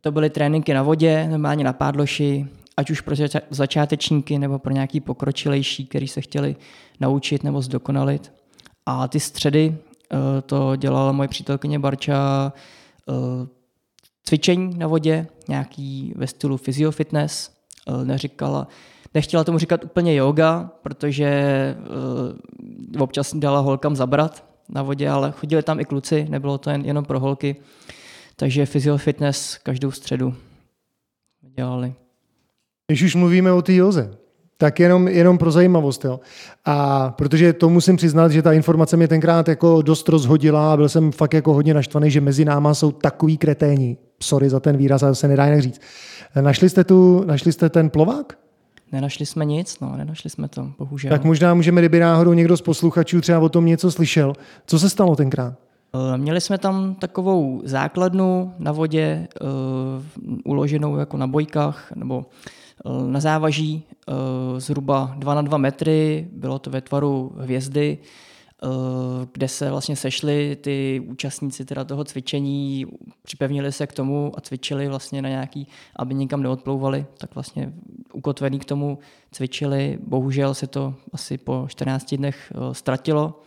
To 0.01 0.13
byly 0.13 0.31
tréninky 0.31 0.75
na 0.75 0.83
vodě, 0.83 1.29
normálně 1.31 1.65
na 1.65 1.73
pádloši, 1.73 2.47
ať 2.79 2.91
už 2.91 3.01
pro 3.01 3.17
začátečníky 3.51 4.39
nebo 4.39 4.59
pro 4.59 4.73
nějaký 4.73 5.01
pokročilejší, 5.01 5.87
který 5.87 6.09
se 6.09 6.21
chtěli 6.21 6.57
naučit 7.01 7.45
nebo 7.45 7.63
zdokonalit. 7.63 8.33
A 8.87 9.09
ty 9.09 9.21
středy 9.21 9.77
to 10.47 10.77
dělala 10.77 11.13
moje 11.13 11.29
přítelkyně 11.29 11.79
Barča 11.79 12.53
cvičení 14.25 14.79
na 14.79 14.87
vodě, 14.87 15.27
nějaký 15.49 16.13
ve 16.17 16.27
stylu 16.27 16.57
physiofitness, 16.57 17.51
eh, 17.89 18.05
neříkala, 18.05 18.69
nechtěla 19.15 19.45
tomu 19.45 19.59
říkat 19.59 19.85
úplně 19.85 20.15
yoga, 20.15 20.71
protože 20.83 21.29
občas 22.99 23.35
dala 23.35 23.61
holkám 23.61 23.97
zabrat 23.97 24.45
na 24.69 24.83
vodě, 24.83 25.11
ale 25.11 25.33
chodili 25.33 25.63
tam 25.63 25.81
i 25.81 25.85
kluci, 25.85 26.27
nebylo 26.29 26.59
to 26.59 26.71
jen, 26.71 26.85
jenom 26.85 27.05
pro 27.05 27.21
holky, 27.21 27.57
takže 28.37 28.67
physiofitness 28.67 29.59
každou 29.59 29.91
středu 29.91 30.35
dělali. 31.43 31.95
Když 32.91 33.03
už 33.03 33.15
mluvíme 33.15 33.53
o 33.53 33.63
té 33.63 33.75
joze, 33.75 34.11
tak 34.57 34.81
jenom, 34.81 35.09
jenom 35.09 35.39
pro 35.39 35.51
zajímavost. 35.51 36.05
Jo. 36.05 36.21
A 36.65 37.11
protože 37.11 37.53
to 37.53 37.69
musím 37.69 37.97
přiznat, 37.97 38.33
že 38.33 38.43
ta 38.43 38.53
informace 38.53 38.97
mě 38.97 39.09
tenkrát 39.09 39.49
jako 39.49 39.83
dost 39.83 40.09
rozhodila 40.09 40.73
a 40.73 40.77
byl 40.77 40.89
jsem 40.89 41.13
fakt 41.13 41.35
jako 41.35 41.55
hodně 41.55 41.75
naštvaný, 41.75 42.11
že 42.11 42.21
mezi 42.21 42.45
náma 42.45 42.75
jsou 42.75 42.91
takový 42.91 43.39
kreténi. 43.39 43.97
Sorry 44.23 44.51
za 44.51 44.61
ten 44.61 44.77
výraz, 44.77 45.03
ale 45.03 45.15
se 45.15 45.29
nedá 45.29 45.45
jinak 45.45 45.63
říct. 45.63 45.81
Našli 46.41 46.69
jste, 46.69 46.85
tu, 46.85 47.25
našli 47.27 47.53
jste 47.53 47.69
ten 47.69 47.91
plovák? 47.91 48.39
Nenašli 48.93 49.27
jsme 49.27 49.45
nic, 49.45 49.81
no, 49.81 49.97
nenašli 49.97 50.31
jsme 50.31 50.49
to, 50.49 50.73
bohužel. 50.79 51.11
Tak 51.11 51.25
možná 51.25 51.55
můžeme, 51.55 51.81
kdyby 51.81 52.01
náhodou 52.01 52.33
někdo 52.33 52.57
z 52.57 52.63
posluchačů 52.63 53.21
třeba 53.21 53.39
o 53.39 53.49
tom 53.49 53.67
něco 53.67 53.91
slyšel. 53.91 54.33
Co 54.67 54.79
se 54.79 54.91
stalo 54.91 55.17
tenkrát? 55.17 55.55
Eh, 55.95 56.19
měli 56.19 56.41
jsme 56.41 56.59
tam 56.59 56.95
takovou 56.95 57.63
základnu 57.65 58.55
na 58.59 58.73
vodě, 58.73 59.29
uh, 59.41 59.49
uloženou 60.45 60.97
jako 60.97 61.17
na 61.17 61.27
bojkách, 61.27 61.93
nebo 61.95 62.27
na 63.07 63.21
závaží, 63.21 63.83
uh, 64.09 64.15
zhruba 64.59 65.15
2 65.17 65.35
na 65.35 65.43
2 65.43 65.59
metry, 65.59 66.29
bylo 66.33 66.59
to 66.59 66.71
ve 66.71 66.81
tvaru 66.81 67.33
hvězdy, 67.39 67.99
Eh, 68.63 69.27
kde 69.33 69.49
se 69.49 69.71
vlastně 69.71 69.97
sešli 69.97 70.57
ty 70.61 71.03
účastníci 71.07 71.65
teda 71.65 71.85
toho 71.85 72.05
cvičení, 72.05 72.87
připevnili 73.23 73.73
se 73.73 73.87
k 73.87 73.93
tomu 73.93 74.33
a 74.37 74.41
cvičili 74.41 74.89
vlastně 74.89 75.23
na 75.23 75.29
nějaký, 75.29 75.67
aby 75.97 76.15
nikam 76.15 76.43
neodplouvali, 76.43 77.07
tak 77.19 77.35
vlastně 77.35 77.73
ukotvený 78.13 78.59
k 78.59 78.65
tomu 78.65 78.99
cvičili. 79.33 79.99
Bohužel 80.07 80.55
se 80.55 80.67
to 80.67 80.95
asi 81.13 81.39
po 81.39 81.65
14 81.69 82.15
dnech 82.15 82.53
eh, 82.55 82.75
ztratilo. 82.75 83.43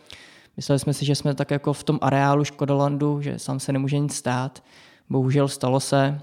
Mysleli 0.56 0.78
jsme 0.78 0.94
si, 0.94 1.04
že 1.04 1.14
jsme 1.14 1.34
tak 1.34 1.50
jako 1.50 1.72
v 1.72 1.84
tom 1.84 1.98
areálu 2.02 2.44
Škodolandu, 2.44 3.20
že 3.20 3.38
sám 3.38 3.60
se 3.60 3.72
nemůže 3.72 3.98
nic 3.98 4.14
stát. 4.14 4.64
Bohužel 5.10 5.48
stalo 5.48 5.80
se, 5.80 6.20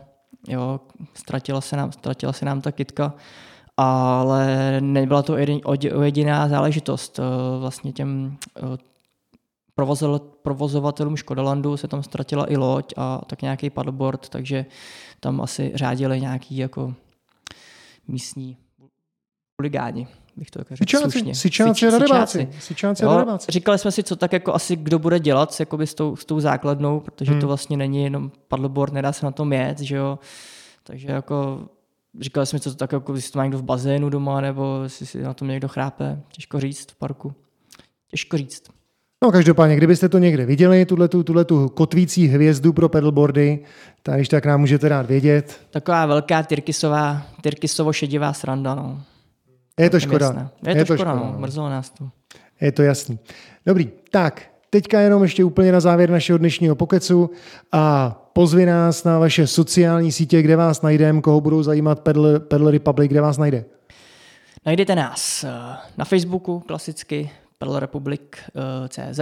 jo, 0.47 0.79
ztratila 1.13 1.61
se 1.61 1.77
nám, 1.77 1.91
ztratila 1.91 2.33
se 2.33 2.45
nám 2.45 2.61
ta 2.61 2.71
kitka 2.71 3.13
ale 3.81 4.77
nebyla 4.81 5.23
to 5.23 5.37
jediná 6.03 6.47
záležitost. 6.47 7.19
Vlastně 7.59 7.91
těm 7.91 8.37
provozovatelům 10.41 11.15
Škodalandu 11.15 11.77
se 11.77 11.87
tam 11.87 12.03
ztratila 12.03 12.51
i 12.51 12.57
loď 12.57 12.93
a 12.97 13.21
tak 13.27 13.41
nějaký 13.41 13.69
paddleboard, 13.69 14.29
takže 14.29 14.65
tam 15.19 15.41
asi 15.41 15.71
řádili 15.75 16.21
nějaký 16.21 16.57
jako 16.57 16.93
místní 18.07 18.57
huligáni 19.59 20.07
bych 20.39 20.51
to 20.51 20.59
jako 20.59 20.75
řekl 20.75 20.83
Sičáci, 20.83 21.11
slušně. 21.11 21.35
Sičáci 21.35 21.87
a 21.87 21.89
darebáci. 21.89 22.49
Sičáci 22.59 23.03
darebáci. 23.03 23.51
Říkali 23.51 23.77
jsme 23.77 23.91
si, 23.91 24.03
co 24.03 24.15
tak 24.15 24.33
jako 24.33 24.53
asi 24.53 24.75
kdo 24.75 24.99
bude 24.99 25.19
dělat 25.19 25.59
jakoby 25.59 25.87
s, 25.87 25.93
tou, 25.93 26.15
s 26.15 26.25
tou 26.25 26.39
základnou, 26.39 26.99
protože 26.99 27.31
hmm. 27.31 27.41
to 27.41 27.47
vlastně 27.47 27.77
není 27.77 28.03
jenom 28.03 28.31
paddleboard, 28.47 28.93
nedá 28.93 29.13
se 29.13 29.25
na 29.25 29.31
tom 29.31 29.53
jet, 29.53 29.79
že 29.79 29.95
jo. 29.95 30.19
Takže 30.83 31.07
jako 31.07 31.67
říkali 32.19 32.45
jsme, 32.45 32.59
co 32.59 32.69
to 32.69 32.75
tak 32.75 32.91
jako, 32.91 33.15
jestli 33.15 33.31
to 33.31 33.39
má 33.39 33.43
někdo 33.43 33.57
v 33.57 33.63
bazénu 33.63 34.09
doma, 34.09 34.41
nebo 34.41 34.79
jestli 34.83 35.05
si 35.05 35.21
na 35.21 35.33
tom 35.33 35.47
někdo 35.47 35.67
chrápe. 35.67 36.21
Těžko 36.31 36.59
říct 36.59 36.91
v 36.91 36.95
parku. 36.95 37.33
Těžko 38.11 38.37
říct. 38.37 38.63
No 39.23 39.31
každopádně, 39.31 39.75
kdybyste 39.75 40.09
to 40.09 40.17
někde 40.17 40.45
viděli, 40.45 40.85
tuhle 40.85 41.45
tu 41.45 41.69
kotvící 41.69 42.27
hvězdu 42.27 42.73
pro 42.73 42.89
pedalboardy, 42.89 43.59
tak 44.03 44.15
když 44.15 44.29
tak 44.29 44.45
nám 44.45 44.59
můžete 44.59 44.89
rád 44.89 45.05
vědět. 45.05 45.61
Taková 45.69 46.05
velká 46.05 46.43
tyrkisová, 46.43 47.21
tyrkisovo-šedivá 47.41 48.33
sranda, 48.33 48.75
no. 48.75 49.01
Je 49.79 49.89
to 49.89 49.99
škoda. 49.99 50.51
Je, 50.67 50.77
je 50.77 50.85
to, 50.85 50.93
to 50.93 50.97
škoda, 50.97 51.11
škoda, 51.15 51.31
no. 51.31 51.39
Mrzelo 51.39 51.69
nás 51.69 51.89
to. 51.89 52.09
Je 52.61 52.71
to 52.71 52.83
jasný. 52.83 53.19
Dobrý, 53.65 53.89
tak, 54.11 54.41
teďka 54.69 54.99
jenom 54.99 55.23
ještě 55.23 55.43
úplně 55.43 55.71
na 55.71 55.79
závěr 55.79 56.09
našeho 56.09 56.37
dnešního 56.37 56.75
pokecu 56.75 57.29
a 57.71 58.15
pozvi 58.33 58.65
nás 58.65 59.03
na 59.03 59.19
vaše 59.19 59.47
sociální 59.47 60.11
sítě, 60.11 60.41
kde 60.41 60.55
vás 60.55 60.81
najdeme, 60.81 61.21
koho 61.21 61.41
budou 61.41 61.63
zajímat 61.63 61.99
Pedal, 61.99 62.39
Pedal 62.39 62.71
Republic, 62.71 63.11
kde 63.11 63.21
vás 63.21 63.37
najde. 63.37 63.65
Najdete 64.65 64.95
nás 64.95 65.43
eh, 65.43 65.49
na 65.97 66.05
Facebooku 66.05 66.59
klasicky 66.59 67.29
Republic 67.79 68.21
eh, 68.35 68.89
CZ, 68.89 69.19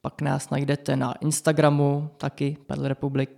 pak 0.00 0.22
nás 0.22 0.50
najdete 0.50 0.96
na 0.96 1.14
Instagramu 1.20 2.10
taky 2.16 2.56
Pedal 2.66 2.88
Republic, 2.88 3.30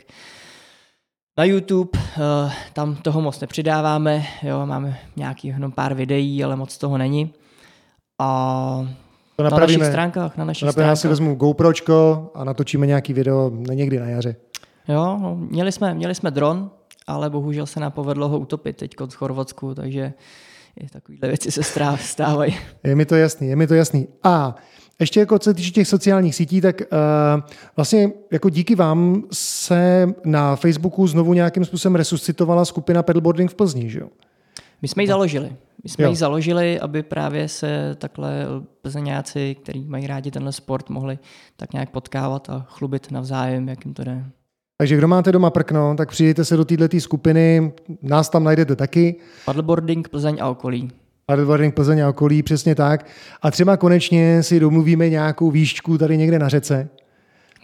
na 1.38 1.44
YouTube, 1.44 1.98
eh, 1.98 2.52
tam 2.72 2.96
toho 2.96 3.20
moc 3.20 3.40
nepřidáváme, 3.40 4.24
jo, 4.42 4.66
máme 4.66 4.98
nějaký 5.16 5.48
jenom 5.48 5.72
pár 5.72 5.94
videí, 5.94 6.44
ale 6.44 6.56
moc 6.56 6.78
toho 6.78 6.98
není. 6.98 7.34
A 8.18 8.86
to 9.36 9.42
na 9.42 9.50
našich 9.50 9.84
stránkách, 9.84 10.36
na 10.36 10.44
našich 10.44 10.70
stránkách. 10.70 10.90
Já 10.90 10.96
si 10.96 11.08
vezmu 11.08 11.34
GoPročko 11.34 12.30
a 12.34 12.44
natočíme 12.44 12.86
nějaký 12.86 13.12
video 13.12 13.50
někdy 13.50 13.98
na 13.98 14.06
jaře. 14.06 14.36
Jo, 14.88 15.18
no, 15.22 15.36
měli, 15.36 15.72
jsme, 15.72 15.94
měli 15.94 16.14
jsme 16.14 16.30
dron, 16.30 16.70
ale 17.06 17.30
bohužel 17.30 17.66
se 17.66 17.80
nám 17.80 17.92
povedlo 17.92 18.28
ho 18.28 18.38
utopit 18.38 18.76
teď 18.76 18.94
v 19.08 19.14
Chorvatsku, 19.14 19.74
takže 19.74 20.12
takovéhle 20.92 21.28
věci 21.28 21.50
se 21.50 21.62
stávají. 21.96 22.56
Je 22.84 22.94
mi 22.94 23.06
to 23.06 23.14
jasný, 23.14 23.48
je 23.48 23.56
mi 23.56 23.66
to 23.66 23.74
jasný. 23.74 24.08
A 24.22 24.56
ještě 25.00 25.20
jako 25.20 25.38
co 25.38 25.50
se 25.50 25.54
týče 25.54 25.70
těch 25.70 25.88
sociálních 25.88 26.34
sítí, 26.34 26.60
tak 26.60 26.80
uh, 26.80 26.86
vlastně 27.76 28.10
jako 28.32 28.50
díky 28.50 28.74
vám 28.74 29.22
se 29.32 30.08
na 30.24 30.56
Facebooku 30.56 31.06
znovu 31.06 31.34
nějakým 31.34 31.64
způsobem 31.64 31.94
resuscitovala 31.94 32.64
skupina 32.64 33.02
Pedalboarding 33.02 33.50
v 33.50 33.54
Plzni, 33.54 33.90
že 33.90 34.00
jo? 34.00 34.08
My 34.82 34.88
jsme 34.88 35.02
ji 35.02 35.06
založili. 35.06 35.52
My 35.84 35.90
jsme 35.90 36.04
jo. 36.04 36.10
ji 36.10 36.16
založili, 36.16 36.80
aby 36.80 37.02
právě 37.02 37.48
se 37.48 37.94
takhle 37.98 38.46
plzeňáci, 38.82 39.56
kteří 39.62 39.84
mají 39.84 40.06
rádi 40.06 40.30
tenhle 40.30 40.52
sport, 40.52 40.90
mohli 40.90 41.18
tak 41.56 41.72
nějak 41.72 41.90
potkávat 41.90 42.50
a 42.50 42.66
chlubit 42.68 43.10
navzájem, 43.10 43.68
jak 43.68 43.84
jim 43.84 43.94
to 43.94 44.04
jde. 44.04 44.24
Takže 44.76 44.96
kdo 44.96 45.08
máte 45.08 45.32
doma 45.32 45.50
prkno, 45.50 45.94
tak 45.96 46.10
přijďte 46.10 46.44
se 46.44 46.56
do 46.56 46.64
této 46.64 47.00
skupiny, 47.00 47.72
nás 48.02 48.28
tam 48.28 48.44
najdete 48.44 48.76
taky. 48.76 49.16
Paddleboarding 49.44 50.08
Plzeň 50.08 50.38
a 50.40 50.48
okolí. 50.48 50.90
Paddleboarding 51.26 51.74
Plzeň 51.74 52.00
a 52.00 52.08
okolí, 52.08 52.42
přesně 52.42 52.74
tak. 52.74 53.06
A 53.42 53.50
třeba 53.50 53.76
konečně 53.76 54.42
si 54.42 54.60
domluvíme 54.60 55.08
nějakou 55.08 55.50
výšku 55.50 55.98
tady 55.98 56.16
někde 56.16 56.38
na 56.38 56.48
řece. 56.48 56.88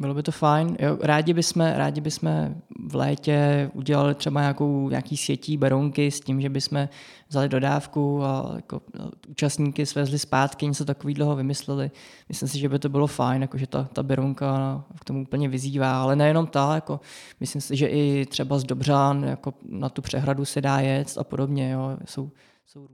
Bylo 0.00 0.14
by 0.14 0.22
to 0.22 0.32
fajn. 0.32 0.76
Jo, 0.78 0.98
rádi, 1.00 1.34
bychom, 1.34 1.66
rádi 1.66 2.00
bychom 2.00 2.54
v 2.88 2.94
létě 2.94 3.70
udělali 3.74 4.14
třeba 4.14 4.40
nějakou, 4.40 4.88
nějaký 4.88 5.16
sětí 5.16 5.56
berounky 5.56 6.10
s 6.10 6.20
tím, 6.20 6.40
že 6.40 6.48
bychom 6.48 6.88
vzali 7.28 7.48
dodávku 7.48 8.24
a 8.24 8.52
jako, 8.56 8.80
účastníky 9.28 9.86
svezli 9.86 10.18
zpátky, 10.18 10.66
něco 10.66 10.84
takového 10.84 11.36
vymysleli. 11.36 11.90
Myslím 12.28 12.48
si, 12.48 12.58
že 12.58 12.68
by 12.68 12.78
to 12.78 12.88
bylo 12.88 13.06
fajn, 13.06 13.42
jako, 13.42 13.58
že 13.58 13.66
ta, 13.66 13.88
ta 13.92 14.02
berounka 14.02 14.84
k 15.00 15.04
tomu 15.04 15.22
úplně 15.22 15.48
vyzývá, 15.48 16.02
ale 16.02 16.16
nejenom 16.16 16.46
ta, 16.46 16.74
jako, 16.74 17.00
myslím 17.40 17.62
si, 17.62 17.76
že 17.76 17.86
i 17.86 18.26
třeba 18.26 18.58
z 18.58 18.64
Dobřán 18.64 19.24
jako 19.24 19.54
na 19.68 19.88
tu 19.88 20.02
přehradu 20.02 20.44
se 20.44 20.60
dá 20.60 20.80
jet 20.80 21.18
a 21.18 21.24
podobně. 21.24 21.70
Jo. 21.70 21.96
Jsou, 22.04 22.30
jsou 22.66 22.88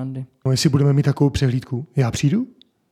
Andy. 0.00 0.26
No 0.44 0.50
jestli 0.50 0.68
budeme 0.68 0.92
mít 0.92 1.02
takovou 1.02 1.30
přehlídku, 1.30 1.86
já 1.96 2.10
přijdu? 2.10 2.46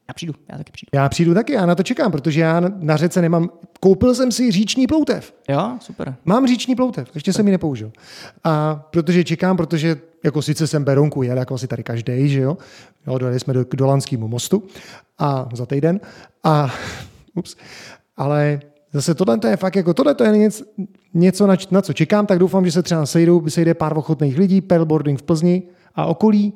Já 0.09 0.15
přijdu, 0.15 0.35
já 0.49 0.59
taky 0.59 0.73
přijdu. 0.73 0.91
Já 0.93 1.09
přijdu 1.09 1.35
taky, 1.35 1.53
já 1.53 1.67
na 1.67 1.75
to 1.75 1.83
čekám, 1.83 2.13
protože 2.13 2.41
já 2.41 2.61
na 2.61 2.97
řece 2.97 3.23
nemám, 3.23 3.51
koupil 3.81 4.15
jsem 4.15 4.33
si 4.33 4.51
říční 4.51 4.87
ploutev. 4.87 5.35
Jo, 5.49 5.77
super. 5.81 6.17
Mám 6.25 6.47
říční 6.47 6.75
ploutev, 6.75 7.09
ještě 7.15 7.33
tak. 7.33 7.37
jsem 7.37 7.47
ji 7.47 7.53
nepoužil. 7.53 7.93
A 8.45 8.75
protože 8.91 9.25
čekám, 9.25 9.57
protože 9.57 9.97
jako 10.25 10.43
sice 10.43 10.67
jsem 10.67 10.85
Beronku 10.85 11.23
jel, 11.23 11.39
jako 11.39 11.55
asi 11.55 11.67
tady 11.67 11.83
každý, 11.83 12.29
že 12.29 12.41
jo, 12.41 12.59
jo 13.07 13.19
dojeli 13.19 13.41
jsme 13.41 13.55
do, 13.55 13.65
k 13.65 13.77
Dolanskému 13.77 14.29
mostu 14.29 14.63
a 15.19 15.49
za 15.53 15.67
týden 15.67 16.01
a 16.45 16.75
ups, 17.35 17.57
ale 18.17 18.61
zase 18.93 19.15
tohle 19.15 19.39
to 19.39 19.47
je 19.47 19.57
fakt 19.57 19.77
jako, 19.77 19.95
tohle 19.95 20.15
to 20.15 20.25
je 20.25 20.39
něco, 20.39 20.65
něco 21.15 21.47
na, 21.47 21.57
na 21.71 21.83
co 21.83 21.93
čekám, 21.93 22.27
tak 22.27 22.39
doufám, 22.39 22.65
že 22.65 22.73
se 22.73 22.83
třeba 22.83 23.07
sejdou, 23.07 23.49
sejde 23.49 23.75
pár 23.75 23.99
ochotných 23.99 24.39
lidí, 24.39 24.61
paddleboarding 24.61 25.19
v 25.19 25.23
Plzni 25.23 25.63
a 25.95 26.07
okolí, 26.07 26.53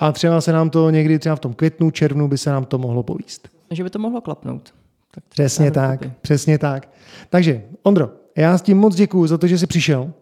a 0.00 0.12
třeba 0.12 0.40
se 0.40 0.52
nám 0.52 0.70
to 0.70 0.90
někdy 0.90 1.18
třeba 1.18 1.36
v 1.36 1.40
tom 1.40 1.54
květnu, 1.54 1.90
červnu 1.90 2.28
by 2.28 2.38
se 2.38 2.50
nám 2.50 2.64
to 2.64 2.78
mohlo 2.78 3.02
povíst. 3.02 3.48
Že 3.70 3.84
by 3.84 3.90
to 3.90 3.98
mohlo 3.98 4.20
klapnout. 4.20 4.74
Tak 5.14 5.24
přesně 5.28 5.70
tak, 5.70 5.98
kopy. 5.98 6.12
přesně 6.20 6.58
tak. 6.58 6.88
Takže, 7.30 7.62
Ondro, 7.82 8.10
já 8.36 8.58
s 8.58 8.62
tím 8.62 8.78
moc 8.78 8.94
děkuji 8.94 9.26
za 9.26 9.38
to, 9.38 9.46
že 9.46 9.58
jsi 9.58 9.66
přišel. 9.66 10.12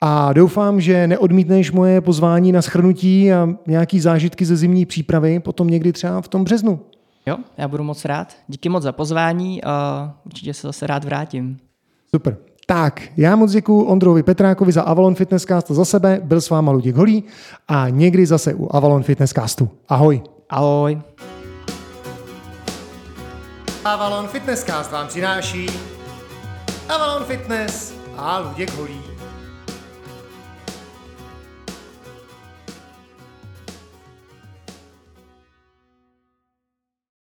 A 0.00 0.32
doufám, 0.32 0.80
že 0.80 1.06
neodmítneš 1.06 1.72
moje 1.72 2.00
pozvání 2.00 2.52
na 2.52 2.62
schrnutí 2.62 3.32
a 3.32 3.48
nějaký 3.66 4.00
zážitky 4.00 4.44
ze 4.44 4.56
zimní 4.56 4.86
přípravy 4.86 5.40
potom 5.40 5.68
někdy 5.68 5.92
třeba 5.92 6.20
v 6.20 6.28
tom 6.28 6.44
březnu. 6.44 6.80
Jo, 7.26 7.36
já 7.56 7.68
budu 7.68 7.84
moc 7.84 8.04
rád. 8.04 8.36
Díky 8.48 8.68
moc 8.68 8.82
za 8.82 8.92
pozvání 8.92 9.64
a 9.64 10.14
určitě 10.26 10.54
se 10.54 10.66
zase 10.66 10.86
rád 10.86 11.04
vrátím. 11.04 11.58
Super. 12.10 12.36
Tak, 12.66 13.02
já 13.16 13.36
moc 13.36 13.52
děkuji 13.52 13.82
Ondrovi 13.84 14.22
Petrákovi 14.22 14.72
za 14.72 14.82
Avalon 14.82 15.14
Fitnesscast 15.14 15.70
za 15.70 15.84
sebe, 15.84 16.20
byl 16.24 16.40
s 16.40 16.50
váma 16.50 16.72
Luděk 16.72 16.96
Holý 16.96 17.24
a 17.68 17.88
někdy 17.88 18.26
zase 18.26 18.54
u 18.54 18.76
Avalon 18.76 19.02
Fitnesscastu. 19.02 19.68
Ahoj. 19.88 20.22
Ahoj. 20.50 21.02
Avalon 23.84 24.28
Fitnesscast 24.28 24.92
vám 24.92 25.08
přináší 25.08 25.66
Avalon 26.88 27.24
Fitness 27.24 27.94
a 28.16 28.38
Luděk 28.38 28.74
Holý. 28.74 29.13